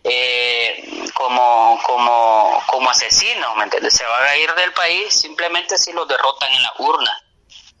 eh, 0.03 1.09
como, 1.13 1.79
como, 1.83 2.61
como 2.67 2.89
asesinos, 2.89 3.55
¿me 3.55 3.63
entendés? 3.63 3.95
Se 3.95 4.05
van 4.05 4.23
a 4.23 4.35
ir 4.35 4.53
del 4.53 4.73
país 4.73 5.13
simplemente 5.13 5.77
si 5.77 5.93
los 5.93 6.07
derrotan 6.07 6.51
en 6.51 6.63
la 6.63 6.73
urna. 6.79 7.23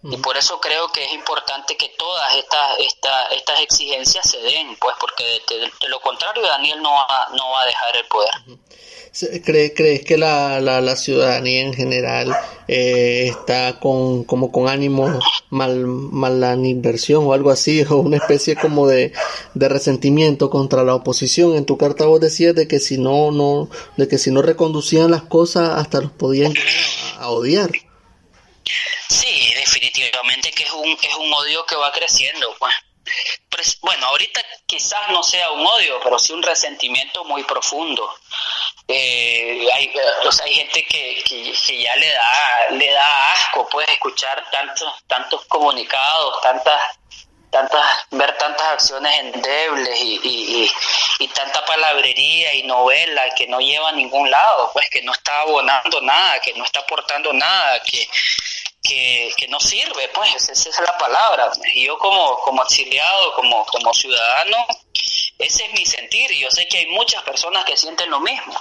Y 0.03 0.17
por 0.17 0.35
eso 0.35 0.59
creo 0.59 0.91
que 0.91 1.05
es 1.05 1.13
importante 1.13 1.77
que 1.77 1.89
todas 1.89 2.33
estas 2.33 2.79
estas 2.79 3.31
estas 3.33 3.59
exigencias 3.59 4.27
se 4.27 4.39
den, 4.39 4.75
pues 4.77 4.95
porque 4.99 5.43
de, 5.47 5.89
lo 5.89 5.99
contrario 5.99 6.41
Daniel 6.47 6.81
no 6.81 6.91
va, 6.91 7.27
no 7.37 7.51
va 7.51 7.61
a 7.61 7.65
dejar 7.65 7.97
el 7.97 8.07
poder. 8.07 8.31
¿Crees, 9.43 9.73
¿Crees 9.75 10.05
que 10.05 10.17
la, 10.17 10.61
la, 10.61 10.79
la 10.79 10.95
ciudadanía 10.95 11.61
en 11.61 11.73
general 11.73 12.33
eh, 12.69 13.27
está 13.27 13.77
con 13.77 14.23
como 14.23 14.53
con 14.53 14.69
ánimo 14.69 15.19
mal, 15.49 15.85
mala 15.85 16.55
inversión 16.55 17.25
o 17.25 17.33
algo 17.33 17.51
así, 17.51 17.81
o 17.89 17.97
una 17.97 18.17
especie 18.17 18.55
como 18.55 18.87
de, 18.87 19.11
de 19.53 19.69
resentimiento 19.69 20.49
contra 20.49 20.83
la 20.83 20.95
oposición? 20.95 21.55
En 21.55 21.65
tu 21.65 21.77
carta 21.77 22.05
vos 22.05 22.21
decías 22.21 22.55
de 22.55 22.69
que 22.69 22.79
si 22.79 22.97
no, 22.97 23.31
no, 23.31 23.69
de 23.97 24.07
que 24.07 24.17
si 24.17 24.31
no 24.31 24.41
reconducían 24.41 25.11
las 25.11 25.23
cosas 25.23 25.77
hasta 25.77 25.99
los 25.99 26.11
podían 26.11 26.53
a 27.19 27.29
odiar. 27.29 27.69
Sí, 29.09 29.53
definitivamente 29.55 30.51
que 30.51 30.63
es 30.63 30.71
un, 30.71 30.89
es 30.89 31.15
un 31.19 31.33
odio 31.33 31.65
que 31.65 31.75
va 31.75 31.91
creciendo, 31.91 32.55
pues. 32.57 33.77
bueno, 33.81 34.05
ahorita 34.07 34.41
quizás 34.65 35.11
no 35.11 35.21
sea 35.21 35.51
un 35.51 35.65
odio, 35.65 35.99
pero 36.01 36.17
sí 36.17 36.31
un 36.31 36.41
resentimiento 36.41 37.25
muy 37.25 37.43
profundo. 37.43 38.09
Eh, 38.87 39.67
hay, 39.73 39.85
eh, 39.85 40.27
o 40.27 40.31
sea, 40.31 40.45
hay 40.45 40.53
gente 40.53 40.85
que, 40.85 41.23
que, 41.23 41.81
ya 41.81 41.95
le 41.95 42.09
da, 42.09 42.69
le 42.71 42.91
da 42.91 43.31
asco, 43.31 43.67
pues, 43.69 43.87
escuchar 43.89 44.43
tantos, 44.51 44.93
tantos 45.07 45.45
comunicados, 45.45 46.41
tantas 46.41 46.81
tantas 47.51 47.85
ver 48.11 48.37
tantas 48.37 48.65
acciones 48.65 49.13
endebles 49.19 50.01
y, 50.01 50.71
y, 51.19 51.27
tanta 51.27 51.63
palabrería 51.65 52.53
y 52.53 52.63
novela 52.63 53.29
que 53.35 53.45
no 53.47 53.59
lleva 53.59 53.89
a 53.89 53.93
ningún 53.93 54.29
lado, 54.31 54.71
pues 54.73 54.89
que 54.89 55.01
no 55.01 55.11
está 55.11 55.41
abonando 55.41 56.01
nada, 56.01 56.39
que 56.39 56.53
no 56.53 56.63
está 56.63 56.79
aportando 56.79 57.33
nada, 57.33 57.81
que, 57.83 58.07
que, 58.81 59.47
no 59.49 59.59
sirve, 59.59 60.07
pues 60.09 60.49
esa 60.49 60.69
es 60.69 60.79
la 60.79 60.97
palabra. 60.97 61.51
Y 61.73 61.85
yo 61.85 61.97
como, 61.97 62.37
como 62.39 62.63
exiliado, 62.63 63.33
como, 63.33 63.65
como 63.65 63.93
ciudadano, 63.93 64.65
ese 65.41 65.65
es 65.65 65.73
mi 65.73 65.85
sentir 65.85 66.31
y 66.31 66.39
yo 66.39 66.51
sé 66.51 66.67
que 66.67 66.77
hay 66.79 66.87
muchas 66.87 67.23
personas 67.23 67.65
que 67.65 67.75
sienten 67.75 68.09
lo 68.09 68.19
mismo. 68.19 68.53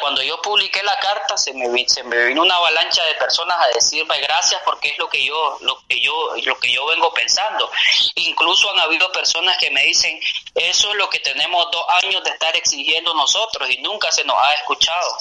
Cuando 0.00 0.22
yo 0.22 0.40
publiqué 0.40 0.82
la 0.82 0.98
carta 0.98 1.36
se 1.36 1.52
me, 1.52 1.88
se 1.88 2.02
me 2.04 2.26
vino 2.26 2.42
una 2.42 2.56
avalancha 2.56 3.04
de 3.04 3.14
personas 3.14 3.58
a 3.60 3.68
decirme 3.68 4.18
gracias 4.20 4.60
porque 4.64 4.88
es 4.88 4.98
lo 4.98 5.08
que 5.08 5.24
yo 5.24 5.58
lo 5.60 5.78
que 5.86 6.00
yo 6.00 6.34
lo 6.44 6.58
que 6.58 6.72
yo 6.72 6.86
vengo 6.86 7.12
pensando. 7.12 7.70
Incluso 8.14 8.70
han 8.70 8.80
habido 8.80 9.10
personas 9.12 9.56
que 9.58 9.70
me 9.70 9.82
dicen, 9.84 10.18
"Eso 10.54 10.90
es 10.90 10.96
lo 10.96 11.08
que 11.10 11.18
tenemos 11.20 11.70
dos 11.70 11.84
años 12.02 12.22
de 12.24 12.30
estar 12.30 12.56
exigiendo 12.56 13.12
nosotros 13.14 13.68
y 13.70 13.78
nunca 13.78 14.10
se 14.10 14.24
nos 14.24 14.36
ha 14.36 14.54
escuchado." 14.54 15.18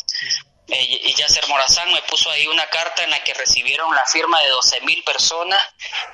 Eh, 0.67 1.01
y 1.03 1.13
Yasser 1.15 1.47
Morazán 1.49 1.91
me 1.91 2.01
puso 2.03 2.31
ahí 2.31 2.47
una 2.47 2.65
carta 2.67 3.03
en 3.03 3.09
la 3.09 3.21
que 3.23 3.33
recibieron 3.33 3.93
la 3.93 4.05
firma 4.05 4.41
de 4.41 4.49
12 4.49 4.81
mil 4.81 5.03
personas 5.03 5.61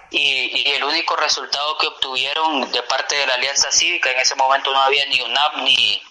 y, 0.09 0.69
el 0.71 0.83
único 0.83 1.15
resultado 1.15 1.77
que 1.77 1.88
obtuvieron 1.88 2.71
de 2.71 2.81
parte 2.83 3.15
de 3.15 3.27
la 3.27 3.35
Alianza 3.35 3.71
Cívica, 3.71 4.12
en 4.12 4.19
ese 4.19 4.35
momento 4.35 4.71
no 4.73 4.81
había 4.81 5.05
ni 5.05 5.21
UNAP 5.21 5.57
ni, 5.57 6.01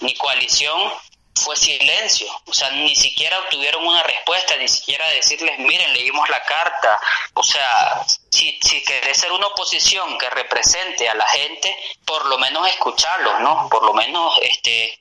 ni 0.00 0.14
coalición, 0.14 0.92
fue 1.36 1.54
silencio, 1.56 2.26
o 2.46 2.52
sea, 2.52 2.70
ni 2.70 2.96
siquiera 2.96 3.38
obtuvieron 3.40 3.86
una 3.86 4.02
respuesta, 4.02 4.56
ni 4.56 4.68
siquiera 4.68 5.06
decirles, 5.10 5.58
miren, 5.58 5.92
leímos 5.92 6.28
la 6.30 6.42
carta, 6.44 6.98
o 7.34 7.42
sea, 7.42 8.02
si, 8.30 8.58
si 8.62 8.82
querés 8.82 9.18
ser 9.18 9.32
una 9.32 9.46
oposición 9.48 10.16
que 10.18 10.30
represente 10.30 11.08
a 11.08 11.14
la 11.14 11.28
gente, 11.28 11.76
por 12.06 12.24
lo 12.26 12.38
menos 12.38 12.66
escucharlos, 12.68 13.40
¿no? 13.40 13.68
Por 13.68 13.84
lo 13.84 13.92
menos 13.92 14.34
este 14.42 14.98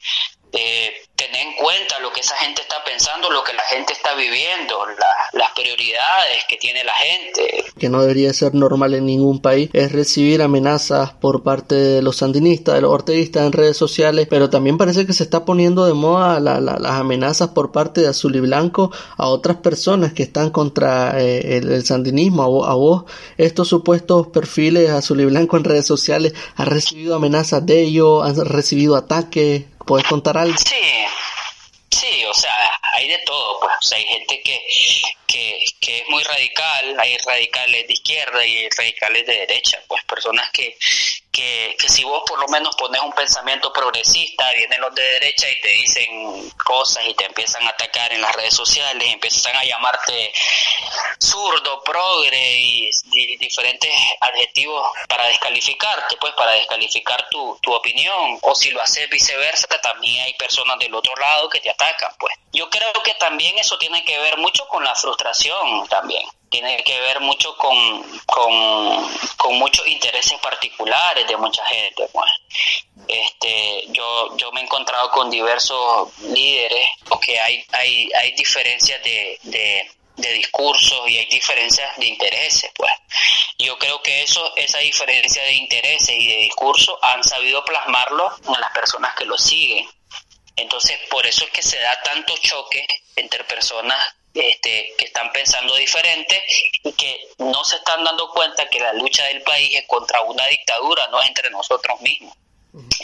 eh, 0.56 0.94
tener 1.16 1.36
en 1.36 1.56
cuenta 1.56 2.00
lo 2.02 2.12
que 2.12 2.20
esa 2.20 2.36
gente 2.38 2.62
está 2.62 2.76
pensando, 2.86 3.30
lo 3.30 3.44
que 3.44 3.54
la 3.54 3.64
gente 3.64 3.94
está 3.94 4.16
viviendo, 4.16 4.86
las 5.34 5.52
prioridades 5.52 6.44
que 6.48 6.58
tiene 6.58 6.84
la 6.84 6.94
gente. 6.94 7.66
Que 7.78 7.90
no 7.90 8.02
debería 8.02 8.34
ser 8.34 8.54
normal 8.54 8.94
en 8.94 9.06
ningún 9.06 9.42
país 9.42 9.70
es 9.74 9.92
recibir 9.92 10.42
amenazas 10.42 11.14
por 11.14 11.44
parte 11.44 11.76
de 11.76 12.02
los 12.02 12.18
sandinistas, 12.18 12.76
de 12.76 12.82
los 12.82 12.92
orteguistas 12.92 13.46
en 13.46 13.54
redes 13.54 13.78
sociales, 13.78 14.28
pero 14.30 14.50
también 14.50 14.78
parece 14.78 15.06
que 15.06 15.14
se 15.14 15.24
está 15.24 15.46
poniendo 15.46 15.86
de 15.86 15.94
moda 15.94 16.40
las 16.40 16.92
amenazas 16.92 17.50
por 17.50 17.72
parte 17.72 18.02
de 18.02 18.08
Azul 18.08 18.36
y 18.36 18.42
Blanco 18.42 18.92
a 19.18 19.28
otras 19.28 19.58
personas 19.58 20.14
que 20.14 20.24
están 20.24 20.52
contra 20.52 21.22
eh, 21.22 21.58
el, 21.58 21.86
sandinismo. 21.86 22.66
A 22.66 22.76
vos, 22.76 23.06
estos 23.38 23.68
supuestos 23.68 24.28
perfiles 24.28 24.90
Azul 24.90 25.22
y 25.22 25.26
Blanco 25.26 25.58
en 25.58 25.64
redes 25.64 25.86
sociales, 25.86 26.34
¿has 26.56 26.68
recibido 26.68 27.16
amenazas 27.16 27.66
de 27.66 27.82
ellos? 27.82 28.26
¿Han 28.26 28.46
recibido 28.46 28.96
ataques? 28.96 29.75
¿Puedes 29.86 30.08
contar 30.08 30.38
algo? 30.38 30.58
Sí, 30.58 31.06
sí, 31.92 32.26
o 32.26 32.34
sea, 32.34 32.52
hay 32.94 33.08
de 33.08 33.20
todo, 33.20 33.60
pues, 33.60 33.74
o 33.78 33.82
sea, 33.82 33.98
hay 33.98 34.06
gente 34.06 34.42
que, 34.42 34.62
que, 35.28 35.64
que, 35.80 36.00
es 36.00 36.10
muy 36.10 36.24
radical, 36.24 37.00
hay 37.00 37.18
radicales 37.20 37.88
de 37.88 37.94
izquierda 37.94 38.46
y 38.46 38.68
radicales 38.70 39.26
de 39.28 39.34
derecha, 39.40 39.80
pues 39.88 40.04
personas 40.06 40.50
que, 40.52 40.78
que, 41.36 41.76
que, 41.78 41.90
si 41.90 42.06
vos 42.06 42.24
por 42.26 42.40
lo 42.40 42.48
menos 42.48 42.74
pones 42.78 43.02
un 43.02 43.12
pensamiento 43.12 43.74
progresista, 43.74 44.50
vienen 44.54 44.80
los 44.80 44.96
de 44.96 45.02
derecha 45.02 45.50
y 45.50 45.60
te 45.60 45.68
dicen 45.68 46.50
cosas 46.64 47.06
y 47.06 47.14
te 47.14 47.26
empiezan 47.26 47.68
a 47.68 47.72
atacar 47.72 48.14
en 48.14 48.22
las 48.22 48.34
redes 48.34 48.54
sociales, 48.54 49.12
empiezan 49.12 49.54
a 49.58 49.66
llamarte 49.66 50.32
zurdo, 51.20 51.84
progre 51.84 52.58
y, 52.58 52.90
diferentes 53.38 53.92
adjetivos 54.22 54.90
para 55.10 55.28
descalificarte, 55.28 56.16
pues 56.18 56.34
para 56.34 56.52
descalificar 56.52 57.28
tu, 57.30 57.60
tu 57.62 57.74
opinión. 57.74 58.40
O 58.42 58.56
si 58.56 58.72
lo 58.72 58.82
haces 58.82 59.10
viceversa, 59.10 59.68
también 59.82 60.24
hay 60.24 60.34
personas 60.36 60.80
del 60.80 60.96
otro 60.96 61.14
lado 61.16 61.50
que 61.50 61.60
te 61.60 61.70
atacan, 61.70 62.12
pues. 62.18 62.34
Yo 62.54 62.70
creo 62.70 62.94
que 63.04 63.14
también 63.16 63.58
eso 63.58 63.78
tiene 63.78 64.06
que 64.06 64.18
ver 64.20 64.38
mucho 64.38 64.68
con 64.70 64.84
la 64.84 64.96
frustración 64.96 65.88
también 65.90 66.26
tiene 66.50 66.84
que 66.84 67.00
ver 67.00 67.20
mucho 67.20 67.56
con, 67.58 68.04
con, 68.26 69.58
muchos 69.58 69.88
intereses 69.88 70.38
particulares 70.40 71.28
de 71.28 71.38
mucha 71.38 71.66
gente. 71.66 72.08
Pues. 72.12 72.32
Este, 73.08 73.86
yo, 73.90 74.36
yo 74.38 74.52
me 74.52 74.62
he 74.62 74.64
encontrado 74.64 75.12
con 75.12 75.30
diversos 75.30 76.10
líderes 76.22 76.88
porque 77.08 77.40
hay, 77.40 77.66
hay, 77.72 78.10
hay 78.20 78.32
diferencias 78.34 79.02
de, 79.04 79.40
de, 79.44 79.90
discursos 80.34 81.10
y 81.10 81.18
hay 81.18 81.26
diferencias 81.28 81.98
de 81.98 82.06
intereses. 82.06 82.72
Pues. 82.76 82.92
Yo 83.60 83.78
creo 83.78 84.02
que 84.02 84.24
eso, 84.24 84.56
esa 84.56 84.80
diferencia 84.80 85.44
de 85.44 85.54
intereses 85.54 86.16
y 86.16 86.28
de 86.28 86.38
discursos 86.38 86.98
han 87.02 87.24
sabido 87.24 87.64
plasmarlo 87.64 88.34
en 88.48 88.60
las 88.60 88.72
personas 88.72 89.16
que 89.16 89.26
lo 89.26 89.38
siguen. 89.38 89.88
Entonces, 90.58 90.98
por 91.10 91.26
eso 91.26 91.44
es 91.46 91.52
que 91.52 91.62
se 91.62 91.80
da 91.80 92.02
tanto 92.02 92.36
choque 92.38 92.86
entre 93.16 93.44
personas 93.44 94.15
este, 94.36 94.94
que 94.98 95.06
están 95.06 95.32
pensando 95.32 95.76
diferente 95.76 96.44
y 96.84 96.92
que 96.92 97.30
no 97.38 97.64
se 97.64 97.78
están 97.78 98.04
dando 98.04 98.30
cuenta 98.32 98.70
que 98.70 98.82
la 98.82 98.92
lucha 98.94 99.24
del 99.26 99.42
país 99.44 99.74
es 99.74 99.88
contra 99.88 100.22
una 100.22 100.46
dictadura, 100.48 101.08
no 101.08 101.22
es 101.22 101.28
entre 101.30 101.50
nosotros 101.52 102.02
mismos. 102.02 102.36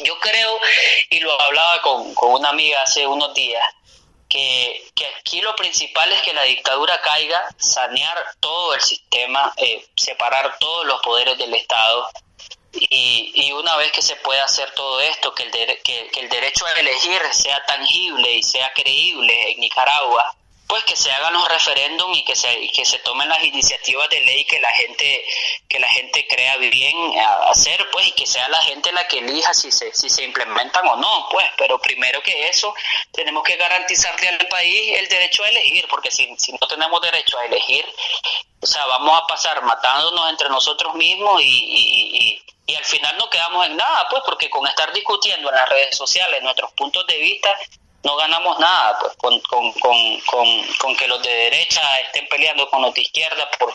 Yo 0.03 0.19
creo, 0.19 0.59
y 1.09 1.21
lo 1.21 1.39
hablaba 1.41 1.81
con, 1.81 2.13
una 2.33 2.49
amiga 2.49 2.81
hace 2.81 3.07
unos 3.07 3.33
días, 3.33 3.63
que, 4.27 4.91
aquí 5.19 5.39
lo 5.41 5.55
principal 5.55 6.11
es 6.11 6.21
que 6.21 6.33
la 6.33 6.43
dictadura 6.43 6.99
caiga, 7.01 7.41
sanear 7.57 8.17
todo 8.41 8.73
el 8.73 8.81
sistema, 8.81 9.53
eh, 9.55 9.85
separar 9.95 10.57
todos 10.59 10.85
los 10.85 11.01
poderes 11.01 11.37
del 11.37 11.53
Estado. 11.53 12.09
Y, 12.73 13.31
y, 13.35 13.51
una 13.53 13.77
vez 13.77 13.91
que 13.91 14.01
se 14.01 14.15
pueda 14.17 14.43
hacer 14.43 14.73
todo 14.73 14.99
esto, 14.99 15.33
que 15.33 15.43
el, 15.43 15.51
que 15.83 16.19
el 16.19 16.29
derecho 16.29 16.65
a 16.65 16.73
elegir 16.73 17.21
sea 17.31 17.65
tangible 17.65 18.33
y 18.33 18.43
sea 18.43 18.71
creíble 18.73 19.51
en 19.51 19.59
Nicaragua, 19.59 20.35
pues 20.71 20.85
que 20.85 20.95
se 20.95 21.11
hagan 21.11 21.33
los 21.33 21.45
referéndums 21.49 22.17
y 22.17 22.23
que 22.23 22.33
se 22.33 22.71
que 22.71 22.85
se 22.85 22.97
tomen 22.99 23.27
las 23.27 23.43
iniciativas 23.43 24.07
de 24.09 24.21
ley 24.21 24.45
que 24.45 24.57
la 24.61 24.71
gente 24.71 25.25
que 25.67 25.79
la 25.79 25.89
gente 25.89 26.25
crea 26.27 26.55
bien 26.55 26.95
hacer 27.49 27.89
pues 27.91 28.07
y 28.07 28.11
que 28.13 28.25
sea 28.25 28.47
la 28.47 28.61
gente 28.61 28.89
la 28.93 29.05
que 29.05 29.17
elija 29.17 29.53
si 29.53 29.69
se 29.69 29.93
si 29.93 30.09
se 30.09 30.23
implementan 30.23 30.87
o 30.87 30.95
no 30.95 31.27
pues. 31.29 31.45
Pero 31.57 31.77
primero 31.81 32.23
que 32.23 32.47
eso 32.47 32.73
tenemos 33.11 33.43
que 33.43 33.57
garantizarle 33.57 34.29
al 34.29 34.47
país 34.47 34.97
el 34.97 35.09
derecho 35.09 35.43
a 35.43 35.49
elegir 35.49 35.85
porque 35.89 36.09
si, 36.09 36.33
si 36.37 36.53
no 36.53 36.65
tenemos 36.69 37.01
derecho 37.01 37.37
a 37.37 37.45
elegir 37.47 37.85
o 38.61 38.65
sea 38.65 38.85
vamos 38.85 39.21
a 39.21 39.27
pasar 39.27 39.61
matándonos 39.63 40.29
entre 40.29 40.47
nosotros 40.47 40.95
mismos 40.95 41.41
y, 41.41 41.47
y, 41.47 42.45
y 42.65 42.75
al 42.75 42.85
final 42.85 43.17
no 43.17 43.29
quedamos 43.29 43.65
en 43.65 43.75
nada, 43.75 44.07
pues 44.09 44.23
porque 44.25 44.49
con 44.49 44.65
estar 44.67 44.93
discutiendo 44.93 45.49
en 45.49 45.55
las 45.55 45.67
redes 45.67 45.97
sociales 45.97 46.41
nuestros 46.41 46.71
puntos 46.71 47.05
de 47.07 47.17
vista, 47.17 47.53
no 48.03 48.15
ganamos 48.15 48.59
nada 48.59 48.97
pues 48.99 49.13
con, 49.17 49.39
con, 49.41 49.71
con, 49.73 50.17
con, 50.77 50.95
que 50.95 51.07
los 51.07 51.21
de 51.21 51.29
derecha 51.29 51.81
estén 52.01 52.27
peleando 52.27 52.69
con 52.69 52.81
los 52.81 52.93
de 52.93 53.01
izquierda 53.01 53.49
por, 53.59 53.73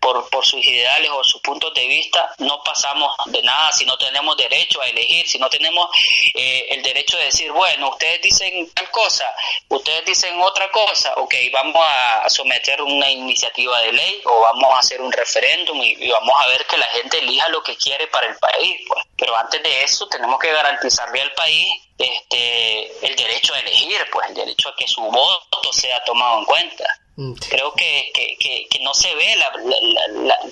por, 0.00 0.28
por 0.30 0.44
sus 0.44 0.64
ideales 0.64 1.10
o 1.10 1.22
sus 1.24 1.40
puntos 1.42 1.72
de 1.74 1.86
vista 1.86 2.34
no 2.38 2.62
pasamos 2.62 3.12
de 3.26 3.42
nada. 3.42 3.72
Si 3.72 3.84
no 3.84 3.96
tenemos 3.96 4.36
derecho 4.36 4.80
a 4.80 4.88
elegir 4.88 5.26
si 5.26 5.38
no 5.38 5.48
tenemos 5.48 5.88
eh, 6.34 6.66
el 6.70 6.82
derecho 6.82 7.16
de 7.18 7.24
decir 7.24 7.52
bueno 7.52 7.90
ustedes 7.90 8.22
dicen 8.22 8.70
tal 8.74 8.90
cosa 8.90 9.26
ustedes 9.68 10.04
dicen 10.04 10.40
otra 10.40 10.70
cosa 10.70 11.14
ok 11.16 11.34
vamos 11.52 11.84
a 11.86 12.28
someter 12.28 12.80
una 12.82 13.10
iniciativa 13.10 13.80
de 13.80 13.92
ley 13.92 14.22
o 14.24 14.40
vamos 14.40 14.74
a 14.74 14.78
hacer 14.78 15.00
un 15.00 15.12
referéndum 15.12 15.82
y, 15.82 15.92
y 15.98 16.08
vamos 16.10 16.34
a 16.38 16.48
ver 16.48 16.64
que 16.66 16.78
la 16.78 16.86
gente 16.86 17.18
elija 17.18 17.48
lo 17.48 17.62
que 17.62 17.76
quiere 17.76 18.06
para 18.08 18.28
el 18.28 18.36
país 18.36 18.80
pues 18.86 19.04
pero 19.16 19.36
antes 19.36 19.62
de 19.62 19.82
eso 19.82 20.06
tenemos 20.08 20.38
que 20.38 20.52
garantizarle 20.52 21.22
al 21.22 21.32
país 21.32 21.85
este 21.98 23.06
el 23.06 23.16
derecho 23.16 23.54
a 23.54 23.60
elegir, 23.60 23.98
pues 24.12 24.28
el 24.28 24.34
derecho 24.34 24.68
a 24.68 24.76
que 24.76 24.86
su 24.86 25.00
voto 25.00 25.72
sea 25.72 26.02
tomado 26.04 26.40
en 26.40 26.44
cuenta. 26.44 26.84
Mm. 27.16 27.32
Creo 27.48 27.72
que, 27.72 28.10
que, 28.12 28.66
que, 28.68 28.78
no 28.80 28.92
se 28.92 29.14
ve, 29.14 29.36
la, 29.36 29.50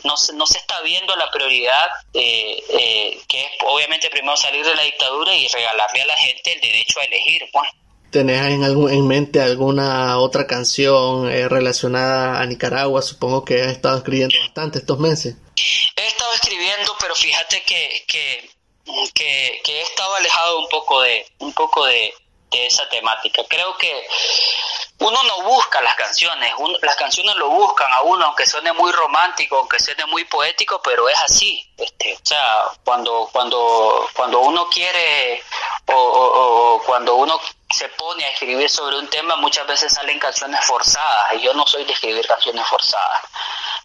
no, 0.02 0.16
se, 0.16 0.32
no 0.32 0.46
se 0.46 0.56
está 0.56 0.80
viendo 0.80 1.14
la 1.14 1.30
prioridad, 1.30 1.88
eh, 2.14 2.56
eh, 2.70 3.20
que 3.28 3.42
es 3.42 3.50
obviamente 3.66 4.08
primero 4.08 4.34
salir 4.36 4.64
de 4.64 4.74
la 4.74 4.82
dictadura 4.82 5.34
y 5.34 5.46
regalarle 5.48 6.02
a 6.02 6.06
la 6.06 6.16
gente 6.16 6.54
el 6.54 6.60
derecho 6.62 7.00
a 7.00 7.04
elegir. 7.04 7.42
Pues. 7.52 7.68
¿Tenés 8.10 8.46
en, 8.46 8.64
algún, 8.64 8.90
en 8.90 9.06
mente 9.06 9.42
alguna 9.42 10.18
otra 10.18 10.46
canción 10.46 11.30
eh, 11.30 11.48
relacionada 11.48 12.40
a 12.40 12.46
Nicaragua? 12.46 13.02
Supongo 13.02 13.44
que 13.44 13.60
has 13.60 13.72
estado 13.72 13.98
escribiendo 13.98 14.38
bastante 14.38 14.78
estos 14.78 14.98
meses. 14.98 15.36
He 15.96 16.06
estado 16.06 16.32
escribiendo, 16.32 16.96
pero 16.98 17.14
fíjate 17.14 17.62
que, 17.62 18.04
que 18.06 18.53
que, 19.14 19.62
he 19.66 19.82
estado 19.82 20.14
alejado 20.14 20.58
un 20.58 20.68
poco 20.68 21.00
de, 21.00 21.26
un 21.38 21.52
poco 21.52 21.84
de, 21.86 22.14
esa 22.52 22.88
temática. 22.88 23.42
Creo 23.48 23.76
que 23.76 24.06
uno 25.00 25.20
no 25.24 25.42
busca 25.42 25.80
las 25.80 25.96
canciones, 25.96 26.52
las 26.82 26.94
canciones 26.94 27.34
lo 27.34 27.50
buscan 27.50 27.92
a 27.92 28.02
uno, 28.02 28.26
aunque 28.26 28.46
suene 28.46 28.72
muy 28.72 28.92
romántico, 28.92 29.56
aunque 29.56 29.80
suene 29.80 30.06
muy 30.06 30.24
poético, 30.26 30.80
pero 30.80 31.08
es 31.08 31.18
así. 31.18 31.68
Este, 31.76 32.14
o 32.14 32.20
sea, 32.24 32.66
cuando, 32.84 33.28
cuando, 33.32 34.08
cuando 34.14 34.38
uno 34.38 34.68
quiere 34.68 35.42
o, 35.86 36.80
cuando 36.86 37.16
uno 37.16 37.40
se 37.68 37.88
pone 37.88 38.24
a 38.24 38.30
escribir 38.30 38.70
sobre 38.70 38.98
un 38.98 39.08
tema, 39.08 39.34
muchas 39.34 39.66
veces 39.66 39.92
salen 39.92 40.20
canciones 40.20 40.64
forzadas, 40.64 41.34
y 41.34 41.40
yo 41.40 41.54
no 41.54 41.66
soy 41.66 41.84
de 41.84 41.92
escribir 41.92 42.24
canciones 42.24 42.64
forzadas. 42.68 43.22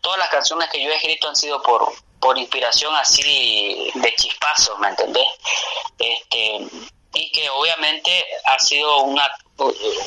Todas 0.01 0.19
las 0.19 0.29
canciones 0.29 0.69
que 0.69 0.83
yo 0.83 0.91
he 0.91 0.95
escrito 0.95 1.27
han 1.27 1.35
sido 1.35 1.59
por, 1.63 1.91
por 2.19 2.37
inspiración 2.37 2.95
así 2.95 3.91
de 3.93 4.15
chispazos, 4.15 4.77
¿me 4.79 4.89
entendés? 4.89 5.27
Este, 5.97 6.67
y 7.13 7.31
que 7.31 7.49
obviamente 7.49 8.11
ha 8.45 8.59
sido 8.59 9.01
una, 9.03 9.27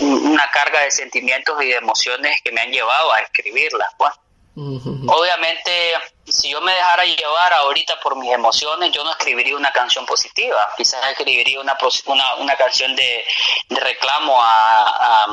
una 0.01 0.49
carga 0.51 0.81
de 0.81 0.91
sentimientos 0.91 1.61
y 1.63 1.67
de 1.67 1.77
emociones 1.77 2.41
que 2.43 2.53
me 2.53 2.61
han 2.61 2.71
llevado 2.71 3.13
a 3.13 3.21
escribirlas. 3.21 3.89
Pues. 3.97 4.13
Obviamente, 4.55 5.95
si 6.27 6.51
yo 6.51 6.61
me 6.61 6.73
dejara 6.73 7.07
llevar 7.07 7.55
ahorita 7.55 7.99
por 8.01 8.17
mis 8.17 8.31
emociones, 8.31 8.93
yo 8.93 9.03
no 9.03 9.11
escribiría 9.11 9.57
una 9.57 9.73
canción 9.73 10.05
positiva, 10.05 10.69
quizás 10.77 11.01
escribiría 11.11 11.59
una, 11.59 11.77
una, 12.07 12.35
una 12.35 12.57
canción 12.57 12.95
de, 12.95 13.25
reclamo 13.71 14.39
a 14.39 15.27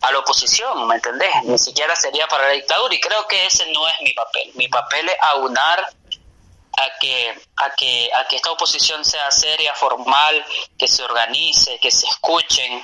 a 0.00 0.12
la 0.12 0.18
oposición, 0.18 0.86
¿me 0.86 0.96
entendés? 0.96 1.30
Ni 1.44 1.58
siquiera 1.58 1.94
sería 1.94 2.26
para 2.28 2.44
la 2.48 2.54
dictadura 2.54 2.94
y 2.94 3.00
creo 3.00 3.26
que 3.26 3.46
ese 3.46 3.70
no 3.72 3.86
es 3.86 3.94
mi 4.02 4.12
papel. 4.12 4.50
Mi 4.54 4.68
papel 4.68 5.08
es 5.08 5.16
aunar 5.20 5.80
a 5.80 6.98
que, 6.98 7.34
a 7.56 7.74
que, 7.74 8.10
a 8.14 8.26
que 8.26 8.36
esta 8.36 8.50
oposición 8.50 9.04
sea 9.04 9.30
seria, 9.30 9.74
formal, 9.74 10.44
que 10.78 10.88
se 10.88 11.02
organice, 11.02 11.78
que 11.80 11.90
se 11.90 12.06
escuchen, 12.06 12.82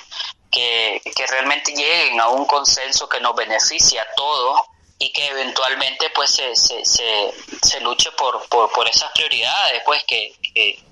que, 0.51 1.01
que 1.15 1.27
realmente 1.27 1.73
lleguen 1.73 2.21
a 2.21 2.29
un 2.29 2.45
consenso 2.45 3.09
que 3.09 3.21
nos 3.21 3.35
beneficie 3.35 3.99
a 3.99 4.07
todos 4.15 4.61
y 4.99 5.13
que 5.13 5.27
eventualmente 5.27 6.09
pues 6.11 6.31
se, 6.31 6.57
se, 6.57 6.85
se, 6.85 7.81
luche 7.81 8.11
por, 8.13 8.49
por, 8.49 8.89
esas 8.89 9.13
prioridades 9.13 9.83
pues 9.85 10.03
que, 10.05 10.35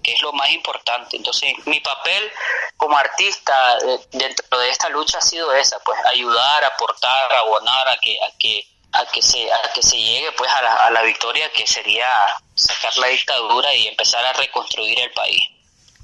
es 0.02 0.20
lo 0.20 0.32
más 0.32 0.50
importante. 0.50 1.16
Entonces 1.16 1.54
mi 1.66 1.80
papel 1.80 2.30
como 2.76 2.96
artista 2.98 3.78
eh, 3.78 3.98
dentro 4.12 4.58
de 4.58 4.68
esta 4.68 4.90
lucha 4.90 5.18
ha 5.18 5.22
sido 5.22 5.52
esa 5.54 5.78
pues 5.80 5.98
ayudar 6.06 6.64
aportar 6.64 7.32
abonar 7.32 7.88
a 7.88 7.96
que 7.96 8.18
a 8.20 8.36
que 8.38 8.66
a 8.92 9.06
que 9.06 9.22
se 9.22 9.50
a 9.50 9.72
que 9.72 9.82
se 9.82 9.96
llegue 9.96 10.32
pues 10.32 10.50
a 10.50 10.62
la, 10.62 10.86
a 10.86 10.90
la 10.90 11.02
victoria 11.02 11.50
que 11.52 11.66
sería 11.66 12.06
sacar 12.54 12.96
la 12.98 13.06
dictadura 13.06 13.74
y 13.74 13.88
empezar 13.88 14.24
a 14.24 14.34
reconstruir 14.34 15.00
el 15.00 15.10
país 15.12 15.53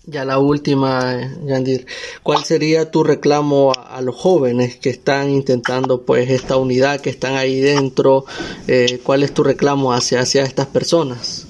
ya 0.05 0.25
la 0.25 0.39
última, 0.39 1.17
Yandir, 1.43 1.87
¿cuál 2.23 2.45
sería 2.45 2.91
tu 2.91 3.05
reclamo 3.05 3.73
a, 3.73 4.01
los 4.01 4.17
jóvenes 4.17 4.77
que 4.77 4.91
están 4.91 5.31
intentando 5.31 6.05
pues 6.05 6.31
esta 6.31 6.57
unidad, 6.57 7.01
que 7.01 7.11
están 7.11 7.37
ahí 7.37 7.61
dentro? 7.61 8.25
Eh, 8.67 9.01
¿Cuál 9.05 9.23
es 9.23 9.35
tu 9.35 9.43
reclamo 9.43 9.93
hacia, 9.93 10.21
hacia 10.21 10.43
estas 10.43 10.67
personas? 10.67 11.47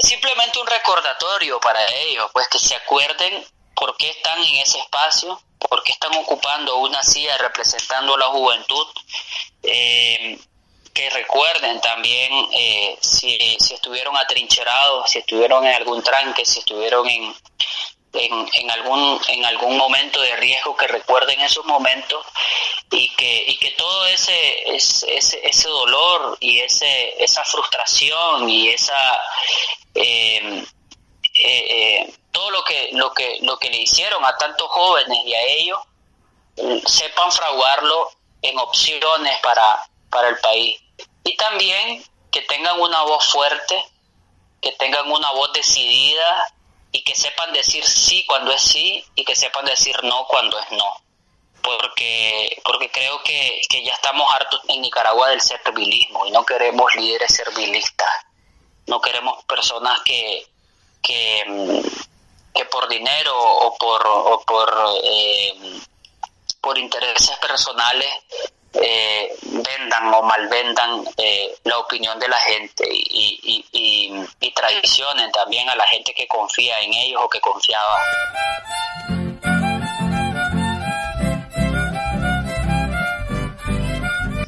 Simplemente 0.00 0.58
un 0.60 0.66
recordatorio 0.66 1.60
para 1.60 1.80
ellos, 2.06 2.26
pues 2.32 2.48
que 2.48 2.58
se 2.58 2.74
acuerden 2.74 3.44
por 3.74 3.96
qué 3.96 4.10
están 4.10 4.38
en 4.42 4.56
ese 4.56 4.78
espacio, 4.78 5.40
por 5.58 5.82
qué 5.82 5.92
están 5.92 6.14
ocupando 6.16 6.78
una 6.78 7.02
silla 7.02 7.36
representando 7.38 8.14
a 8.14 8.18
la 8.18 8.26
juventud. 8.26 8.86
Eh, 9.62 10.38
que 10.92 11.08
recuerden 11.10 11.80
también 11.80 12.32
eh, 12.52 12.98
si, 13.00 13.56
si, 13.58 13.74
estuvieron 13.74 14.16
atrincherados, 14.16 15.10
si 15.10 15.18
estuvieron 15.18 15.66
en 15.66 15.74
algún 15.74 16.02
tranque, 16.02 16.44
si 16.44 16.58
estuvieron 16.58 17.08
en, 17.08 17.34
en, 18.12 18.70
algún 18.70 19.20
en 19.28 19.44
algún 19.44 19.76
momento 19.76 20.20
de 20.20 20.36
riesgo, 20.36 20.76
que 20.76 20.86
recuerden 20.86 21.40
esos 21.40 21.64
momentos 21.64 22.26
y 22.90 23.08
que, 23.14 23.44
y 23.46 23.56
que 23.56 23.70
todo 23.70 24.06
ese, 24.06 24.74
ese, 24.74 25.46
ese 25.46 25.68
dolor 25.68 26.36
y 26.40 26.60
ese, 26.60 27.22
esa 27.22 27.42
frustración 27.44 28.48
y 28.50 28.68
esa 28.68 29.22
em, 29.94 30.58
eh, 31.34 31.66
eh, 32.04 32.14
todo 32.30 32.50
lo 32.50 32.64
que, 32.64 32.90
lo 32.92 33.12
que 33.14 33.38
lo 33.40 33.58
que 33.58 33.70
le 33.70 33.78
hicieron 33.78 34.22
a 34.24 34.36
tantos 34.36 34.68
jóvenes 34.68 35.18
y 35.24 35.34
a 35.34 35.42
ellos 35.42 35.78
sepan 36.86 37.32
fraguarlo 37.32 38.10
en 38.42 38.58
opciones 38.58 39.38
para, 39.40 39.80
para 40.12 40.28
el 40.28 40.36
país. 40.36 40.78
Y 41.24 41.36
también 41.36 42.04
que 42.30 42.42
tengan 42.42 42.78
una 42.80 43.02
voz 43.02 43.24
fuerte, 43.30 43.84
que 44.60 44.72
tengan 44.72 45.10
una 45.10 45.32
voz 45.32 45.52
decidida 45.52 46.46
y 46.92 47.02
que 47.02 47.16
sepan 47.16 47.52
decir 47.52 47.84
sí 47.84 48.24
cuando 48.26 48.52
es 48.52 48.62
sí 48.62 49.04
y 49.16 49.24
que 49.24 49.34
sepan 49.34 49.64
decir 49.64 49.96
no 50.04 50.26
cuando 50.28 50.58
es 50.60 50.70
no. 50.72 51.02
Porque, 51.62 52.60
porque 52.64 52.90
creo 52.90 53.22
que, 53.22 53.60
ya 53.84 53.94
estamos 53.94 54.32
hartos 54.34 54.60
en 54.68 54.82
Nicaragua 54.82 55.30
del 55.30 55.40
servilismo 55.40 56.26
y 56.26 56.30
no 56.30 56.44
queremos 56.44 56.94
líderes 56.96 57.34
servilistas. 57.34 58.10
No 58.86 59.00
queremos 59.00 59.42
personas 59.44 60.00
que, 60.04 60.46
que, 61.02 61.44
mm, 61.46 62.68
por 62.70 62.88
dinero 62.88 63.34
o 63.36 63.76
por, 63.76 64.06
o 64.06 64.40
por, 64.46 64.74
eh, 65.04 65.54
por 66.60 66.78
intereses 66.78 67.36
personales 67.38 68.08
eh, 68.74 69.34
vendan 69.42 70.14
o 70.14 70.22
malvendan 70.22 71.04
eh, 71.18 71.54
la 71.64 71.78
opinión 71.78 72.18
de 72.18 72.28
la 72.28 72.38
gente 72.38 72.88
y, 72.90 73.64
y, 73.72 74.52
traicionen 74.54 75.32
también 75.32 75.68
a 75.68 75.74
la 75.74 75.86
gente 75.88 76.12
que 76.14 76.26
confía 76.28 76.80
en 76.82 76.92
ellos 76.92 77.20
o 77.24 77.28
que 77.28 77.40
confiaba. 77.40 77.98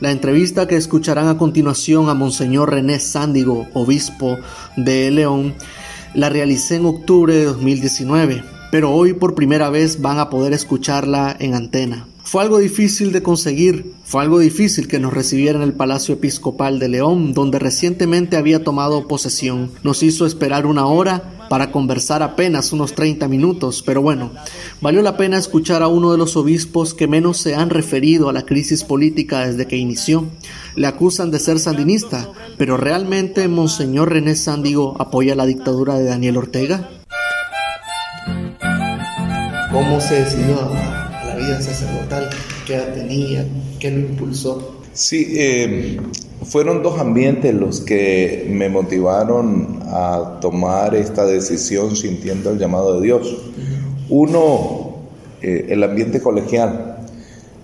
La 0.00 0.10
entrevista 0.10 0.68
que 0.68 0.76
escucharán 0.76 1.28
a 1.28 1.38
continuación 1.38 2.10
a 2.10 2.14
Monseñor 2.14 2.70
René 2.70 3.00
Sándigo, 3.00 3.66
obispo 3.72 4.38
de 4.76 5.10
León, 5.10 5.56
la 6.12 6.28
realicé 6.28 6.76
en 6.76 6.86
octubre 6.86 7.34
de 7.34 7.44
2019, 7.46 8.44
pero 8.70 8.92
hoy 8.92 9.14
por 9.14 9.34
primera 9.34 9.70
vez 9.70 10.00
van 10.02 10.18
a 10.18 10.30
poder 10.30 10.52
escucharla 10.52 11.34
en 11.40 11.54
antena. 11.54 12.06
Fue 12.34 12.42
algo 12.42 12.58
difícil 12.58 13.12
de 13.12 13.22
conseguir, 13.22 13.94
fue 14.02 14.20
algo 14.20 14.40
difícil 14.40 14.88
que 14.88 14.98
nos 14.98 15.12
recibiera 15.12 15.56
en 15.56 15.62
el 15.62 15.72
Palacio 15.72 16.14
Episcopal 16.16 16.80
de 16.80 16.88
León, 16.88 17.32
donde 17.32 17.60
recientemente 17.60 18.36
había 18.36 18.64
tomado 18.64 19.06
posesión. 19.06 19.70
Nos 19.84 20.02
hizo 20.02 20.26
esperar 20.26 20.66
una 20.66 20.84
hora 20.86 21.46
para 21.48 21.70
conversar 21.70 22.24
apenas 22.24 22.72
unos 22.72 22.92
30 22.94 23.28
minutos, 23.28 23.84
pero 23.86 24.02
bueno, 24.02 24.32
valió 24.80 25.00
la 25.00 25.16
pena 25.16 25.38
escuchar 25.38 25.84
a 25.84 25.86
uno 25.86 26.10
de 26.10 26.18
los 26.18 26.36
obispos 26.36 26.92
que 26.92 27.06
menos 27.06 27.36
se 27.36 27.54
han 27.54 27.70
referido 27.70 28.28
a 28.28 28.32
la 28.32 28.44
crisis 28.44 28.82
política 28.82 29.46
desde 29.46 29.68
que 29.68 29.76
inició. 29.76 30.26
Le 30.74 30.88
acusan 30.88 31.30
de 31.30 31.38
ser 31.38 31.60
sandinista, 31.60 32.32
pero 32.58 32.76
¿realmente 32.76 33.46
Monseñor 33.46 34.10
René 34.10 34.34
Sándigo 34.34 34.96
apoya 34.98 35.36
la 35.36 35.46
dictadura 35.46 35.94
de 35.94 36.06
Daniel 36.06 36.38
Ortega? 36.38 36.90
¿Cómo 39.70 40.00
se 40.00 40.16
decidió 40.16 40.93
vida 41.44 41.60
sacerdotal? 41.60 42.30
¿Qué 42.66 42.78
tenía? 42.94 43.46
¿Qué 43.78 43.90
lo 43.90 44.00
impulsó? 44.00 44.80
Sí, 44.92 45.34
eh, 45.36 46.00
fueron 46.44 46.82
dos 46.82 46.98
ambientes 46.98 47.54
los 47.54 47.80
que 47.80 48.46
me 48.48 48.68
motivaron 48.68 49.80
a 49.86 50.38
tomar 50.40 50.94
esta 50.94 51.24
decisión 51.26 51.96
sintiendo 51.96 52.50
el 52.50 52.58
llamado 52.58 53.00
de 53.00 53.06
Dios. 53.06 53.36
Uno, 54.08 54.96
eh, 55.42 55.66
el 55.70 55.82
ambiente 55.82 56.20
colegial. 56.20 56.90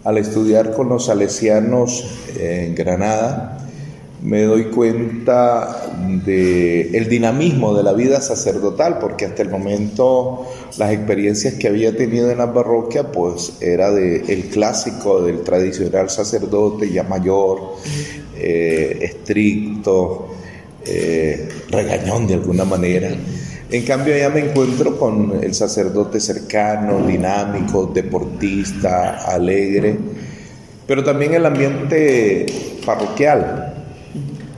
Al 0.02 0.16
estudiar 0.16 0.72
con 0.72 0.88
los 0.88 1.06
salesianos 1.06 2.06
en 2.38 2.74
Granada, 2.74 3.59
me 4.22 4.42
doy 4.42 4.64
cuenta 4.64 5.92
de 6.24 6.90
el 6.96 7.08
dinamismo 7.08 7.74
de 7.74 7.82
la 7.82 7.92
vida 7.92 8.20
sacerdotal, 8.20 8.98
porque 8.98 9.24
hasta 9.24 9.42
el 9.42 9.48
momento 9.48 10.46
las 10.78 10.92
experiencias 10.92 11.54
que 11.54 11.68
había 11.68 11.96
tenido 11.96 12.30
en 12.30 12.38
la 12.38 12.52
parroquia, 12.52 13.10
pues 13.10 13.54
era 13.60 13.88
el 13.88 14.48
clásico 14.52 15.22
del 15.22 15.40
tradicional 15.40 16.10
sacerdote 16.10 16.90
ya 16.90 17.02
mayor, 17.04 17.76
eh, 18.36 18.98
estricto, 19.02 20.28
eh, 20.84 21.48
regañón 21.70 22.26
de 22.26 22.34
alguna 22.34 22.64
manera. 22.64 23.10
En 23.70 23.84
cambio, 23.84 24.16
ya 24.16 24.28
me 24.28 24.40
encuentro 24.40 24.98
con 24.98 25.38
el 25.42 25.54
sacerdote 25.54 26.20
cercano, 26.20 27.06
dinámico, 27.06 27.86
deportista, 27.86 29.24
alegre, 29.32 29.96
pero 30.86 31.04
también 31.04 31.34
el 31.34 31.46
ambiente 31.46 32.46
parroquial 32.84 33.69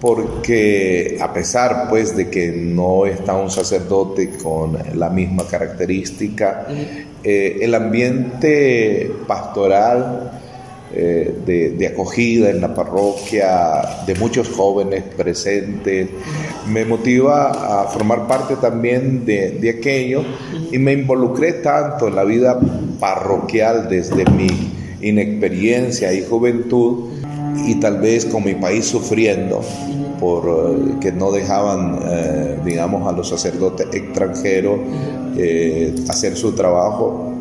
porque 0.03 1.17
a 1.21 1.33
pesar 1.33 1.87
pues 1.89 2.17
de 2.17 2.29
que 2.29 2.51
no 2.51 3.07
está 3.07 3.37
un 3.37 3.53
sacerdote 3.53 4.31
con 4.31 4.77
la 4.95 5.09
misma 5.09 5.47
característica, 5.47 6.67
eh, 7.23 7.59
el 7.61 7.73
ambiente 7.73 9.13
pastoral 9.29 10.41
eh, 10.93 11.37
de, 11.47 11.87
acogida 11.87 12.51
en 12.51 12.61
la 12.61 12.75
parroquia, 12.75 14.03
de 14.05 14.17
muchos 14.17 14.49
jóvenes 14.49 15.05
presentes, 15.17 16.09
me 16.67 16.85
motiva 16.85 17.83
a 17.83 17.85
formar 17.85 18.27
parte 18.27 18.57
también 18.57 19.25
de, 19.25 19.53
de 19.53 19.71
aquello 19.71 20.25
y 20.73 20.79
me 20.79 20.95
involucré 20.95 21.53
tanto 21.53 22.09
en 22.09 22.17
la 22.17 22.25
vida 22.25 22.59
parroquial 22.99 23.89
desde 23.89 24.25
mi 24.33 24.49
inexperiencia 25.01 26.13
y 26.13 26.25
juventud 26.25 27.12
y 27.67 27.75
tal 27.77 27.99
vez 27.99 28.25
con 28.27 28.45
mi 28.45 28.55
país 28.55 28.87
sufriendo 28.87 29.63
por 30.23 30.45
eh, 30.47 30.95
que 31.01 31.11
no 31.11 31.33
dejaban, 31.33 31.99
eh, 32.09 32.59
digamos, 32.65 33.09
a 33.09 33.13
los 33.13 33.29
sacerdotes 33.29 33.89
extranjeros 33.93 34.79
eh, 35.37 35.95
hacer 36.09 36.37
su 36.37 36.53
trabajo. 36.53 37.33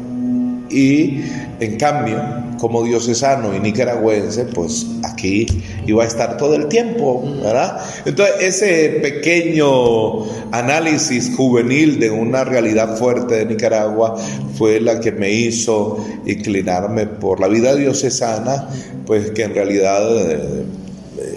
Y 0.72 1.22
en 1.60 1.78
cambio, 1.78 2.22
como 2.60 2.84
diocesano 2.84 3.56
y 3.56 3.60
nicaragüense, 3.60 4.46
pues 4.46 4.88
aquí 5.04 5.46
iba 5.86 6.04
a 6.04 6.08
estar 6.08 6.38
todo 6.38 6.56
el 6.56 6.68
tiempo, 6.68 7.24
¿verdad? 7.42 7.80
Entonces, 8.06 8.36
ese 8.40 9.00
pequeño 9.02 10.24
análisis 10.52 11.36
juvenil 11.36 12.00
de 12.00 12.10
una 12.10 12.44
realidad 12.44 12.98
fuerte 12.98 13.36
de 13.36 13.46
Nicaragua 13.46 14.16
fue 14.58 14.80
la 14.80 15.00
que 15.00 15.12
me 15.12 15.32
hizo 15.32 16.04
inclinarme 16.26 17.08
por 17.08 17.40
la 17.40 17.48
vida 17.48 17.76
diocesana, 17.76 18.68
pues 19.06 19.32
que 19.32 19.44
en 19.44 19.54
realidad 19.54 20.02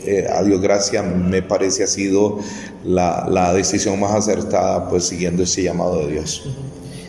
eh, 0.07 0.27
a 0.31 0.42
Dios 0.42 0.61
gracias, 0.61 1.05
me 1.05 1.42
parece 1.42 1.85
ha 1.85 1.87
sido 1.87 2.38
la, 2.85 3.53
decisión 3.55 3.99
más 4.01 4.12
acertada, 4.12 4.88
pues 4.88 5.05
siguiendo 5.05 5.42
ese 5.42 5.62
llamado 5.62 6.07
de 6.07 6.12
Dios. 6.12 6.42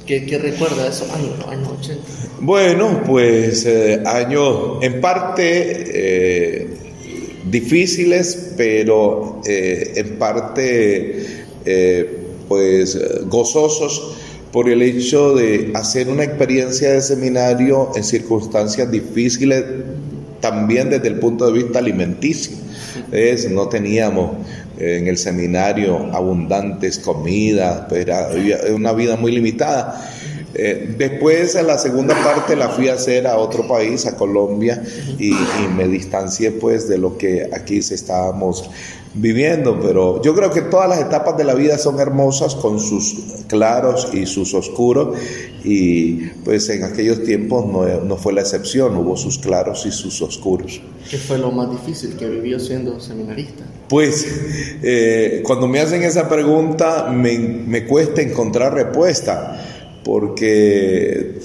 ¿Qué, 0.06 0.26
qué 0.26 0.38
recuerda 0.38 0.88
esos 0.88 1.10
años, 1.12 1.34
años 1.50 1.70
80? 1.80 2.02
Bueno, 2.42 3.02
pues 3.06 3.66
eh, 3.66 4.02
años 4.06 4.78
en 4.82 5.02
parte 5.02 5.84
eh, 5.88 6.68
difíciles, 7.46 8.54
pero 8.58 9.42
en 9.46 10.18
parte 10.18 11.46
pues 12.48 12.98
gozosos 13.28 14.16
por 14.56 14.70
el 14.70 14.82
hecho 14.82 15.36
de 15.36 15.72
hacer 15.74 16.08
una 16.08 16.24
experiencia 16.24 16.94
de 16.94 17.02
seminario 17.02 17.92
en 17.94 18.04
circunstancias 18.06 18.90
difíciles 18.90 19.66
también 20.40 20.90
desde 20.90 21.10
el 21.10 21.20
punto 21.20 21.48
de 21.48 21.64
vista 21.64 21.80
alimenticio. 21.80 22.56
Es, 23.12 23.52
no 23.52 23.68
teníamos 23.68 24.32
en 24.80 25.08
el 25.08 25.18
seminario 25.18 26.14
abundantes 26.14 27.00
comidas, 27.00 27.84
pues 27.90 28.02
era 28.02 28.30
una 28.74 28.94
vida 28.94 29.16
muy 29.16 29.32
limitada. 29.32 30.02
Eh, 30.58 30.96
después, 30.98 31.56
en 31.56 31.68
la 31.68 31.78
segunda 31.78 32.16
parte, 32.24 32.56
la 32.56 32.70
fui 32.70 32.88
a 32.88 32.94
hacer 32.94 33.28
a 33.28 33.38
otro 33.38 33.68
país, 33.68 34.06
a 34.06 34.16
Colombia, 34.16 34.82
y, 35.20 35.34
me 35.76 35.88
distancié 35.88 36.52
pues 36.52 36.88
de 36.88 36.98
lo 36.98 37.18
que 37.18 37.50
aquí 37.52 37.82
se 37.82 37.96
estábamos 37.96 38.70
viviendo, 39.14 39.80
pero 39.82 40.22
yo 40.22 40.34
creo 40.34 40.52
que 40.52 40.62
todas 40.62 40.88
las 40.90 41.00
etapas 41.00 41.38
de 41.38 41.44
la 41.44 41.54
vida 41.54 41.78
son 41.78 42.00
hermosas 42.00 42.56
con 42.56 42.80
sus 42.80 43.16
claros 43.48 44.10
y 44.14 44.26
sus 44.26 44.54
oscuros 44.54 45.18
y 45.64 46.28
pues 46.44 46.70
en 46.70 46.84
aquellos 46.84 47.24
tiempos 47.24 47.66
no, 47.66 47.86
no 48.02 48.18
fue 48.18 48.34
la 48.34 48.42
excepción, 48.42 48.96
hubo 48.98 49.16
sus 49.16 49.40
claros 49.40 49.86
y 49.86 49.92
sus 49.92 50.22
oscuros. 50.22 50.82
¿Qué 51.10 51.18
fue 51.18 51.38
lo 51.38 51.52
más 51.52 51.72
difícil 51.72 52.16
que 52.18 52.28
vivió 52.28 52.60
siendo 52.60 53.00
seminarista? 53.00 53.64
Pues 53.88 54.28
eh, 54.84 55.42
cuando 55.46 55.68
me 55.68 55.80
hacen 55.80 56.04
esa 56.04 56.28
pregunta 56.28 57.10
me, 57.10 57.38
me 57.38 57.86
cuesta 57.86 58.22
encontrar 58.22 58.74
respuesta 58.74 59.75
porque 60.06 61.40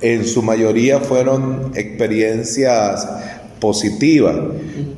en 0.00 0.24
su 0.24 0.42
mayoría 0.42 1.00
fueron 1.00 1.72
experiencias 1.74 3.06
positivas, 3.60 4.36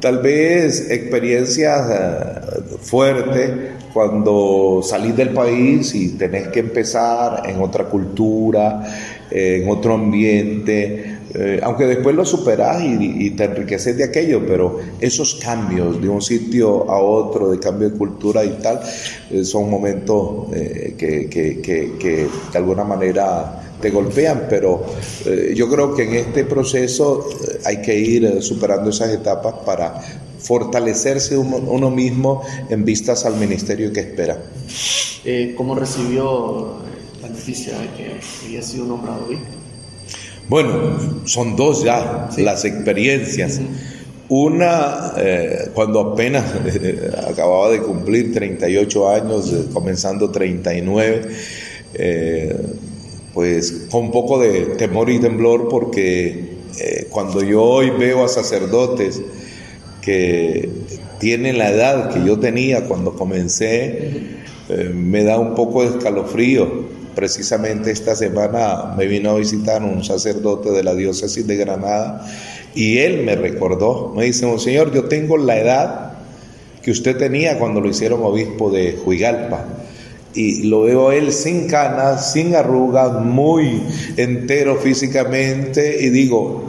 tal 0.01 0.19
vez 0.19 0.91
experiencias 0.91 1.89
eh, 1.91 2.77
fuertes 2.81 3.51
cuando 3.93 4.83
salís 4.83 5.17
del 5.17 5.31
país 5.31 5.95
y 5.95 6.11
tenés 6.19 6.49
que 6.49 6.61
empezar 6.61 7.49
en 7.49 7.63
otra 7.63 7.85
cultura, 7.85 8.83
en 9.31 9.69
otro 9.69 9.95
ambiente, 9.95 11.16
eh, 11.39 11.61
aunque 11.63 11.85
después 11.85 12.17
lo 12.17 12.25
superás 12.25 12.83
y, 12.83 13.31
te 13.31 13.45
enriqueces 13.45 13.95
de 13.95 14.05
aquello, 14.05 14.47
pero 14.47 14.79
esos 15.01 15.35
cambios 15.35 16.01
de 16.01 16.09
un 16.09 16.23
sitio 16.23 16.91
a 16.91 16.99
otro, 16.99 17.51
de 17.51 17.59
cambio 17.59 17.91
de 17.91 17.99
cultura 17.99 18.43
y 18.43 18.57
tal, 18.63 18.81
eh, 19.31 19.45
son 19.45 19.69
momentos 19.69 20.47
eh, 20.55 20.95
que, 20.97 21.29
que, 21.29 21.61
que, 21.61 22.29
de 22.53 22.59
alguna 22.59 22.85
manera 22.85 23.63
te 23.83 23.91
golpean, 23.91 24.47
pero 24.49 24.87
yo 25.55 25.69
creo 25.69 25.95
que 25.95 26.05
en 26.05 26.15
este 26.15 26.45
proceso 26.45 27.29
hay 27.67 27.83
que 27.83 27.95
ir 27.95 28.43
superando 28.43 28.89
esas 28.89 29.11
etapas 29.11 29.57
para 29.67 30.01
fortalecerse 30.39 31.37
uno, 31.37 31.91
mismo 31.91 32.43
en 32.71 32.87
vistas 32.87 33.27
al 33.27 33.37
ministerio 33.37 33.93
que 33.93 34.01
espera. 34.01 34.39
¿Cómo 35.59 35.75
recibió 35.75 36.77
la 37.21 37.29
noticia 37.29 37.79
de 37.79 37.89
que 37.89 38.21
había 38.47 38.63
sido 38.63 38.87
nombrado 38.87 39.27
hoy? 39.29 39.37
Bueno, 40.49 41.25
son 41.25 41.57
dos 41.57 41.83
ya 41.83 42.29
las 42.39 42.65
experiencias. 42.65 43.61
Una, 44.29 45.13
eh, 45.17 45.71
cuando 45.75 46.01
apenas 46.01 46.45
eh, 46.67 47.11
acababa 47.29 47.71
de 47.71 47.81
cumplir 47.81 48.33
38 48.33 49.09
años, 49.09 49.53
eh, 49.53 49.65
comenzando 49.73 50.31
39, 50.31 51.23
pues 53.35 53.87
con 53.91 54.05
un 54.05 54.11
poco 54.13 54.39
de 54.39 54.77
temor 54.77 55.11
y 55.11 55.19
temblor 55.19 55.69
porque 55.69 56.57
cuando 57.11 57.43
yo 57.43 57.63
hoy 57.63 57.91
veo 57.91 58.25
a 58.25 58.29
sacerdotes 58.29 59.21
que 60.01 60.69
tienen 61.19 61.59
la 61.59 61.71
edad 61.71 62.11
que 62.11 62.25
yo 62.25 62.39
tenía 62.39 62.85
cuando 62.85 63.15
comencé, 63.15 64.11
me 64.95 65.25
da 65.25 65.39
un 65.39 65.55
poco 65.55 65.83
de 65.83 65.97
escalofrío 65.97 66.96
Precisamente 67.17 67.91
esta 67.91 68.15
semana 68.15 68.95
me 68.95 69.07
vino 69.07 69.31
a 69.31 69.37
visitar 69.37 69.83
un 69.83 70.05
sacerdote 70.05 70.71
de 70.71 70.85
la 70.85 70.95
diócesis 70.95 71.47
de 71.47 71.57
Granada 71.57 72.27
y 72.75 72.99
él 72.99 73.25
me 73.25 73.35
recordó, 73.35 74.13
me 74.15 74.27
dice, 74.27 74.47
Señor, 74.59 74.93
yo 74.93 75.05
tengo 75.05 75.39
la 75.39 75.59
edad 75.59 76.13
que 76.83 76.91
usted 76.91 77.17
tenía 77.17 77.59
cuando 77.59 77.81
lo 77.81 77.89
hicieron 77.89 78.23
obispo 78.23 78.71
de 78.71 78.99
Juigalpa. 79.03 79.65
Y 80.35 80.65
lo 80.65 80.83
veo 80.83 81.11
él 81.11 81.33
sin 81.33 81.67
canas, 81.67 82.35
sin 82.35 82.55
arrugas, 82.55 83.25
muy 83.25 83.83
entero 84.19 84.77
físicamente 84.77 86.05
y 86.05 86.11
digo, 86.11 86.65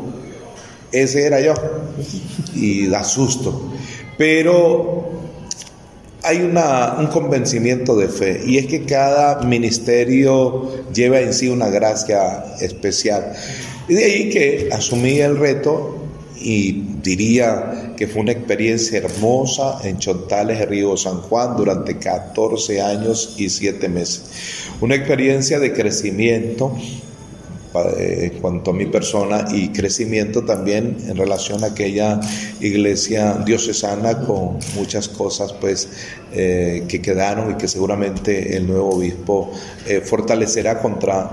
ese 0.93 1.25
era 1.25 1.41
yo. 1.41 1.53
Y 2.55 2.87
da 2.87 3.03
susto. 3.03 3.73
Pero 4.17 5.06
hay 6.27 6.41
un 6.41 7.07
convencimiento 7.07 7.95
de 7.95 8.09
fe 8.09 8.41
y 8.45 8.57
es 8.57 8.67
que 8.67 8.83
cada 8.83 9.41
ministerio 9.43 10.85
lleva 10.93 11.21
en 11.21 11.33
sí 11.33 11.47
una 11.47 11.69
gracia 11.69 12.43
especial. 12.59 13.33
Y 13.87 13.93
de 13.93 14.03
ahí 14.03 14.29
que 14.29 14.69
asumí 14.71 15.19
el 15.19 15.37
reto 15.37 15.95
y 16.39 16.83
diría 17.01 17.93
que 17.95 18.07
fue 18.07 18.21
una 18.21 18.33
experiencia 18.33 18.99
hermosa 18.99 19.79
en 19.83 19.97
Chontales, 19.97 20.67
Río 20.67 20.97
San 20.97 21.21
Juan, 21.21 21.55
durante 21.55 21.97
14 21.97 22.81
años 22.81 23.35
y 23.37 23.49
7 23.49 23.87
meses. 23.89 24.25
Una 24.81 24.95
experiencia 24.95 25.59
de 25.59 25.73
crecimiento 25.73 26.75
en 27.97 28.29
cuanto 28.41 28.71
a 28.71 28.73
mi 28.73 28.85
persona 28.85 29.45
y 29.51 29.69
crecimiento 29.69 30.43
también 30.43 30.97
en 31.07 31.17
relación 31.17 31.63
a 31.63 31.67
aquella 31.67 32.19
iglesia 32.59 33.33
diocesana 33.45 34.19
con 34.19 34.57
muchas 34.75 35.07
cosas 35.07 35.53
pues 35.53 35.87
eh, 36.33 36.83
que 36.89 37.01
quedaron 37.01 37.51
y 37.51 37.55
que 37.55 37.67
seguramente 37.67 38.57
el 38.57 38.67
nuevo 38.67 38.89
obispo 38.89 39.51
eh, 39.87 40.01
fortalecerá 40.01 40.79
contra, 40.79 41.31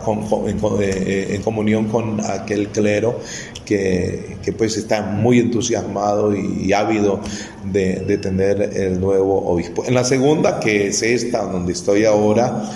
eh, 0.80 1.26
en, 1.30 1.42
comunión 1.42 1.88
con 1.88 2.20
aquel 2.24 2.68
clero 2.68 3.18
que, 3.64 4.36
que, 4.42 4.52
pues 4.52 4.76
está 4.76 5.02
muy 5.02 5.40
entusiasmado 5.40 6.34
y, 6.36 6.72
ávido 6.72 7.20
de, 7.64 8.04
de 8.06 8.18
tener 8.18 8.70
el 8.76 9.00
nuevo 9.00 9.44
obispo. 9.50 9.84
En 9.84 9.94
la 9.94 10.04
segunda, 10.04 10.60
que 10.60 10.86
es 10.88 11.02
esta 11.02 11.42
donde 11.42 11.72
estoy 11.72 12.04
ahora, 12.04 12.70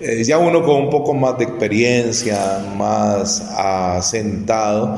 eh, 0.00 0.22
ya 0.22 0.38
uno 0.38 0.64
con 0.64 0.76
un 0.82 0.90
poco 0.90 1.12
más 1.12 1.38
de 1.38 1.44
experiencia, 1.44 2.64
más 2.76 3.40
asentado, 3.56 4.96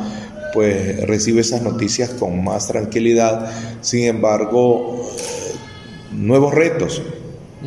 pues 0.53 1.07
recibe 1.07 1.40
esas 1.40 1.62
noticias 1.62 2.11
con 2.11 2.44
más 2.44 2.68
tranquilidad. 2.68 3.51
Sin 3.80 4.05
embargo, 4.05 5.11
eh, 5.16 5.55
nuevos 6.12 6.55
retos. 6.55 7.01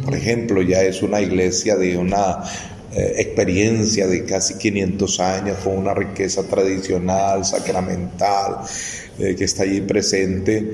Por 0.05 0.15
ejemplo, 0.15 0.61
ya 0.61 0.83
es 0.83 1.01
una 1.01 1.21
iglesia 1.21 1.75
de 1.75 1.97
una 1.97 2.43
eh, 2.95 3.15
experiencia 3.17 4.05
de 4.05 4.25
casi 4.25 4.55
500 4.55 5.19
años, 5.19 5.57
con 5.63 5.75
una 5.75 5.95
riqueza 5.95 6.43
tradicional, 6.43 7.45
sacramental, 7.45 8.57
que 9.17 9.43
está 9.43 9.63
allí 9.63 9.81
presente. 9.81 10.73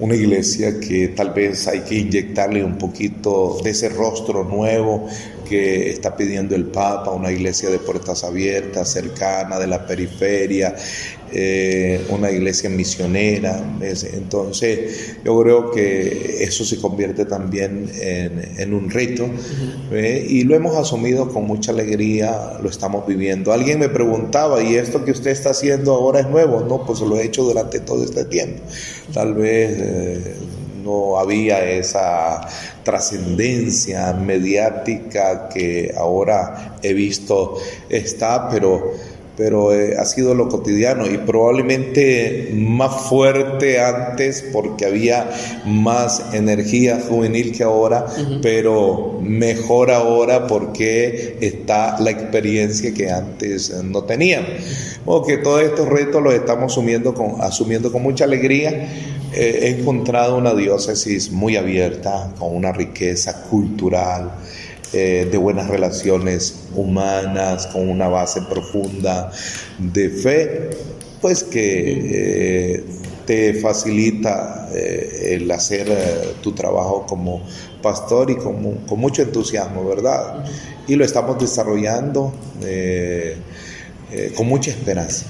una 0.00 0.16
iglesia 0.16 0.80
que 0.80 1.08
tal 1.08 1.30
vez 1.30 1.68
hay 1.68 1.80
que 1.82 1.94
inyectarle 1.94 2.64
un 2.64 2.76
poquito 2.76 3.60
de 3.62 3.70
ese 3.70 3.88
rostro 3.88 4.42
nuevo 4.42 5.08
que 5.48 5.90
está 5.90 6.16
pidiendo 6.16 6.54
el 6.54 6.66
Papa, 6.66 7.10
una 7.10 7.32
iglesia 7.32 7.70
de 7.70 7.78
puertas 7.78 8.24
abiertas, 8.24 8.92
cercana, 8.92 9.58
de 9.58 9.66
la 9.66 9.86
periferia, 9.86 10.74
eh, 11.32 12.04
una 12.08 12.30
iglesia 12.30 12.70
misionera. 12.70 13.60
Entonces, 13.80 15.16
yo 15.24 15.40
creo 15.42 15.70
que 15.70 16.42
eso 16.42 16.64
se 16.64 16.80
convierte 16.80 17.24
también 17.24 17.90
en, 18.00 18.72
un 18.72 18.90
reto 18.90 19.28
¿eh? 19.92 20.26
y 20.28 20.44
lo 20.44 20.54
hemos 20.54 20.76
asumido 20.76 21.28
con 21.28 21.46
mucha 21.46 21.72
alegría, 21.72 22.58
lo 22.62 22.68
estamos 22.68 23.06
viviendo. 23.06 23.52
Alguien 23.52 23.78
me 23.78 23.88
preguntaba, 23.88 24.62
¿y 24.62 24.74
esto 24.76 25.04
que 25.04 25.12
usted 25.12 25.30
está 25.30 25.50
haciendo 25.50 25.94
ahora 25.94 26.20
es 26.20 26.28
nuevo? 26.28 26.60
No, 26.60 26.84
pues 26.86 27.00
lo 27.00 27.18
he 27.18 27.24
hecho 27.24 27.42
durante 27.44 27.80
todo 27.80 28.04
este 28.04 28.24
tiempo. 28.24 28.62
Tal 29.12 29.34
vez... 29.34 29.78
Eh, 29.78 30.34
no 30.82 31.18
había 31.18 31.64
esa 31.68 32.40
trascendencia 32.82 34.12
mediática 34.12 35.48
que 35.48 35.92
ahora 35.96 36.76
he 36.82 36.92
visto 36.92 37.56
está, 37.88 38.48
pero 38.48 38.92
pero 39.38 39.72
eh, 39.72 39.94
ha 39.96 40.04
sido 40.04 40.34
lo 40.34 40.48
cotidiano 40.48 41.06
y 41.06 41.16
probablemente 41.16 42.50
más 42.54 43.08
fuerte 43.08 43.80
antes 43.80 44.44
porque 44.52 44.84
había 44.84 45.30
más 45.64 46.34
energía 46.34 46.98
juvenil 47.08 47.56
que 47.56 47.62
ahora, 47.62 48.04
pero 48.42 49.20
mejor 49.22 49.92
ahora 49.92 50.48
porque 50.48 51.38
está 51.40 52.00
la 52.00 52.10
experiencia 52.10 52.92
que 52.92 53.12
antes 53.12 53.72
no 53.84 54.02
teníamos. 54.02 54.50
O 55.06 55.24
que 55.24 55.38
todos 55.38 55.62
estos 55.62 55.88
retos 55.88 56.20
los 56.20 56.34
estamos 56.34 56.72
asumiendo 56.72 57.14
con, 57.14 57.40
asumiendo 57.40 57.92
con 57.92 58.02
mucha 58.02 58.24
alegría 58.24 58.88
he 59.34 59.68
encontrado 59.78 60.36
una 60.36 60.54
diócesis 60.54 61.30
muy 61.30 61.56
abierta, 61.56 62.32
con 62.38 62.54
una 62.54 62.72
riqueza 62.72 63.42
cultural, 63.44 64.32
eh, 64.94 65.28
de 65.30 65.36
buenas 65.36 65.68
relaciones 65.68 66.60
humanas, 66.74 67.66
con 67.66 67.90
una 67.90 68.08
base 68.08 68.40
profunda 68.40 69.30
de 69.76 70.08
fe, 70.08 70.70
pues 71.20 71.44
que 71.44 72.76
eh, 72.76 72.84
te 73.26 73.52
facilita 73.52 74.70
eh, 74.74 75.34
el 75.34 75.50
hacer 75.50 75.88
tu 76.40 76.52
trabajo 76.52 77.04
como 77.06 77.42
pastor 77.82 78.30
y 78.30 78.36
con, 78.36 78.76
con, 78.86 78.98
mucho 78.98 79.20
entusiasmo, 79.20 79.86
¿verdad? 79.86 80.42
Y 80.86 80.96
lo 80.96 81.04
estamos 81.04 81.38
desarrollando 81.38 82.32
con 84.34 84.48
mucha 84.48 84.70
esperanza. 84.70 85.26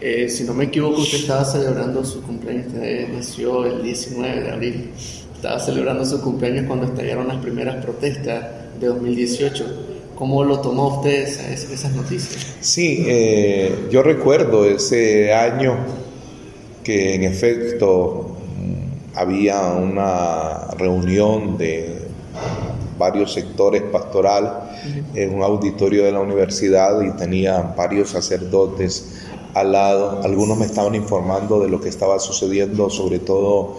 Eh, 0.00 0.28
si 0.28 0.44
no 0.44 0.54
me 0.54 0.64
equivoco, 0.64 1.00
usted 1.00 1.18
estaba 1.18 1.44
celebrando 1.44 2.04
su 2.04 2.22
cumpleaños, 2.22 2.68
usted 2.68 3.08
nació 3.08 3.64
el 3.66 3.82
19 3.82 4.42
de 4.42 4.50
abril, 4.50 4.90
estaba 5.34 5.58
celebrando 5.58 6.04
su 6.04 6.20
cumpleaños 6.20 6.66
cuando 6.66 6.86
estallaron 6.86 7.26
las 7.26 7.38
primeras 7.38 7.84
protestas 7.84 8.46
de 8.80 8.86
2018. 8.86 9.84
¿Cómo 10.14 10.44
lo 10.44 10.60
tomó 10.60 10.98
usted 10.98 11.22
esas, 11.22 11.92
noticias? 11.94 12.46
Sí, 12.60 13.04
eh, 13.06 13.88
yo 13.90 14.02
recuerdo 14.02 14.64
ese 14.64 15.32
año 15.32 15.76
que 16.82 17.14
en 17.14 17.24
efecto 17.24 18.36
había 19.14 19.60
una 19.72 20.68
reunión 20.76 21.56
de 21.56 21.98
varios 22.98 23.32
sectores 23.32 23.82
pastorales 23.82 24.50
en 25.14 25.34
un 25.34 25.42
auditorio 25.42 26.04
de 26.04 26.12
la 26.12 26.20
universidad 26.20 27.00
y 27.02 27.10
tenía 27.16 27.62
varios 27.76 28.10
sacerdotes 28.10 29.17
al 29.60 29.72
lado. 29.72 30.20
Algunos 30.22 30.58
me 30.58 30.66
estaban 30.66 30.94
informando 30.94 31.60
de 31.60 31.68
lo 31.68 31.80
que 31.80 31.88
estaba 31.88 32.18
sucediendo, 32.18 32.90
sobre 32.90 33.18
todo 33.18 33.76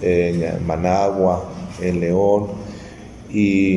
en 0.00 0.66
Managua, 0.66 1.44
en 1.80 2.00
León, 2.00 2.48
y 3.30 3.76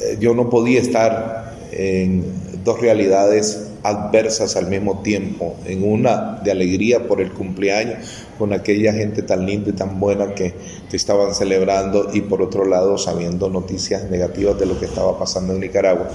eh, 0.00 0.16
yo 0.20 0.34
no 0.34 0.48
podía 0.50 0.80
estar 0.80 1.54
en 1.72 2.24
dos 2.64 2.80
realidades 2.80 3.68
adversas 3.82 4.56
al 4.56 4.66
mismo 4.66 5.00
tiempo, 5.02 5.56
en 5.64 5.84
una 5.84 6.40
de 6.42 6.50
alegría 6.50 7.06
por 7.06 7.20
el 7.20 7.32
cumpleaños 7.32 8.26
con 8.38 8.52
aquella 8.52 8.92
gente 8.92 9.22
tan 9.22 9.46
linda 9.46 9.70
y 9.70 9.72
tan 9.72 9.98
buena 10.00 10.34
que, 10.34 10.54
te 10.88 10.96
estaban 10.96 11.34
celebrando 11.34 12.08
y 12.14 12.22
por 12.22 12.40
otro 12.40 12.64
lado 12.64 12.96
sabiendo 12.96 13.50
noticias 13.50 14.10
negativas 14.10 14.58
de 14.58 14.64
lo 14.64 14.80
que 14.80 14.86
estaba 14.86 15.18
pasando 15.18 15.52
en 15.52 15.60
Nicaragua. 15.60 16.08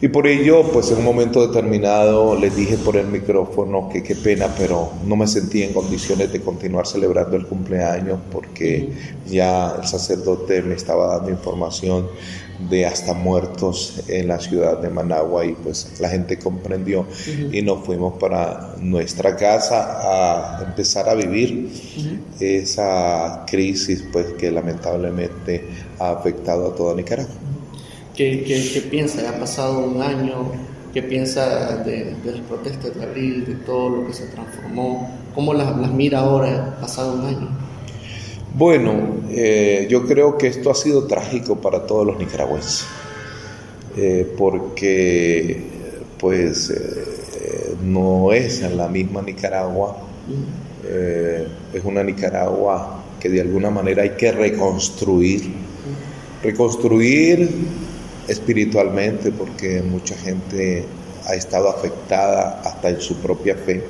Y 0.00 0.08
por 0.08 0.26
ello, 0.26 0.62
pues 0.72 0.90
en 0.90 0.98
un 0.98 1.04
momento 1.04 1.46
determinado 1.46 2.38
les 2.38 2.54
dije 2.54 2.76
por 2.76 2.96
el 2.96 3.06
micrófono 3.06 3.88
que 3.88 4.02
qué 4.02 4.14
pena, 4.14 4.48
pero 4.56 4.92
no 5.06 5.16
me 5.16 5.26
sentí 5.26 5.62
en 5.62 5.72
condiciones 5.72 6.30
de 6.32 6.40
continuar 6.42 6.86
celebrando 6.86 7.36
el 7.36 7.46
cumpleaños 7.46 8.18
porque 8.30 8.90
ya 9.26 9.74
el 9.80 9.86
sacerdote 9.88 10.60
me 10.60 10.74
estaba 10.74 11.16
dando 11.16 11.30
información 11.30 12.08
de 12.70 12.86
hasta 12.86 13.14
muertos 13.14 14.02
en 14.08 14.28
la 14.28 14.38
ciudad 14.38 14.78
de 14.78 14.90
Managua 14.90 15.44
y 15.44 15.52
pues 15.52 15.98
la 16.00 16.08
gente 16.08 16.38
comprendió 16.38 17.06
y 17.52 17.62
nos 17.62 17.84
fuimos 17.84 18.14
para 18.18 18.74
nuestra 18.80 19.36
casa 19.36 20.58
a 20.58 20.64
empezar 20.64 21.08
a 21.08 21.14
vivir 21.14 21.70
esa 22.40 23.44
crisis 23.46 24.04
pues 24.12 24.26
que 24.34 24.50
lamentablemente 24.50 25.64
ha 25.98 26.10
afectado 26.10 26.68
a 26.68 26.74
toda 26.74 26.94
Nicaragua. 26.94 27.45
¿Qué, 28.16 28.42
qué, 28.44 28.80
piensa? 28.80 29.20
Ya 29.20 29.30
ha 29.30 29.38
pasado 29.38 29.78
un 29.80 30.00
año. 30.00 30.50
¿Qué 30.94 31.02
piensa 31.02 31.76
de, 31.84 32.14
las 32.24 32.40
protestas 32.48 32.94
de 32.94 33.04
abril, 33.04 33.44
de 33.44 33.56
todo 33.56 33.90
lo 33.90 34.06
que 34.06 34.14
se 34.14 34.24
transformó? 34.28 35.10
¿Cómo 35.34 35.52
las, 35.52 35.76
mira 35.92 36.20
ahora, 36.20 36.78
pasado 36.80 37.12
un 37.12 37.26
año? 37.26 37.48
Bueno, 38.54 39.16
eh, 39.28 39.86
yo 39.90 40.06
creo 40.06 40.38
que 40.38 40.46
esto 40.46 40.70
ha 40.70 40.74
sido 40.74 41.06
trágico 41.06 41.56
para 41.60 41.86
todos 41.86 42.06
los 42.06 42.18
nicaragüenses, 42.18 42.86
eh, 43.98 44.32
porque 44.38 45.60
pues 46.18 46.70
eh, 46.70 47.74
no 47.84 48.32
es 48.32 48.62
la 48.62 48.88
misma 48.88 49.20
Nicaragua, 49.20 49.98
es 51.74 51.84
una 51.84 52.02
Nicaragua 52.02 53.04
que 53.20 53.28
de 53.28 53.42
alguna 53.42 53.68
manera 53.68 54.04
hay 54.04 54.10
que 54.10 54.32
reconstruir, 54.32 55.52
reconstruir 56.42 57.50
espiritualmente 58.28 59.30
porque 59.30 59.82
mucha 59.82 60.16
gente 60.16 60.84
ha 61.26 61.34
estado 61.34 61.68
afectada 61.68 62.60
hasta 62.64 62.90
en 62.90 63.00
su 63.00 63.16
propia 63.16 63.56
fe, 63.56 63.82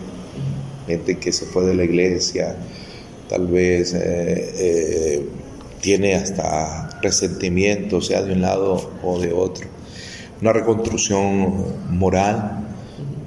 gente 0.86 1.18
que 1.18 1.32
se 1.32 1.46
fue 1.46 1.64
de 1.64 1.74
la 1.74 1.84
iglesia, 1.84 2.56
tal 3.28 3.46
vez 3.46 3.92
eh, 3.92 3.98
eh, 4.00 5.26
tiene 5.80 6.14
hasta 6.14 6.98
resentimiento, 7.02 8.00
sea 8.00 8.22
de 8.22 8.32
un 8.32 8.42
lado 8.42 8.90
o 9.02 9.18
de 9.20 9.32
otro. 9.32 9.66
Una 10.40 10.52
reconstrucción 10.52 11.96
moral 11.96 12.66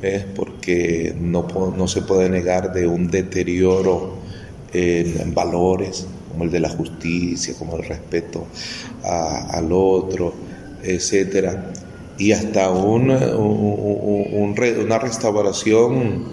es 0.01 0.23
porque 0.23 1.15
no, 1.19 1.47
no 1.75 1.87
se 1.87 2.01
puede 2.01 2.29
negar 2.29 2.73
de 2.73 2.87
un 2.87 3.09
deterioro 3.09 4.15
en, 4.73 5.33
valores 5.33 6.07
como 6.31 6.43
el 6.43 6.51
de 6.51 6.59
la 6.59 6.69
justicia, 6.69 7.53
como 7.57 7.77
el 7.77 7.83
respeto 7.83 8.45
al 9.03 9.69
otro, 9.71 10.33
etcétera, 10.83 11.71
y 12.17 12.31
hasta 12.33 12.69
una, 12.69 13.35
una 13.37 14.99
restauración 14.99 16.25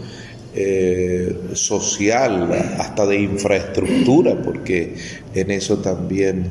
eh, 0.54 1.36
social, 1.52 2.50
hasta 2.78 3.06
de 3.06 3.20
infraestructura, 3.20 4.40
porque 4.42 4.94
en 5.34 5.50
eso 5.50 5.78
también 5.78 6.50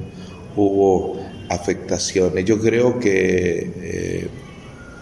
hubo 0.55 1.19
afectaciones. 1.49 2.45
Yo 2.45 2.59
creo 2.59 2.99
que 2.99 3.71
eh, 3.81 4.27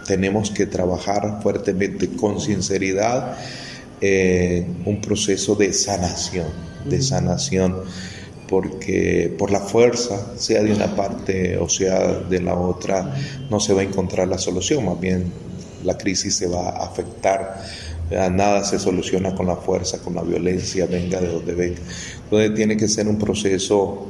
tenemos 0.06 0.50
que 0.50 0.66
trabajar 0.66 1.40
fuertemente 1.42 2.08
con 2.16 2.40
sinceridad 2.40 3.36
en 4.00 4.76
un 4.84 5.00
proceso 5.00 5.54
de 5.54 5.72
sanación, 5.72 6.48
de 6.84 7.00
sanación 7.00 7.82
porque 8.54 9.34
por 9.36 9.50
la 9.50 9.58
fuerza, 9.58 10.38
sea 10.38 10.62
de 10.62 10.72
una 10.72 10.94
parte 10.94 11.58
o 11.58 11.68
sea 11.68 12.20
de 12.20 12.40
la 12.40 12.54
otra, 12.54 13.12
no 13.50 13.58
se 13.58 13.74
va 13.74 13.80
a 13.80 13.82
encontrar 13.82 14.28
la 14.28 14.38
solución, 14.38 14.84
más 14.84 15.00
bien 15.00 15.24
la 15.82 15.98
crisis 15.98 16.36
se 16.36 16.46
va 16.46 16.68
a 16.68 16.84
afectar. 16.84 17.64
Nada 18.12 18.62
se 18.62 18.78
soluciona 18.78 19.34
con 19.34 19.48
la 19.48 19.56
fuerza, 19.56 19.98
con 19.98 20.14
la 20.14 20.22
violencia, 20.22 20.86
venga 20.86 21.20
de 21.20 21.32
donde 21.32 21.52
venga. 21.52 21.80
Entonces 22.22 22.54
tiene 22.54 22.76
que 22.76 22.86
ser 22.86 23.08
un 23.08 23.18
proceso 23.18 24.06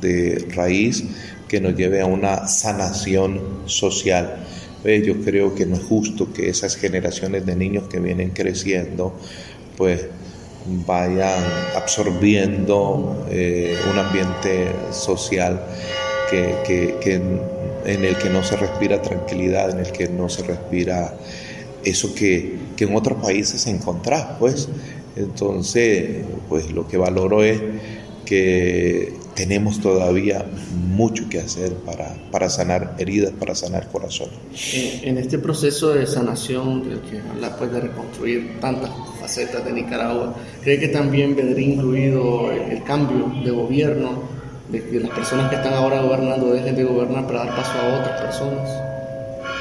de 0.00 0.44
raíz 0.52 1.04
que 1.46 1.60
nos 1.60 1.76
lleve 1.76 2.00
a 2.00 2.06
una 2.06 2.48
sanación 2.48 3.40
social. 3.66 4.34
Yo 4.82 5.20
creo 5.22 5.54
que 5.54 5.64
no 5.64 5.76
es 5.76 5.84
justo 5.84 6.32
que 6.32 6.48
esas 6.48 6.74
generaciones 6.74 7.46
de 7.46 7.54
niños 7.54 7.84
que 7.84 8.00
vienen 8.00 8.30
creciendo, 8.30 9.14
pues 9.76 10.06
vayan 10.68 11.42
absorbiendo 11.76 13.26
eh, 13.30 13.78
un 13.90 13.98
ambiente 13.98 14.72
social 14.90 15.60
que, 16.30 16.98
en 17.84 18.04
el 18.04 18.16
que 18.16 18.30
no 18.30 18.42
se 18.42 18.56
respira 18.56 19.00
tranquilidad, 19.00 19.70
en 19.70 19.78
el 19.78 19.92
que 19.92 20.08
no 20.08 20.28
se 20.28 20.42
respira 20.42 21.14
eso 21.84 22.14
que, 22.14 22.58
en 22.78 22.96
otros 22.96 23.22
países 23.22 23.62
se 23.62 23.70
encontrás, 23.70 24.26
pues. 24.38 24.68
Entonces, 25.14 26.24
pues 26.48 26.70
lo 26.72 26.86
que 26.86 26.98
valoro 26.98 27.42
es 27.42 27.60
que 28.24 29.14
tenemos 29.36 29.80
todavía 29.80 30.46
mucho 30.74 31.28
que 31.28 31.38
hacer 31.38 31.74
para, 31.74 32.16
para 32.32 32.48
sanar 32.48 32.96
heridas, 32.98 33.32
para 33.38 33.54
sanar 33.54 33.86
corazones. 33.88 34.34
En, 35.02 35.18
este 35.18 35.38
proceso 35.38 35.92
de 35.92 36.06
sanación, 36.06 36.88
de 36.88 37.00
que 37.00 37.20
habla 37.20 37.54
pues, 37.56 37.70
de 37.70 37.80
reconstruir 37.80 38.58
tantas 38.60 38.90
facetas 39.20 39.64
de 39.64 39.72
Nicaragua, 39.72 40.34
¿cree 40.62 40.80
que 40.80 40.88
también 40.88 41.36
vendría 41.36 41.68
incluido 41.68 42.50
el, 42.50 42.82
cambio 42.82 43.30
de 43.44 43.50
gobierno, 43.50 44.22
de 44.72 44.82
que 44.82 45.00
las 45.00 45.10
personas 45.10 45.50
que 45.50 45.56
están 45.56 45.74
ahora 45.74 46.00
gobernando 46.00 46.52
dejen 46.52 46.74
de 46.74 46.84
gobernar 46.84 47.26
para 47.26 47.44
dar 47.44 47.56
paso 47.56 47.78
a 47.78 48.00
otras 48.00 48.20
personas? 48.22 48.70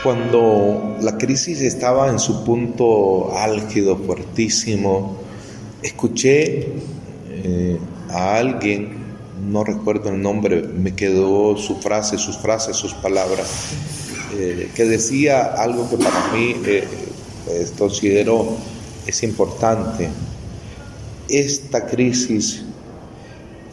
Cuando 0.03 0.97
la 1.01 1.17
crisis 1.17 1.61
estaba 1.61 2.09
en 2.09 2.19
su 2.19 2.45
punto 2.45 3.35
álgido, 3.37 3.97
fuertísimo, 3.97 5.17
escuché 5.81 6.67
eh, 7.29 7.77
a 8.09 8.37
alguien 8.37 8.94
no 9.45 9.63
recuerdo 9.63 10.09
el 10.09 10.21
nombre, 10.21 10.61
me 10.61 10.95
quedó 10.95 11.57
su 11.57 11.75
frase, 11.77 12.17
sus 12.17 12.37
frases, 12.37 12.75
sus 12.75 12.93
palabras, 12.93 13.47
eh, 14.33 14.69
que 14.75 14.85
decía 14.85 15.43
algo 15.43 15.89
que 15.89 15.97
para 15.97 16.31
mí 16.33 16.55
eh, 16.65 16.87
pues, 17.45 17.71
considero 17.77 18.57
es 19.05 19.23
importante. 19.23 20.09
Esta 21.29 21.85
crisis 21.85 22.63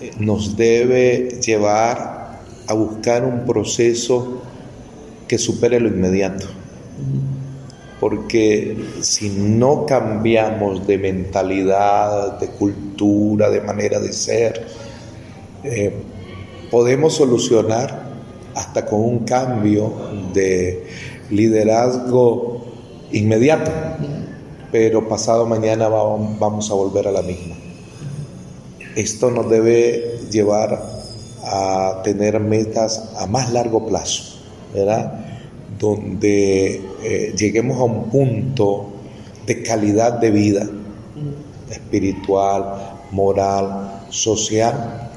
eh, 0.00 0.10
nos 0.18 0.56
debe 0.56 1.40
llevar 1.44 2.40
a 2.66 2.74
buscar 2.74 3.24
un 3.24 3.44
proceso 3.44 4.42
que 5.26 5.38
supere 5.38 5.80
lo 5.80 5.88
inmediato. 5.88 6.46
Porque 7.98 8.76
si 9.00 9.28
no 9.30 9.86
cambiamos 9.86 10.86
de 10.86 10.98
mentalidad, 10.98 12.38
de 12.40 12.48
cultura, 12.48 13.48
de 13.48 13.60
manera 13.60 14.00
de 14.00 14.12
ser, 14.12 14.66
eh, 15.64 15.92
podemos 16.70 17.14
solucionar 17.14 18.02
hasta 18.54 18.86
con 18.86 19.00
un 19.00 19.18
cambio 19.20 19.92
de 20.32 20.86
liderazgo 21.30 22.66
inmediato, 23.12 23.70
pero 24.70 25.08
pasado 25.08 25.46
mañana 25.46 25.88
vamos 25.88 26.70
a 26.70 26.74
volver 26.74 27.08
a 27.08 27.12
la 27.12 27.22
misma. 27.22 27.56
Esto 28.96 29.30
nos 29.30 29.48
debe 29.48 30.18
llevar 30.30 30.82
a 31.44 32.00
tener 32.04 32.40
metas 32.40 33.12
a 33.16 33.26
más 33.26 33.52
largo 33.52 33.86
plazo, 33.86 34.38
¿verdad? 34.74 35.24
Donde 35.78 36.82
eh, 37.02 37.34
lleguemos 37.36 37.78
a 37.78 37.84
un 37.84 38.10
punto 38.10 38.90
de 39.46 39.62
calidad 39.62 40.18
de 40.20 40.30
vida 40.30 40.68
espiritual, 41.70 42.98
moral, 43.10 44.04
social, 44.10 45.11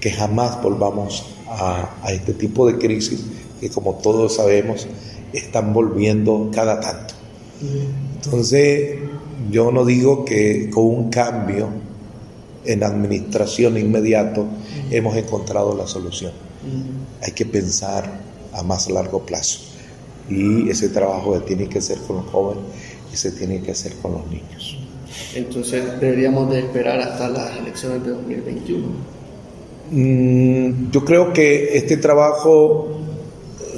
que 0.00 0.10
jamás 0.10 0.62
volvamos 0.62 1.24
a, 1.48 1.90
este 2.08 2.32
tipo 2.32 2.66
de 2.66 2.78
crisis 2.78 3.24
que 3.60 3.70
como 3.70 3.94
todos 3.94 4.36
sabemos 4.36 4.86
están 5.32 5.72
volviendo 5.72 6.50
cada 6.52 6.80
tanto. 6.80 7.14
Entonces, 8.14 8.98
yo 9.50 9.70
no 9.70 9.84
digo 9.84 10.24
que 10.24 10.70
con 10.70 10.84
un 10.84 11.10
cambio 11.10 11.68
en 12.64 12.82
administración 12.82 13.78
inmediato 13.78 14.46
hemos 14.90 15.16
encontrado 15.16 15.74
la 15.76 15.86
solución. 15.86 16.32
Hay 17.22 17.32
que 17.32 17.46
pensar 17.46 18.20
a 18.52 18.62
más 18.62 18.90
largo 18.90 19.24
plazo. 19.24 19.60
Y 20.28 20.68
ese 20.68 20.88
trabajo 20.88 21.38
tiene 21.42 21.68
que 21.68 21.80
ser 21.80 21.98
con 21.98 22.16
los 22.16 22.26
jóvenes 22.26 22.64
y 23.12 23.16
se 23.16 23.30
tiene 23.30 23.62
que 23.62 23.70
hacer 23.70 23.94
con 23.96 24.12
los 24.12 24.26
niños. 24.26 24.78
Entonces 25.34 26.00
deberíamos 26.00 26.50
de 26.50 26.60
esperar 26.60 26.98
hasta 27.00 27.28
las 27.28 27.56
elecciones 27.56 28.04
de 28.04 28.10
2021. 28.10 29.15
Mm, 29.90 30.90
yo 30.90 31.04
creo 31.04 31.32
que 31.32 31.76
este 31.76 31.96
trabajo 31.98 32.88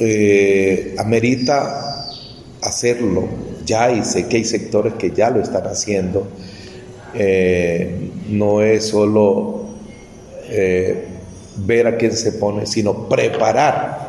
eh, 0.01 0.95
amerita 0.97 2.07
hacerlo 2.63 3.29
ya 3.65 3.91
y 3.91 4.03
sé 4.05 4.27
que 4.27 4.39
hay 4.39 4.45
sectores 4.45 4.95
que 4.95 5.11
ya 5.11 5.31
lo 5.31 5.43
están 5.43 5.67
haciendo. 5.67 6.27
Eh, 7.15 8.11
no 8.29 8.63
es 8.63 8.87
solo 8.89 9.67
eh, 10.49 11.05
ver 11.57 11.87
a 11.87 11.97
quién 11.97 12.13
se 12.13 12.33
pone, 12.33 12.65
sino 12.65 13.09
preparar 13.09 14.09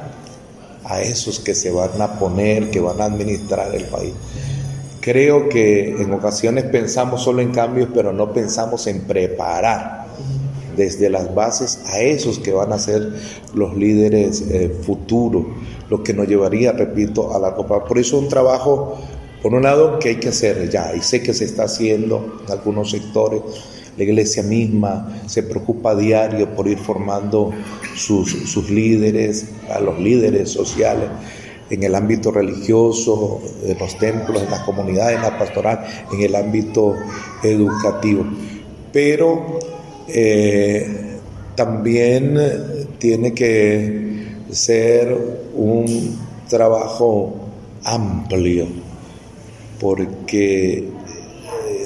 a 0.85 1.01
esos 1.01 1.39
que 1.39 1.53
se 1.53 1.69
van 1.69 2.01
a 2.01 2.17
poner, 2.17 2.69
que 2.69 2.79
van 2.79 3.01
a 3.01 3.05
administrar 3.05 3.75
el 3.75 3.83
país. 3.85 4.13
Creo 5.01 5.49
que 5.49 5.89
en 6.01 6.13
ocasiones 6.13 6.65
pensamos 6.65 7.23
solo 7.23 7.41
en 7.41 7.51
cambios, 7.51 7.89
pero 7.93 8.13
no 8.13 8.31
pensamos 8.31 8.87
en 8.87 9.01
preparar 9.01 10.08
desde 10.79 11.09
las 11.09 11.35
bases 11.35 11.81
a 11.87 11.99
esos 11.99 12.39
que 12.39 12.53
van 12.53 12.71
a 12.71 12.79
ser 12.79 13.13
los 13.53 13.75
líderes 13.75 14.41
eh, 14.49 14.73
futuros, 14.81 15.45
lo 15.89 16.01
que 16.01 16.13
nos 16.13 16.27
llevaría, 16.27 16.71
repito, 16.71 17.35
a 17.35 17.39
la 17.39 17.53
copa. 17.53 17.83
Por 17.83 17.99
eso 17.99 18.17
un 18.17 18.29
trabajo, 18.29 18.97
por 19.43 19.53
un 19.53 19.63
lado, 19.63 19.99
que 19.99 20.09
hay 20.09 20.15
que 20.15 20.29
hacer 20.29 20.69
ya, 20.69 20.95
y 20.95 21.01
sé 21.01 21.21
que 21.21 21.33
se 21.33 21.43
está 21.43 21.65
haciendo 21.65 22.39
en 22.45 22.51
algunos 22.51 22.91
sectores, 22.91 23.41
la 23.97 24.03
iglesia 24.05 24.41
misma 24.41 25.21
se 25.27 25.43
preocupa 25.43 25.91
a 25.91 25.95
diario 25.95 26.55
por 26.55 26.67
ir 26.69 26.77
formando 26.77 27.51
sus, 27.95 28.31
sus 28.31 28.69
líderes, 28.69 29.47
a 29.69 29.81
los 29.81 29.99
líderes 29.99 30.49
sociales 30.49 31.09
en 31.69 31.83
el 31.83 31.93
ámbito 31.93 32.31
religioso, 32.31 33.41
en 33.63 33.77
los 33.77 33.97
templos, 33.97 34.41
en 34.41 34.49
las 34.49 34.61
comunidades, 34.61 35.17
en 35.17 35.21
la 35.21 35.37
pastoral, 35.37 35.85
en 36.11 36.21
el 36.21 36.35
ámbito 36.35 36.95
educativo. 37.43 38.25
Pero 38.91 39.59
eh, 40.13 41.17
también 41.55 42.37
tiene 42.99 43.33
que 43.33 44.27
ser 44.51 45.15
un 45.53 46.17
trabajo 46.49 47.35
amplio, 47.83 48.67
porque 49.79 50.77
eh, 50.77 50.87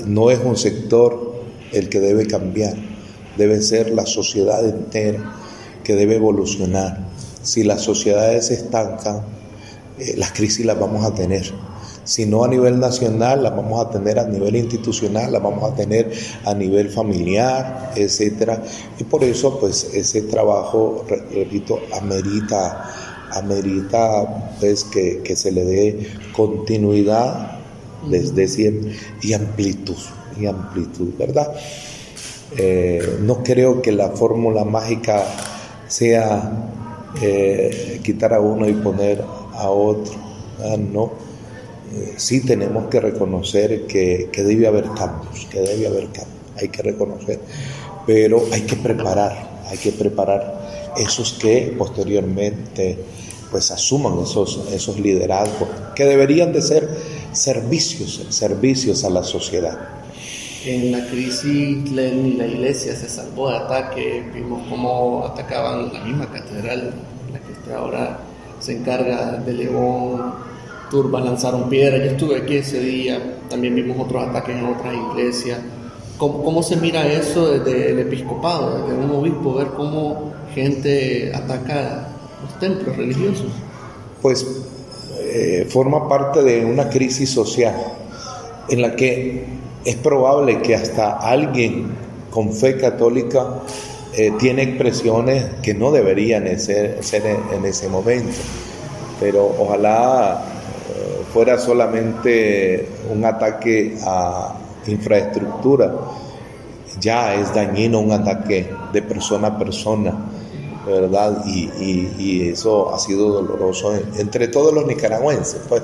no 0.05 0.31
es 0.31 0.39
un 0.43 0.55
sector 0.55 1.43
el 1.71 1.89
que 1.89 1.99
debe 1.99 2.27
cambiar, 2.27 2.75
debe 3.37 3.61
ser 3.61 3.91
la 3.91 4.05
sociedad 4.05 4.63
entera 4.67 5.35
que 5.83 5.95
debe 5.95 6.15
evolucionar. 6.15 7.07
Si 7.41 7.63
las 7.63 7.81
sociedades 7.81 8.47
se 8.47 8.53
estancan, 8.53 9.23
eh, 9.99 10.13
las 10.17 10.31
crisis 10.31 10.65
las 10.65 10.79
vamos 10.79 11.05
a 11.05 11.13
tener. 11.13 11.51
Si 12.03 12.25
no 12.25 12.43
a 12.43 12.47
nivel 12.47 12.79
nacional, 12.79 13.43
las 13.43 13.55
vamos 13.55 13.85
a 13.85 13.89
tener 13.89 14.19
a 14.19 14.25
nivel 14.25 14.55
institucional, 14.55 15.31
las 15.31 15.41
vamos 15.41 15.71
a 15.71 15.75
tener 15.75 16.11
a 16.45 16.53
nivel 16.53 16.89
familiar, 16.89 17.91
etcétera. 17.95 18.61
Y 18.99 19.03
por 19.05 19.23
eso, 19.23 19.59
pues, 19.59 19.93
ese 19.93 20.23
trabajo, 20.23 21.05
repito, 21.07 21.79
amerita, 21.93 22.89
amerita 23.31 24.53
pues, 24.59 24.83
que, 24.83 25.21
que 25.23 25.35
se 25.35 25.51
le 25.51 25.63
dé 25.65 26.07
continuidad 26.35 27.59
desde 28.09 28.47
siempre 28.47 28.95
y 29.21 29.33
amplitud, 29.33 29.97
y 30.39 30.45
amplitud, 30.45 31.09
¿verdad? 31.17 31.53
Eh, 32.57 33.19
no 33.21 33.41
creo 33.43 33.81
que 33.81 33.91
la 33.91 34.09
fórmula 34.09 34.63
mágica 34.63 35.23
sea 35.87 36.51
eh, 37.21 37.99
quitar 38.03 38.33
a 38.33 38.39
uno 38.39 38.67
y 38.67 38.73
poner 38.73 39.23
a 39.53 39.69
otro. 39.69 40.13
No. 40.91 41.32
Eh, 41.93 42.15
sí 42.17 42.41
tenemos 42.41 42.89
que 42.89 42.99
reconocer 42.99 43.85
que, 43.85 44.29
debe 44.35 44.65
haber 44.65 44.85
cambios, 44.95 45.45
que 45.45 45.59
debe 45.59 45.85
haber 45.85 46.05
cambios, 46.05 46.57
hay 46.59 46.69
que 46.69 46.81
reconocer, 46.81 47.39
pero 48.07 48.43
hay 48.51 48.61
que 48.61 48.75
preparar, 48.75 49.61
hay 49.69 49.77
que 49.77 49.91
preparar 49.91 50.93
esos 50.97 51.33
que 51.33 51.75
posteriormente 51.77 52.97
pues 53.51 53.69
asuman 53.69 54.17
esos, 54.23 54.67
esos 54.73 54.99
liderazgos 54.99 55.69
que 55.95 56.05
deberían 56.05 56.51
de 56.51 56.63
ser 56.63 56.89
servicios, 57.31 58.25
servicios 58.29 59.03
a 59.03 59.11
la 59.11 59.23
sociedad. 59.23 59.77
En 60.65 60.91
la 60.91 61.05
crisis 61.07 61.91
ni 61.91 62.33
la 62.33 62.47
iglesia 62.47 62.95
se 62.95 63.07
salvó 63.07 63.51
de 63.51 63.57
ataque, 63.57 64.23
vimos 64.33 64.67
cómo 64.67 65.27
atacaban 65.27 65.93
la 65.93 65.99
misma 66.03 66.31
catedral, 66.31 66.93
la 67.31 67.39
que 67.39 67.51
está 67.51 67.77
ahora 67.77 68.19
se 68.59 68.77
encarga 68.77 69.33
de 69.45 69.53
León, 69.53 70.52
Turba 70.93 71.19
lanzaron 71.19 71.69
piedras, 71.69 72.01
yo 72.03 72.11
estuve 72.11 72.37
aquí 72.37 72.57
ese 72.57 72.79
día, 72.79 73.19
también 73.49 73.73
vimos 73.73 73.97
otros 73.99 74.27
ataques 74.27 74.55
en 74.55 74.65
otras 74.67 74.93
iglesias. 74.93 75.57
¿Cómo, 76.19 76.43
cómo 76.43 76.61
se 76.61 76.75
mira 76.75 77.11
eso 77.11 77.51
desde 77.51 77.89
el 77.89 77.99
episcopado, 77.99 78.85
desde 78.87 79.03
un 79.03 79.09
obispo, 79.09 79.55
ver 79.55 79.69
cómo 79.69 80.33
gente 80.53 81.31
ataca 81.33 82.09
los 82.43 82.59
templos 82.59 82.95
religiosos? 82.95 83.47
Pues 84.21 84.45
eh, 85.19 85.65
forma 85.67 86.07
parte 86.07 86.43
de 86.43 86.63
una 86.63 86.87
crisis 86.89 87.31
social 87.31 87.75
en 88.69 88.83
la 88.83 88.95
que 88.95 89.45
es 89.83 89.95
probable 89.95 90.61
que 90.61 90.75
hasta 90.75 91.17
alguien 91.17 91.87
con 92.29 92.53
fe 92.53 92.77
católica 92.77 93.61
eh, 94.15 94.31
tiene 94.39 94.61
expresiones 94.61 95.45
que 95.63 95.73
no 95.73 95.91
deberían 95.91 96.59
ser, 96.59 96.99
en, 97.51 97.65
ese 97.65 97.89
momento, 97.89 98.37
pero 99.19 99.55
ojalá 99.57 100.52
fuera 101.33 101.57
solamente 101.57 102.87
un 103.11 103.25
ataque 103.25 103.97
a 104.05 104.53
infraestructura, 104.85 105.91
ya 106.99 107.33
es 107.33 107.53
dañino 107.53 107.99
un 107.99 108.11
ataque 108.11 108.69
de 108.93 109.01
persona 109.01 109.47
a 109.47 109.57
persona, 109.57 110.13
¿verdad? 110.85 111.43
Y, 111.47 112.49
eso 112.49 112.93
ha 112.93 112.99
sido 112.99 113.29
doloroso 113.41 113.95
entre 114.19 114.47
todos 114.49 114.71
los 114.73 114.85
nicaragüenses, 114.85 115.61
pues, 115.67 115.81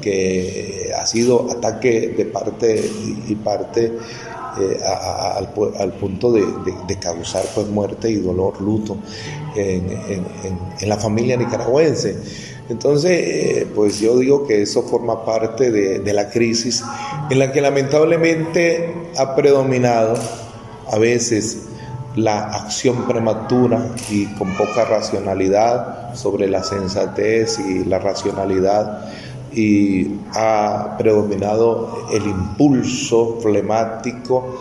que 0.00 0.90
ha 0.98 1.06
sido 1.06 1.46
ataque 1.48 2.14
de 2.16 2.24
parte 2.24 2.90
y 3.28 3.34
parte 3.36 3.92
eh, 4.60 4.80
al, 4.84 5.92
punto 5.94 6.32
de, 6.32 6.98
causar 6.98 7.44
pues 7.54 7.68
muerte 7.68 8.10
y 8.10 8.16
dolor, 8.16 8.60
luto 8.60 8.96
en, 9.54 10.88
la 10.88 10.96
familia 10.96 11.36
nicaragüense. 11.36 12.16
Entonces, 12.68 13.10
eh, 13.12 13.66
pues 13.74 13.98
yo 13.98 14.18
digo 14.18 14.46
que 14.46 14.62
eso 14.62 14.82
forma 14.82 15.24
parte 15.24 15.70
de, 15.70 16.12
la 16.12 16.28
crisis 16.30 16.82
en 17.30 17.38
la 17.38 17.52
que 17.52 17.60
lamentablemente 17.60 18.94
ha 19.16 19.34
predominado 19.34 20.14
a 20.90 20.98
veces 20.98 21.64
la 22.16 22.44
acción 22.48 23.06
prematura 23.06 23.90
y 24.10 24.26
con 24.34 24.56
poca 24.56 24.84
racionalidad 24.84 26.14
sobre 26.14 26.48
la 26.48 26.62
sensatez 26.62 27.58
y 27.58 27.84
la 27.84 27.98
racionalidad 27.98 29.08
y 29.52 30.06
ha 30.34 30.96
predominado 30.98 32.06
el 32.12 32.24
impulso 32.26 33.38
flemático 33.40 34.58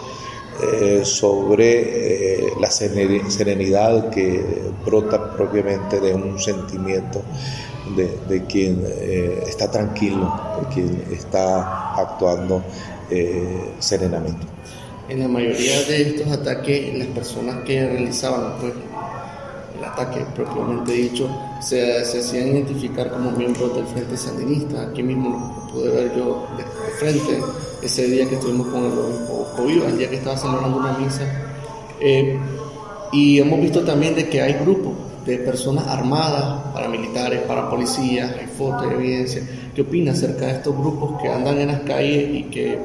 eh, 0.59 1.05
sobre 1.05 2.47
eh, 2.47 2.53
la 2.59 2.71
serenidad 2.71 4.09
que 4.09 4.43
brota 4.83 5.31
propiamente 5.31 5.99
de 5.99 6.15
un 6.15 6.39
sentimiento 6.39 7.21
de, 7.95 8.43
quien 8.45 8.83
eh, 8.87 9.43
está 9.47 9.69
tranquilo, 9.69 10.33
de 10.59 10.73
quien 10.73 11.03
está 11.11 11.93
actuando 11.93 12.63
serenamente. 13.79 14.47
En 15.07 15.19
la 15.19 15.27
mayoría 15.27 15.83
de 15.83 16.01
estos 16.01 16.31
ataques, 16.31 16.97
las 16.97 17.07
personas 17.09 17.63
que 17.63 17.87
realizaban 17.87 18.57
pues, 18.59 18.73
el 19.77 19.85
ataque 19.85 20.25
propiamente 20.35 20.91
dicho, 20.91 21.29
se, 21.59 22.05
se 22.05 22.19
hacían 22.19 22.49
identificar 22.49 23.11
como 23.11 23.31
miembros 23.31 23.75
del 23.75 23.85
Frente 23.85 24.17
Sandinista. 24.17 24.89
Aquí 24.89 25.03
mismo 25.03 25.65
lo 25.65 25.73
pude 25.73 25.89
ver 25.89 26.15
yo 26.15 26.47
de, 26.57 26.63
frente 26.99 27.39
ese 27.81 28.07
día 28.07 28.27
que 28.27 28.35
estuvimos 28.35 28.67
con 28.67 28.85
el 28.85 28.97
obispo 28.97 29.47
el 29.87 29.97
día 29.97 30.09
que 30.09 30.17
estaba 30.17 30.37
celebrando 30.37 30.77
una 30.77 30.97
misa. 30.97 31.23
Eh, 31.99 32.37
y 33.11 33.39
hemos 33.39 33.59
visto 33.61 33.83
también 33.83 34.15
de 34.15 34.29
que 34.29 34.41
hay 34.41 34.53
grupos 34.53 34.93
de 35.25 35.37
personas 35.39 35.87
armadas, 35.87 36.73
paramilitares, 36.73 37.41
parapolicías, 37.41 38.31
hay 38.31 38.47
fotos, 38.47 38.91
evidencia. 38.91 39.41
¿Qué 39.75 39.81
opina 39.81 40.11
acerca 40.11 40.45
de 40.47 40.53
estos 40.53 40.77
grupos 40.77 41.21
que 41.21 41.27
andan 41.27 41.59
en 41.59 41.67
las 41.67 41.81
calles 41.81 42.29
y 42.33 42.43
que 42.43 42.79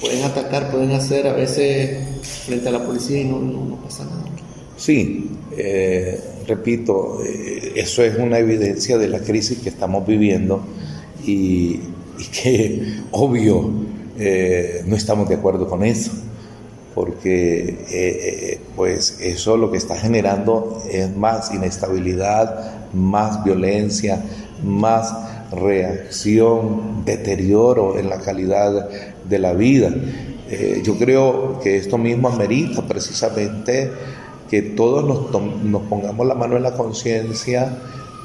pueden 0.00 0.24
atacar, 0.24 0.70
pueden 0.70 0.92
hacer 0.92 1.26
a 1.26 1.32
veces 1.32 1.98
frente 2.46 2.68
a 2.68 2.72
la 2.72 2.84
policía 2.84 3.20
y 3.20 3.24
no, 3.24 3.38
no, 3.38 3.76
pasa 3.76 4.04
nada? 4.04 4.24
Sí, 4.76 5.30
eh, 5.56 6.20
repito, 6.48 7.22
eh, 7.24 7.74
eso 7.76 8.02
es 8.02 8.16
una 8.16 8.38
evidencia 8.38 8.98
de 8.98 9.08
la 9.08 9.20
crisis 9.20 9.58
que 9.58 9.68
estamos 9.68 10.06
viviendo 10.06 10.62
y, 11.24 11.80
que 12.32 13.00
obvio 13.12 13.70
eh, 14.18 14.82
no 14.86 14.96
estamos 14.96 15.28
de 15.28 15.36
acuerdo 15.36 15.68
con 15.68 15.84
eso 15.84 16.10
porque 16.96 17.84
eh, 17.92 18.60
pues 18.74 19.20
eso 19.20 19.56
lo 19.56 19.70
que 19.70 19.76
está 19.76 19.96
generando 19.96 20.82
es 20.90 21.14
más 21.16 21.54
inestabilidad, 21.54 22.90
más 22.92 23.44
violencia, 23.44 24.20
más 24.64 25.14
reacción, 25.52 27.04
deterioro 27.04 28.00
en 28.00 28.08
la 28.08 28.18
calidad 28.18 28.88
de 29.28 29.38
la 29.38 29.52
vida. 29.52 29.94
Yo 30.82 30.98
creo 30.98 31.60
que 31.60 31.76
esto 31.76 31.98
mismo 31.98 32.28
amerita 32.28 32.84
precisamente 32.84 33.92
que 34.48 34.62
todos 34.62 35.04
nos, 35.04 35.82
pongamos 35.82 36.26
la 36.26 36.34
mano 36.34 36.56
en 36.56 36.62
la 36.62 36.72
conciencia 36.72 37.78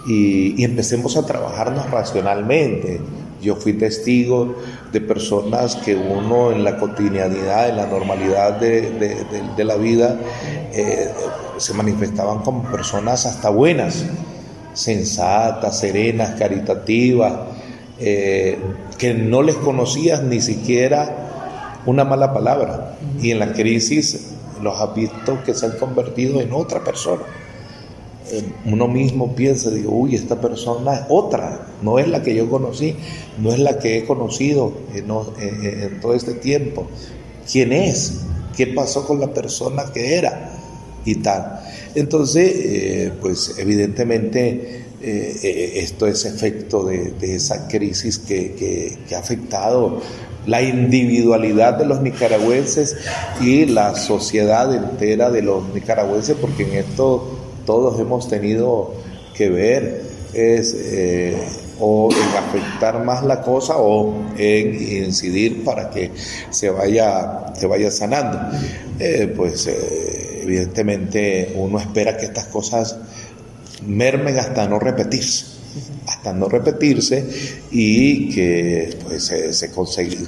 y, 0.08 0.64
empecemos 0.64 1.18
a 1.18 1.26
trabajarnos 1.26 1.90
racionalmente 1.92 3.00
yo 3.44 3.58
fui 3.58 3.74
testigo 3.74 4.56
de 4.92 5.02
personas 5.02 5.76
que 5.76 5.96
uno 5.96 6.52
en 6.52 6.64
la 6.64 6.78
cotidianidad, 6.78 7.70
en 7.70 7.78
la 7.78 7.88
normalidad 7.88 8.54
de, 8.60 9.64
la 9.66 9.76
vida, 9.76 10.18
eh, 10.72 11.10
se 11.58 11.74
manifestaban 11.74 12.40
como 12.40 12.64
personas 12.72 13.26
hasta 13.26 13.50
buenas, 13.50 14.06
sensatas, 14.74 15.78
serenas, 15.78 16.40
caritativas, 16.40 17.34
eh, 18.00 18.58
que 18.98 19.14
no 19.14 19.42
les 19.42 19.56
conocías 19.56 20.24
ni 20.24 20.40
siquiera 20.40 21.82
una 21.86 22.06
mala 22.06 22.34
palabra. 22.34 22.96
Y 23.22 23.32
en 23.32 23.40
la 23.40 23.52
crisis 23.52 24.34
los 24.64 24.80
has 24.80 24.96
visto 24.96 25.44
que 25.46 25.54
se 25.54 25.66
han 25.66 25.78
convertido 25.78 26.42
en 26.42 26.54
otra 26.54 26.84
persona 26.84 27.24
uno 28.66 28.88
mismo 28.88 29.36
piensa, 29.36 29.70
digo, 29.70 29.92
uy, 29.92 30.16
esta 30.16 30.40
persona 30.40 30.96
es 30.96 31.02
otra, 31.10 31.68
no 31.82 32.00
es 32.00 32.08
la 32.08 32.24
que 32.24 32.34
yo 32.34 32.50
conocí, 32.50 32.96
no 33.40 33.52
es 33.52 33.60
la 33.60 33.80
que 33.80 33.98
he 33.98 34.06
conocido 34.06 34.74
en, 34.94 36.00
todo 36.00 36.14
este 36.14 36.34
tiempo. 36.34 36.88
¿Quién 37.50 37.74
es? 37.74 38.22
¿Qué 38.56 38.68
pasó 38.68 39.06
con 39.06 39.20
la 39.20 39.34
persona 39.34 39.86
que 39.94 40.16
era? 40.16 40.52
Y 41.06 41.16
tal. 41.16 41.60
Entonces, 41.96 42.54
eh, 42.56 43.12
pues 43.22 43.56
evidentemente 43.58 44.86
eh, 45.02 45.40
eh, 45.44 45.72
esto 45.76 46.08
es 46.08 46.24
efecto 46.26 46.86
de, 46.86 47.14
esa 47.36 47.68
crisis 47.68 48.20
que 48.20 48.98
ha 49.14 49.20
afectado 49.20 50.00
la 50.46 50.62
individualidad 50.62 51.78
de 51.78 51.86
los 51.86 52.02
nicaragüenses 52.02 52.98
y 53.42 53.66
la 53.66 53.96
sociedad 53.96 54.74
entera 54.74 55.30
de 55.30 55.42
los 55.42 55.74
nicaragüenses, 55.74 56.36
porque 56.40 56.64
en 56.64 56.74
esto 56.74 57.40
todos 57.66 58.00
hemos 58.00 58.28
tenido 58.28 58.94
que 59.34 59.50
ver 59.50 60.04
es 60.34 60.76
eh, 60.78 61.38
o 61.80 62.10
en 62.12 62.38
afectar 62.38 63.04
más 63.04 63.24
la 63.24 63.42
cosa 63.42 63.76
o 63.78 64.14
en 64.38 65.06
incidir 65.06 65.64
para 65.64 65.90
que 65.90 66.12
se 66.50 66.70
vaya, 66.70 67.54
se 67.56 67.68
vaya 67.68 67.92
sanando. 67.92 68.40
Eh, 69.00 69.32
pues 69.36 69.68
eh, 69.68 70.42
evidentemente 70.44 71.54
uno 71.56 71.80
espera 71.80 72.18
que 72.18 72.26
estas 72.26 72.46
cosas 72.46 72.98
mermen 73.86 74.38
hasta 74.38 74.68
no 74.68 74.80
repetirse 74.80 75.53
hasta 76.08 76.34
no 76.34 76.50
repetirse 76.50 77.60
y 77.72 78.30
que 78.30 78.98
pues, 79.04 79.26
se, 79.26 79.72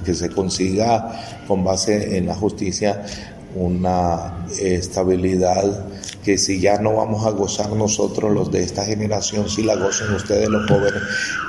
que 0.04 0.14
se 0.14 0.30
consiga 0.30 1.44
con 1.48 1.64
base 1.64 2.18
en 2.18 2.28
la 2.28 2.36
justicia 2.36 3.06
una 3.56 4.46
estabilidad 4.60 5.86
que 6.24 6.38
si 6.38 6.60
ya 6.60 6.80
no 6.80 6.96
vamos 6.96 7.26
a 7.26 7.30
gozar 7.30 7.70
nosotros 7.72 8.34
los 8.34 8.52
de 8.52 8.64
esta 8.64 8.84
generación, 8.84 9.50
si 9.50 9.64
la 9.64 9.76
gocen 9.76 10.12
ustedes 10.14 10.50
los 10.50 10.68
jóvenes 10.70 11.02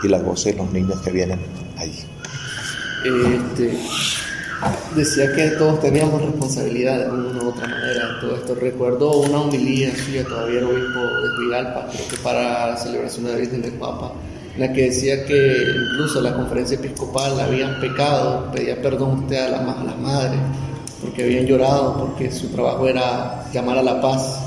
y 0.03 0.09
la 0.09 0.19
gocen 0.19 0.59
los 0.59 0.71
niños 0.71 1.01
que 1.01 1.11
vienen 1.11 1.41
allí. 1.79 2.05
Este, 3.05 3.79
decía 4.95 5.33
que 5.35 5.49
todos 5.51 5.81
teníamos 5.81 6.23
responsabilidad 6.23 7.05
de 7.05 7.11
una 7.11 7.45
u 7.45 7.49
otra 7.49 7.69
manera 7.69 8.11
en 8.15 8.21
todo 8.21 8.37
esto. 8.37 8.55
Recuerdo 8.55 9.19
una 9.19 9.41
homilía 9.41 9.95
suya, 9.97 10.25
todavía 10.25 10.59
era 10.59 10.69
obispo 10.69 11.01
de 11.01 11.45
Villalpa, 11.45 11.89
creo 11.93 12.09
que 12.09 12.17
para 12.19 12.71
la 12.71 12.77
celebración 12.77 13.27
de 13.27 13.33
la 13.33 13.39
Virgen 13.39 13.63
del 13.63 13.73
Papa, 13.73 14.13
en 14.55 14.61
la 14.61 14.73
que 14.73 14.83
decía 14.83 15.25
que 15.27 15.67
incluso 15.93 16.21
la 16.21 16.35
conferencia 16.35 16.77
episcopal 16.77 17.39
habían 17.41 17.81
pecado, 17.81 18.51
pedía 18.53 18.81
perdón 18.81 19.25
usted 19.25 19.37
a, 19.37 19.59
a 19.59 19.85
las 19.85 19.99
madres, 19.99 20.41
porque 21.03 21.25
habían 21.25 21.47
llorado, 21.47 21.99
porque 21.99 22.31
su 22.33 22.49
trabajo 22.49 22.89
era 22.89 23.45
llamar 23.53 23.79
a 23.79 23.83
la 23.83 24.01
paz 24.01 24.47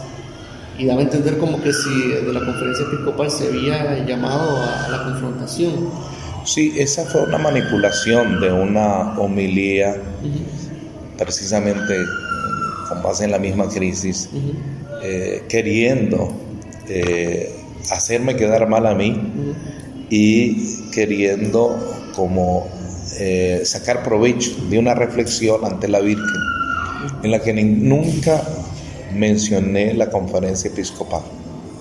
y 0.80 0.86
daba 0.86 1.01
a 1.01 1.03
entender 1.03 1.38
como 1.38 1.62
que 1.62 1.74
si 1.74 1.89
de 2.07 2.34
la 2.34 2.39
conferencia 2.39 2.86
episcopal 2.86 3.30
se 3.30 3.47
había 3.47 4.05
llamado 4.05 4.57
a, 4.64 4.88
la 4.89 5.03
confrontación. 5.03 5.89
Sí, 6.46 6.74
esa 6.78 7.06
fue 7.06 7.24
una 7.24 7.38
manipulación 7.38 8.40
de 8.40 8.52
una 8.52 9.20
homilía, 9.20 9.96
precisamente 11.18 11.96
con 12.88 13.04
base 13.04 13.26
en 13.26 13.32
la 13.32 13.40
misma 13.40 13.68
crisis, 13.70 14.30
eh, 15.04 15.44
queriendo 15.48 16.32
eh, 16.88 17.54
hacerme 17.92 18.36
quedar 18.36 18.68
mal 18.68 18.86
a 18.88 18.96
mí 18.96 19.16
y 20.10 20.90
queriendo 20.92 21.78
como 22.16 22.68
eh, 23.20 23.62
sacar 23.64 24.04
provecho 24.04 24.52
de 24.70 24.80
una 24.80 24.94
reflexión 24.96 25.64
ante 25.64 25.88
la 25.88 26.00
Virgen, 26.00 26.26
en 27.24 27.32
la 27.32 27.40
que 27.42 27.54
nunca 27.54 28.42
mencioné 29.16 29.94
la 29.94 30.10
conferencia 30.10 30.70
episcopal, 30.70 31.22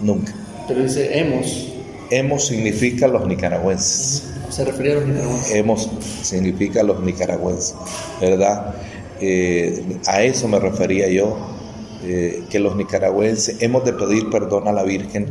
nunca. 0.00 0.34
Pero 0.66 0.82
dice 0.82 1.18
hemos. 1.18 1.68
Hemos 2.10 2.46
significa 2.46 3.06
los 3.06 3.26
nicaragüenses. 3.26 4.24
Se 4.50 4.64
refería 4.64 4.92
a 4.92 4.94
los 4.96 5.06
nicaragüenses. 5.06 5.54
Hemos 5.54 5.90
significa 6.22 6.82
los 6.82 7.00
nicaragüenses, 7.00 7.74
¿verdad? 8.20 8.74
Eh, 9.20 9.98
a 10.06 10.22
eso 10.22 10.48
me 10.48 10.58
refería 10.58 11.08
yo, 11.08 11.36
eh, 12.04 12.44
que 12.48 12.60
los 12.60 12.76
nicaragüenses 12.76 13.60
hemos 13.60 13.84
de 13.84 13.92
pedir 13.92 14.30
perdón 14.30 14.68
a 14.68 14.72
la 14.72 14.84
Virgen 14.84 15.26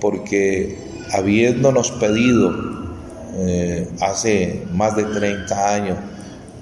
porque 0.00 0.78
habiéndonos 1.12 1.90
pedido 1.92 2.54
eh, 3.34 3.88
hace 4.00 4.62
más 4.72 4.94
de 4.96 5.04
30 5.04 5.74
años 5.74 5.98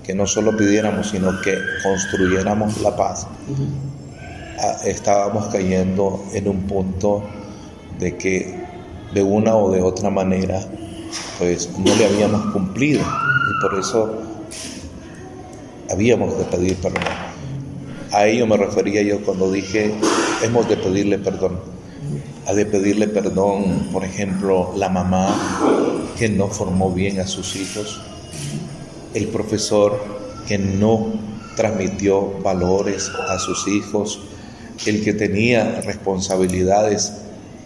que 0.04 0.14
no 0.14 0.26
solo 0.26 0.56
pidiéramos, 0.56 1.10
sino 1.10 1.40
que 1.42 1.54
construyéramos 1.82 2.80
la 2.80 2.96
paz, 2.96 3.26
estábamos 4.84 5.48
cayendo 5.48 6.24
en 6.32 6.48
un 6.48 6.62
punto 6.62 7.24
de 7.98 8.16
que 8.16 8.54
de 9.12 9.22
una 9.22 9.56
o 9.56 9.70
de 9.70 9.82
otra 9.82 10.10
manera 10.10 10.60
pues 11.38 11.70
no 11.78 11.94
le 11.94 12.06
habíamos 12.06 12.52
cumplido 12.52 13.00
y 13.02 13.60
por 13.60 13.78
eso 13.78 14.22
habíamos 15.90 16.36
de 16.38 16.44
pedir 16.44 16.76
perdón. 16.76 17.02
A 18.12 18.26
ello 18.26 18.46
me 18.46 18.56
refería 18.56 19.02
yo 19.02 19.20
cuando 19.22 19.50
dije 19.50 19.92
hemos 20.42 20.68
de 20.68 20.76
pedirle 20.76 21.18
perdón. 21.18 21.58
Ha 22.46 22.54
de 22.54 22.64
pedirle 22.64 23.08
perdón, 23.08 23.88
por 23.92 24.04
ejemplo, 24.04 24.72
la 24.76 24.88
mamá 24.88 25.34
que 26.16 26.28
no 26.28 26.48
formó 26.48 26.92
bien 26.92 27.18
a 27.18 27.26
sus 27.26 27.56
hijos, 27.56 28.00
el 29.14 29.26
profesor 29.28 30.00
que 30.46 30.56
no 30.56 31.12
transmitió 31.56 32.38
valores 32.42 33.10
a 33.28 33.38
sus 33.38 33.66
hijos, 33.66 34.20
el 34.84 35.02
que 35.02 35.12
tenía 35.12 35.80
responsabilidades 35.80 37.12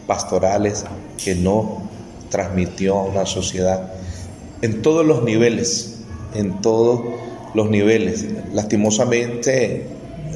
pastorales 0.06 0.84
que 1.22 1.34
no 1.34 1.82
transmitió 2.30 2.98
a 2.98 3.04
una 3.04 3.26
sociedad 3.26 3.92
en 4.62 4.82
todos 4.82 5.04
los 5.04 5.22
niveles, 5.24 6.00
en 6.34 6.60
todos 6.60 7.02
los 7.54 7.70
niveles. 7.70 8.26
Lastimosamente, 8.52 9.86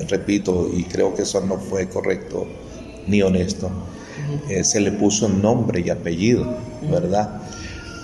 repito, 0.08 0.68
y 0.74 0.84
creo 0.84 1.14
que 1.14 1.22
eso 1.22 1.40
no 1.40 1.58
fue 1.58 1.88
correcto 1.88 2.46
ni 3.06 3.22
honesto, 3.22 3.70
eh, 4.48 4.64
se 4.64 4.80
le 4.80 4.92
puso 4.92 5.28
nombre 5.28 5.82
y 5.84 5.90
apellido, 5.90 6.56
¿verdad? 6.90 7.42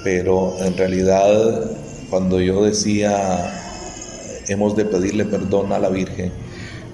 Pero 0.04 0.54
en 0.60 0.76
realidad, 0.76 1.70
cuando 2.10 2.40
yo 2.40 2.64
decía 2.64 3.56
hemos 4.48 4.76
de 4.76 4.84
pedirle 4.84 5.24
perdón 5.24 5.72
a 5.72 5.78
la 5.78 5.88
Virgen, 5.88 6.32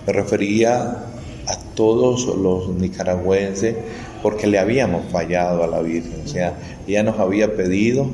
me 0.07 0.13
refería 0.13 1.07
a 1.47 1.57
todos 1.75 2.27
los 2.27 2.69
nicaragüenses 2.69 3.77
porque 4.27 4.49
le 4.49 4.59
habíamos 4.59 5.05
fallado 5.13 5.63
a 5.63 5.69
la 5.69 5.81
Virgen. 5.81 6.21
O 6.25 6.27
sea, 6.27 6.59
ella 6.85 7.05
nos 7.05 7.21
había 7.21 7.55
pedido 7.55 8.09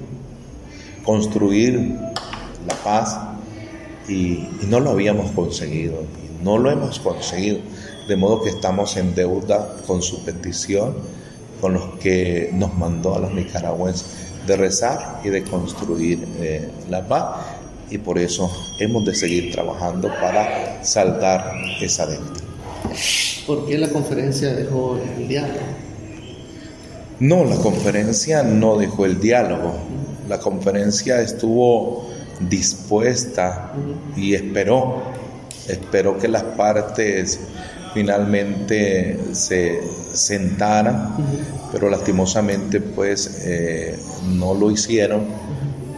construir 1.04 1.96
la 2.68 2.74
paz 2.84 3.18
y, 4.06 4.46
no 4.68 4.78
lo 4.78 4.90
habíamos 4.90 5.30
conseguido. 5.30 6.04
no 6.44 6.58
lo 6.58 6.70
hemos 6.70 6.98
conseguido. 6.98 7.60
De 8.08 8.16
modo 8.16 8.42
que 8.42 8.50
estamos 8.50 8.94
en 8.98 9.14
deuda 9.14 9.74
con 9.86 10.02
su 10.02 10.22
petición 10.22 10.96
con 11.62 11.72
los 11.72 11.98
que 11.98 12.50
nos 12.52 12.74
mandó 12.74 13.14
a 13.14 13.18
los 13.18 13.32
nicaragüenses 13.32 14.06
de 14.46 14.56
rezar 14.58 15.22
y 15.24 15.30
de 15.30 15.42
construir 15.44 16.28
eh, 16.40 16.68
la 16.90 17.08
paz 17.08 17.36
y 17.88 17.96
por 17.96 18.18
eso 18.18 18.50
hemos 18.78 19.06
de 19.06 19.14
seguir 19.14 19.50
trabajando 19.50 20.08
para 20.20 20.84
saldar 20.84 21.54
esa 21.80 22.04
deuda. 22.06 22.34
¿Por 23.46 23.64
qué 23.64 23.78
la 23.78 23.88
conferencia 23.88 24.52
dejó 24.52 24.98
el 25.16 25.26
diálogo? 25.26 25.91
No, 27.22 27.44
la 27.44 27.54
conferencia 27.54 28.42
no 28.42 28.76
dejó 28.76 29.06
el 29.06 29.20
diálogo. 29.20 29.74
La 30.28 30.40
conferencia 30.40 31.20
estuvo 31.20 32.10
dispuesta 32.40 33.72
y 34.16 34.34
esperó, 34.34 35.04
esperó 35.68 36.18
que 36.18 36.26
las 36.26 36.42
partes 36.42 37.38
finalmente 37.94 39.20
se 39.30 39.82
sentaran, 40.12 41.14
pero 41.70 41.88
lastimosamente 41.88 42.80
pues 42.80 43.44
eh, 43.44 43.96
no 44.26 44.54
lo 44.54 44.72
hicieron 44.72 45.22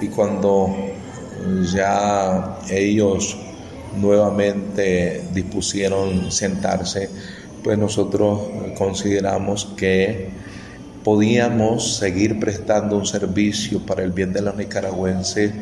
y 0.02 0.08
cuando 0.08 0.76
ya 1.72 2.58
ellos 2.68 3.34
nuevamente 3.96 5.22
dispusieron 5.32 6.30
sentarse, 6.30 7.08
pues 7.62 7.78
nosotros 7.78 8.42
consideramos 8.76 9.72
que 9.74 10.44
podíamos 11.04 11.98
seguir 11.98 12.40
prestando 12.40 12.96
un 12.96 13.06
servicio 13.06 13.78
para 13.84 14.02
el 14.02 14.10
bien 14.10 14.32
de 14.32 14.40
los 14.40 14.56
nicaragüenses 14.56 15.52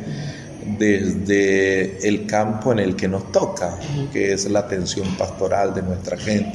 desde 0.79 2.07
el 2.07 2.27
campo 2.27 2.73
en 2.73 2.79
el 2.79 2.95
que 2.95 3.09
nos 3.09 3.33
toca, 3.33 3.79
que 4.13 4.33
es 4.33 4.49
la 4.49 4.61
atención 4.61 5.17
pastoral 5.17 5.75
de 5.75 5.83
nuestra 5.83 6.17
gente, 6.17 6.53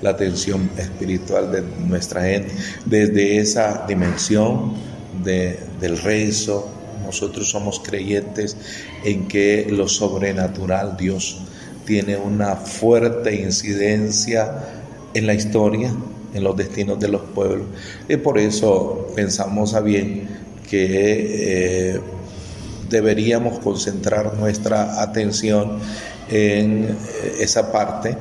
la 0.00 0.10
atención 0.10 0.70
espiritual 0.78 1.50
de 1.50 1.62
nuestra 1.86 2.22
gente, 2.22 2.52
desde 2.86 3.38
esa 3.38 3.84
dimensión 3.86 4.74
de, 5.24 5.58
del 5.80 5.98
rezo. 5.98 6.70
Nosotros 7.04 7.50
somos 7.50 7.80
creyentes 7.80 8.56
en 9.04 9.26
que 9.26 9.66
lo 9.68 9.88
sobrenatural, 9.88 10.96
Dios, 10.96 11.40
tiene 11.84 12.16
una 12.16 12.54
fuerte 12.54 13.34
incidencia 13.34 14.52
en 15.14 15.26
la 15.26 15.34
historia, 15.34 15.92
en 16.34 16.44
los 16.44 16.56
destinos 16.56 16.98
de 16.98 17.08
los 17.08 17.22
pueblos. 17.34 17.66
Y 18.08 18.16
por 18.16 18.38
eso 18.38 19.08
pensamos 19.14 19.74
a 19.74 19.80
bien 19.80 20.28
que 20.68 21.94
eh, 21.94 22.00
deberíamos 22.88 23.58
concentrar 23.60 24.34
nuestra 24.34 25.02
atención 25.02 25.78
en 26.30 26.84
eh, 26.84 27.36
esa 27.40 27.72
parte, 27.72 28.16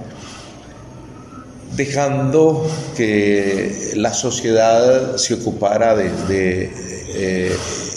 dejando 1.75 2.65
que 2.95 3.91
la 3.95 4.13
sociedad 4.13 5.17
se 5.17 5.35
ocupara 5.35 5.95
de, 5.95 6.71
eh, 7.15 7.55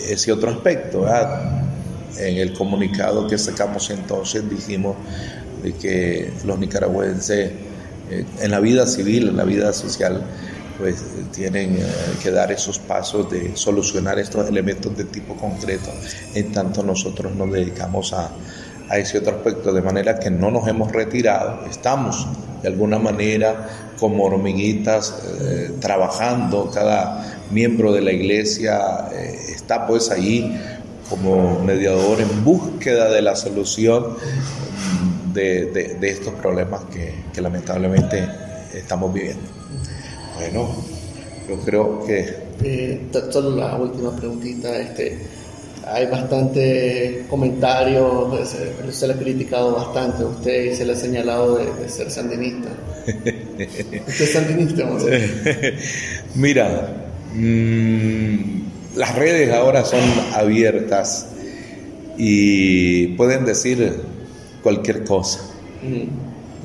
ese 0.09 0.33
otro 0.33 0.51
aspecto. 0.51 1.07
En 2.19 2.37
el 2.37 2.53
comunicado 2.53 3.27
que 3.27 3.39
sacamos 3.39 3.89
entonces 3.89 4.49
dijimos 4.51 4.97
de 5.63 5.73
que 5.73 6.33
los 6.45 6.59
nicaragüenses 6.59 7.51
eh, 8.11 8.25
en 8.41 8.51
la 8.51 8.61
vida 8.61 8.87
civil, 8.87 9.29
en 9.29 9.37
la 9.37 9.45
vida 9.45 9.73
social, 9.73 10.23
pues 10.79 10.97
tienen 11.33 11.77
eh, 11.77 11.85
que 12.23 12.31
dar 12.31 12.51
esos 12.51 12.79
pasos 12.79 13.31
de 13.31 13.57
solucionar 13.57 14.19
estos 14.19 14.49
elementos 14.49 14.97
de 14.97 15.05
tipo 15.05 15.37
concreto, 15.37 15.91
en 16.35 16.53
tanto 16.53 16.83
nosotros 16.83 17.35
nos 17.35 17.53
dedicamos 17.53 18.13
a, 18.13 18.31
a 18.89 18.99
ese 18.99 19.19
otro 19.19 19.37
aspecto, 19.37 19.73
de 19.73 19.83
manera 19.83 20.19
que 20.19 20.31
no 20.31 20.51
nos 20.51 20.67
hemos 20.67 20.91
retirado, 20.91 21.65
estamos 21.67 22.27
de 22.63 22.69
alguna 22.69 22.99
manera 22.99 23.69
como 23.99 24.25
hormiguitas 24.25 25.15
eh, 25.41 25.71
trabajando, 25.81 26.71
cada 26.71 27.41
miembro 27.51 27.93
de 27.93 28.01
la 28.01 28.13
iglesia 28.13 29.09
eh, 29.13 29.39
está 29.55 29.87
pues 29.87 30.11
ahí 30.11 30.59
como 31.09 31.61
mediador 31.61 32.21
en 32.21 32.45
búsqueda 32.45 33.11
de 33.11 33.23
la 33.23 33.37
solución 33.37 34.17
de, 35.33 35.67
de, 35.67 35.95
de 35.95 36.09
estos 36.09 36.35
problemas 36.35 36.85
que, 36.85 37.15
que 37.33 37.41
lamentablemente 37.41 38.27
estamos 38.75 39.13
viviendo. 39.13 39.43
Bueno, 40.37 40.75
yo 41.49 41.57
creo 41.65 42.05
que... 42.07 42.51
Eh, 42.63 43.01
solo 43.31 43.57
la 43.57 43.77
última 43.77 44.15
preguntita, 44.15 44.77
este, 44.79 45.19
hay 45.87 46.07
bastante 46.07 47.25
comentarios, 47.29 48.29
pues, 48.29 48.55
eh, 48.55 48.93
se, 48.93 49.07
le 49.07 49.15
ha 49.15 49.17
criticado 49.17 49.75
bastante 49.75 50.23
a 50.23 50.27
usted 50.27 50.73
y 50.73 50.75
se 50.77 50.85
le 50.85 50.93
ha 50.93 50.97
señalado 50.97 51.57
de, 51.57 51.89
ser 51.89 52.11
sandinista. 52.11 52.69
¿Usted 53.07 54.25
es 54.25 54.33
sandinista? 54.33 54.85
Mira, 56.35 56.95
mmm, 57.35 58.37
las 58.97 59.15
redes 59.17 59.53
ahora 59.53 59.85
son 59.85 60.01
abiertas 60.35 61.27
y 62.17 63.09
pueden 63.17 63.45
decir 63.45 63.97
cualquier 64.63 65.05
cosa. 65.05 65.41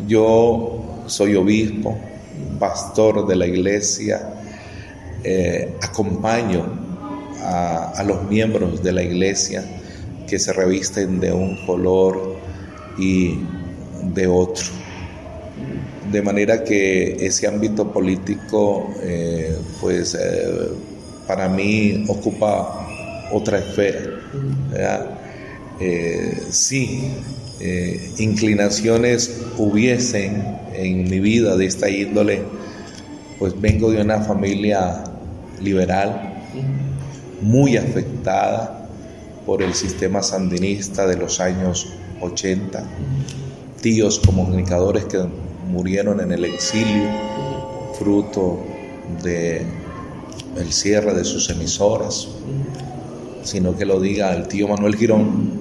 Yo 0.07 1.03
soy 1.07 1.35
obispo, 1.35 1.97
pastor 2.59 3.27
de 3.27 3.35
la 3.35 3.47
iglesia, 3.47 4.33
eh, 5.23 5.75
acompaño 5.81 6.63
a, 7.41 8.03
los 8.05 8.29
miembros 8.29 8.83
de 8.83 8.91
la 8.91 9.03
iglesia 9.03 9.63
que 10.27 10.39
se 10.39 10.53
revisten 10.53 11.19
de 11.19 11.31
un 11.31 11.65
color 11.65 12.35
y 12.97 13.39
de 14.13 14.27
otro. 14.27 14.65
De 16.11 16.21
manera 16.21 16.63
que 16.63 17.17
ese 17.25 17.47
ámbito 17.47 17.91
político, 17.91 18.89
eh, 19.01 19.57
pues 19.81 20.15
eh, 20.19 20.69
para 21.27 21.47
mí 21.49 22.05
ocupa 22.07 22.87
otra 23.31 23.59
esfera. 23.59 24.01
Sí, 26.49 27.11
inclinaciones 28.17 29.41
hubiesen 29.57 30.57
en 30.73 31.09
mi 31.09 31.19
vida 31.19 31.55
de 31.55 31.65
esta 31.65 31.89
índole, 31.89 32.43
pues 33.39 33.59
vengo 33.59 33.91
de 33.91 34.01
una 34.01 34.21
familia 34.21 35.03
liberal, 35.61 36.33
muy 37.41 37.77
afectada 37.77 38.87
por 39.45 39.61
el 39.61 39.73
sistema 39.73 40.23
sandinista 40.23 41.05
de 41.05 41.17
los 41.17 41.39
años 41.39 41.93
80, 42.21 42.83
tíos 43.81 44.19
comunicadores 44.19 45.05
que 45.05 45.19
murieron 45.69 46.19
en 46.21 46.31
el 46.31 46.45
exilio, 46.45 47.07
fruto 47.99 48.59
de 49.23 49.65
cierre 50.69 51.13
de 51.13 51.23
sus 51.23 51.49
emisoras, 51.49 52.27
sino 53.43 53.77
que 53.77 53.85
lo 53.85 53.99
diga 53.99 54.33
el 54.33 54.47
tío 54.47 54.67
Manuel 54.67 54.95
Girón, 54.95 55.54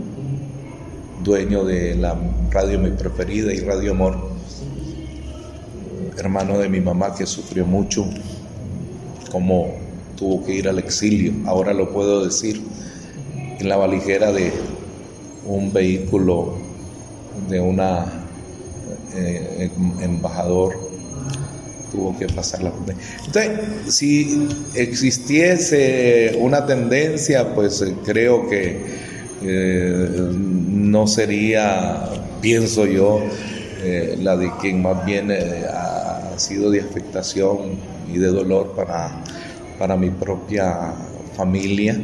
dueño 1.24 1.64
de 1.64 1.94
la 1.94 2.14
radio 2.50 2.78
Mi 2.78 2.90
Preferida 2.90 3.50
y 3.50 3.60
Radio 3.60 3.92
Amor, 3.92 4.28
hermano 6.18 6.58
de 6.58 6.68
mi 6.68 6.80
mamá 6.80 7.14
que 7.14 7.24
sufrió 7.24 7.64
mucho, 7.64 8.04
como 9.32 9.72
tuvo 10.16 10.44
que 10.44 10.54
ir 10.54 10.68
al 10.68 10.78
exilio, 10.78 11.32
ahora 11.46 11.72
lo 11.72 11.90
puedo 11.90 12.22
decir, 12.22 12.62
en 13.58 13.68
la 13.68 13.78
valijera 13.78 14.32
de 14.32 14.52
un 15.46 15.72
vehículo 15.72 16.58
de 17.48 17.58
una 17.58 18.04
eh, 19.16 19.70
embajador 20.02 20.74
tuvo 21.90 22.18
que 22.18 22.26
pasar 22.26 22.62
la 22.62 22.72
Entonces, 23.26 23.60
si 23.88 24.46
existiese 24.74 26.36
una 26.38 26.66
tendencia, 26.66 27.54
pues 27.54 27.80
eh, 27.80 27.94
creo 28.04 28.48
que 28.48 29.13
eh, 29.44 30.30
no 30.32 31.06
sería, 31.06 32.04
pienso 32.40 32.86
yo, 32.86 33.20
la 34.18 34.34
de 34.38 34.50
quien 34.62 34.80
más 34.80 35.04
bien 35.04 35.30
ha 35.30 36.38
sido 36.38 36.70
de 36.70 36.80
afectación 36.80 37.78
y 38.10 38.16
de 38.16 38.28
dolor 38.28 38.72
para, 38.74 39.22
para 39.78 39.94
mi 39.94 40.08
propia 40.08 40.94
familia, 41.36 41.94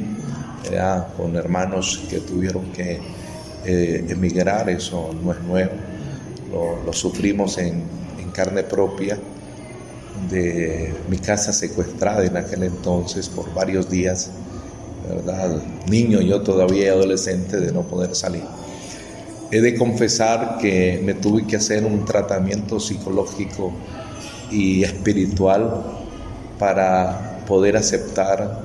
con 1.16 1.36
hermanos 1.36 2.02
que 2.08 2.20
tuvieron 2.20 2.70
que 2.72 3.00
eh, 3.64 4.06
emigrar, 4.08 4.70
eso 4.70 5.10
no 5.22 5.32
es 5.32 5.40
nuevo, 5.42 5.72
lo, 6.86 6.92
sufrimos 6.92 7.58
en, 7.58 7.82
en, 8.18 8.30
carne 8.30 8.62
propia, 8.62 9.18
de 10.30 10.94
mi 11.08 11.18
casa 11.18 11.52
secuestrada 11.52 12.24
en 12.24 12.36
aquel 12.36 12.64
entonces 12.64 13.28
por 13.28 13.52
varios 13.54 13.88
días, 13.90 14.30
¿verdad? 15.14 15.62
Niño, 15.88 16.20
yo 16.20 16.42
todavía 16.42 16.92
adolescente 16.92 17.58
de 17.58 17.72
no 17.72 17.82
poder 17.82 18.14
salir. 18.14 18.44
He 19.50 19.60
de 19.60 19.74
confesar 19.74 20.58
que 20.60 21.00
me 21.04 21.14
tuve 21.14 21.46
que 21.46 21.56
hacer 21.56 21.84
un 21.84 22.04
tratamiento 22.04 22.78
psicológico 22.78 23.72
y 24.50 24.84
espiritual 24.84 25.82
para 26.58 27.44
poder 27.46 27.76
aceptar 27.76 28.62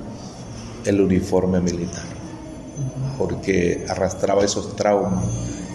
el 0.86 1.02
uniforme 1.02 1.60
militar, 1.60 2.04
porque 3.18 3.86
arrastraba 3.89 4.43
esos 4.43 4.76
traumas 4.76 5.26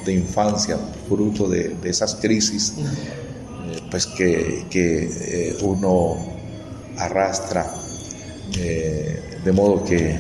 de 0.05 0.15
infancia, 0.15 0.79
fruto 1.09 1.49
de, 1.49 1.77
esas 1.83 2.15
crisis, 2.15 2.75
eh, 2.79 3.81
pues 3.91 4.07
que, 4.07 4.67
que 4.71 5.11
eh, 5.11 5.57
uno 5.63 6.17
arrastra 6.97 7.67
de 9.45 9.53
modo 9.53 9.85
que 9.85 10.19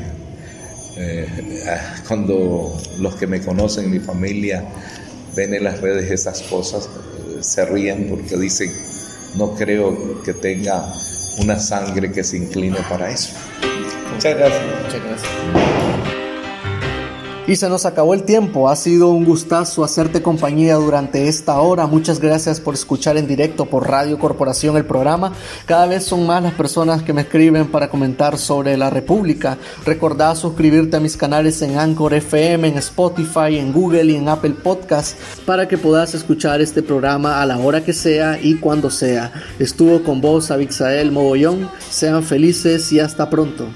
cuando 2.06 2.76
los 2.98 3.14
que 3.16 3.26
me 3.26 3.40
conocen, 3.40 3.90
mi 3.90 4.00
familia, 4.00 4.64
ven 5.34 5.54
en 5.54 5.64
las 5.64 5.80
redes 5.80 6.10
esas 6.10 6.42
cosas, 6.42 6.88
se 7.40 7.64
ríen 7.64 8.08
porque 8.08 8.36
dicen, 8.36 8.70
no 9.36 9.54
creo 9.54 10.22
que 10.22 10.34
tenga 10.34 10.92
una 11.38 11.58
sangre 11.58 12.12
que 12.12 12.24
se 12.24 12.36
incline 12.36 12.76
para 12.88 13.10
eso. 13.10 13.34
Muchas 14.12 14.36
gracias. 14.36 16.19
Y 17.50 17.56
se 17.56 17.68
nos 17.68 17.84
acabó 17.84 18.14
el 18.14 18.22
tiempo. 18.22 18.68
Ha 18.68 18.76
sido 18.76 19.08
un 19.08 19.24
gustazo 19.24 19.82
hacerte 19.82 20.22
compañía 20.22 20.76
durante 20.76 21.26
esta 21.26 21.58
hora. 21.60 21.88
Muchas 21.88 22.20
gracias 22.20 22.60
por 22.60 22.74
escuchar 22.74 23.16
en 23.16 23.26
directo 23.26 23.66
por 23.66 23.90
Radio 23.90 24.20
Corporación 24.20 24.76
el 24.76 24.84
programa. 24.84 25.32
Cada 25.66 25.86
vez 25.86 26.04
son 26.04 26.28
más 26.28 26.44
las 26.44 26.54
personas 26.54 27.02
que 27.02 27.12
me 27.12 27.22
escriben 27.22 27.66
para 27.66 27.88
comentar 27.88 28.38
sobre 28.38 28.76
la 28.76 28.88
República. 28.88 29.58
Recordá 29.84 30.36
suscribirte 30.36 30.98
a 30.98 31.00
mis 31.00 31.16
canales 31.16 31.60
en 31.62 31.76
Anchor 31.76 32.14
FM, 32.14 32.68
en 32.68 32.78
Spotify, 32.78 33.58
en 33.58 33.72
Google 33.72 34.12
y 34.12 34.14
en 34.14 34.28
Apple 34.28 34.54
Podcast 34.62 35.18
para 35.44 35.66
que 35.66 35.76
puedas 35.76 36.14
escuchar 36.14 36.60
este 36.60 36.84
programa 36.84 37.42
a 37.42 37.46
la 37.46 37.58
hora 37.58 37.84
que 37.84 37.92
sea 37.92 38.38
y 38.40 38.60
cuando 38.60 38.90
sea. 38.90 39.32
Estuvo 39.58 40.04
con 40.04 40.20
vos 40.20 40.52
Abixael 40.52 41.10
Mogollón. 41.10 41.68
Sean 41.90 42.22
felices 42.22 42.92
y 42.92 43.00
hasta 43.00 43.28
pronto. 43.28 43.66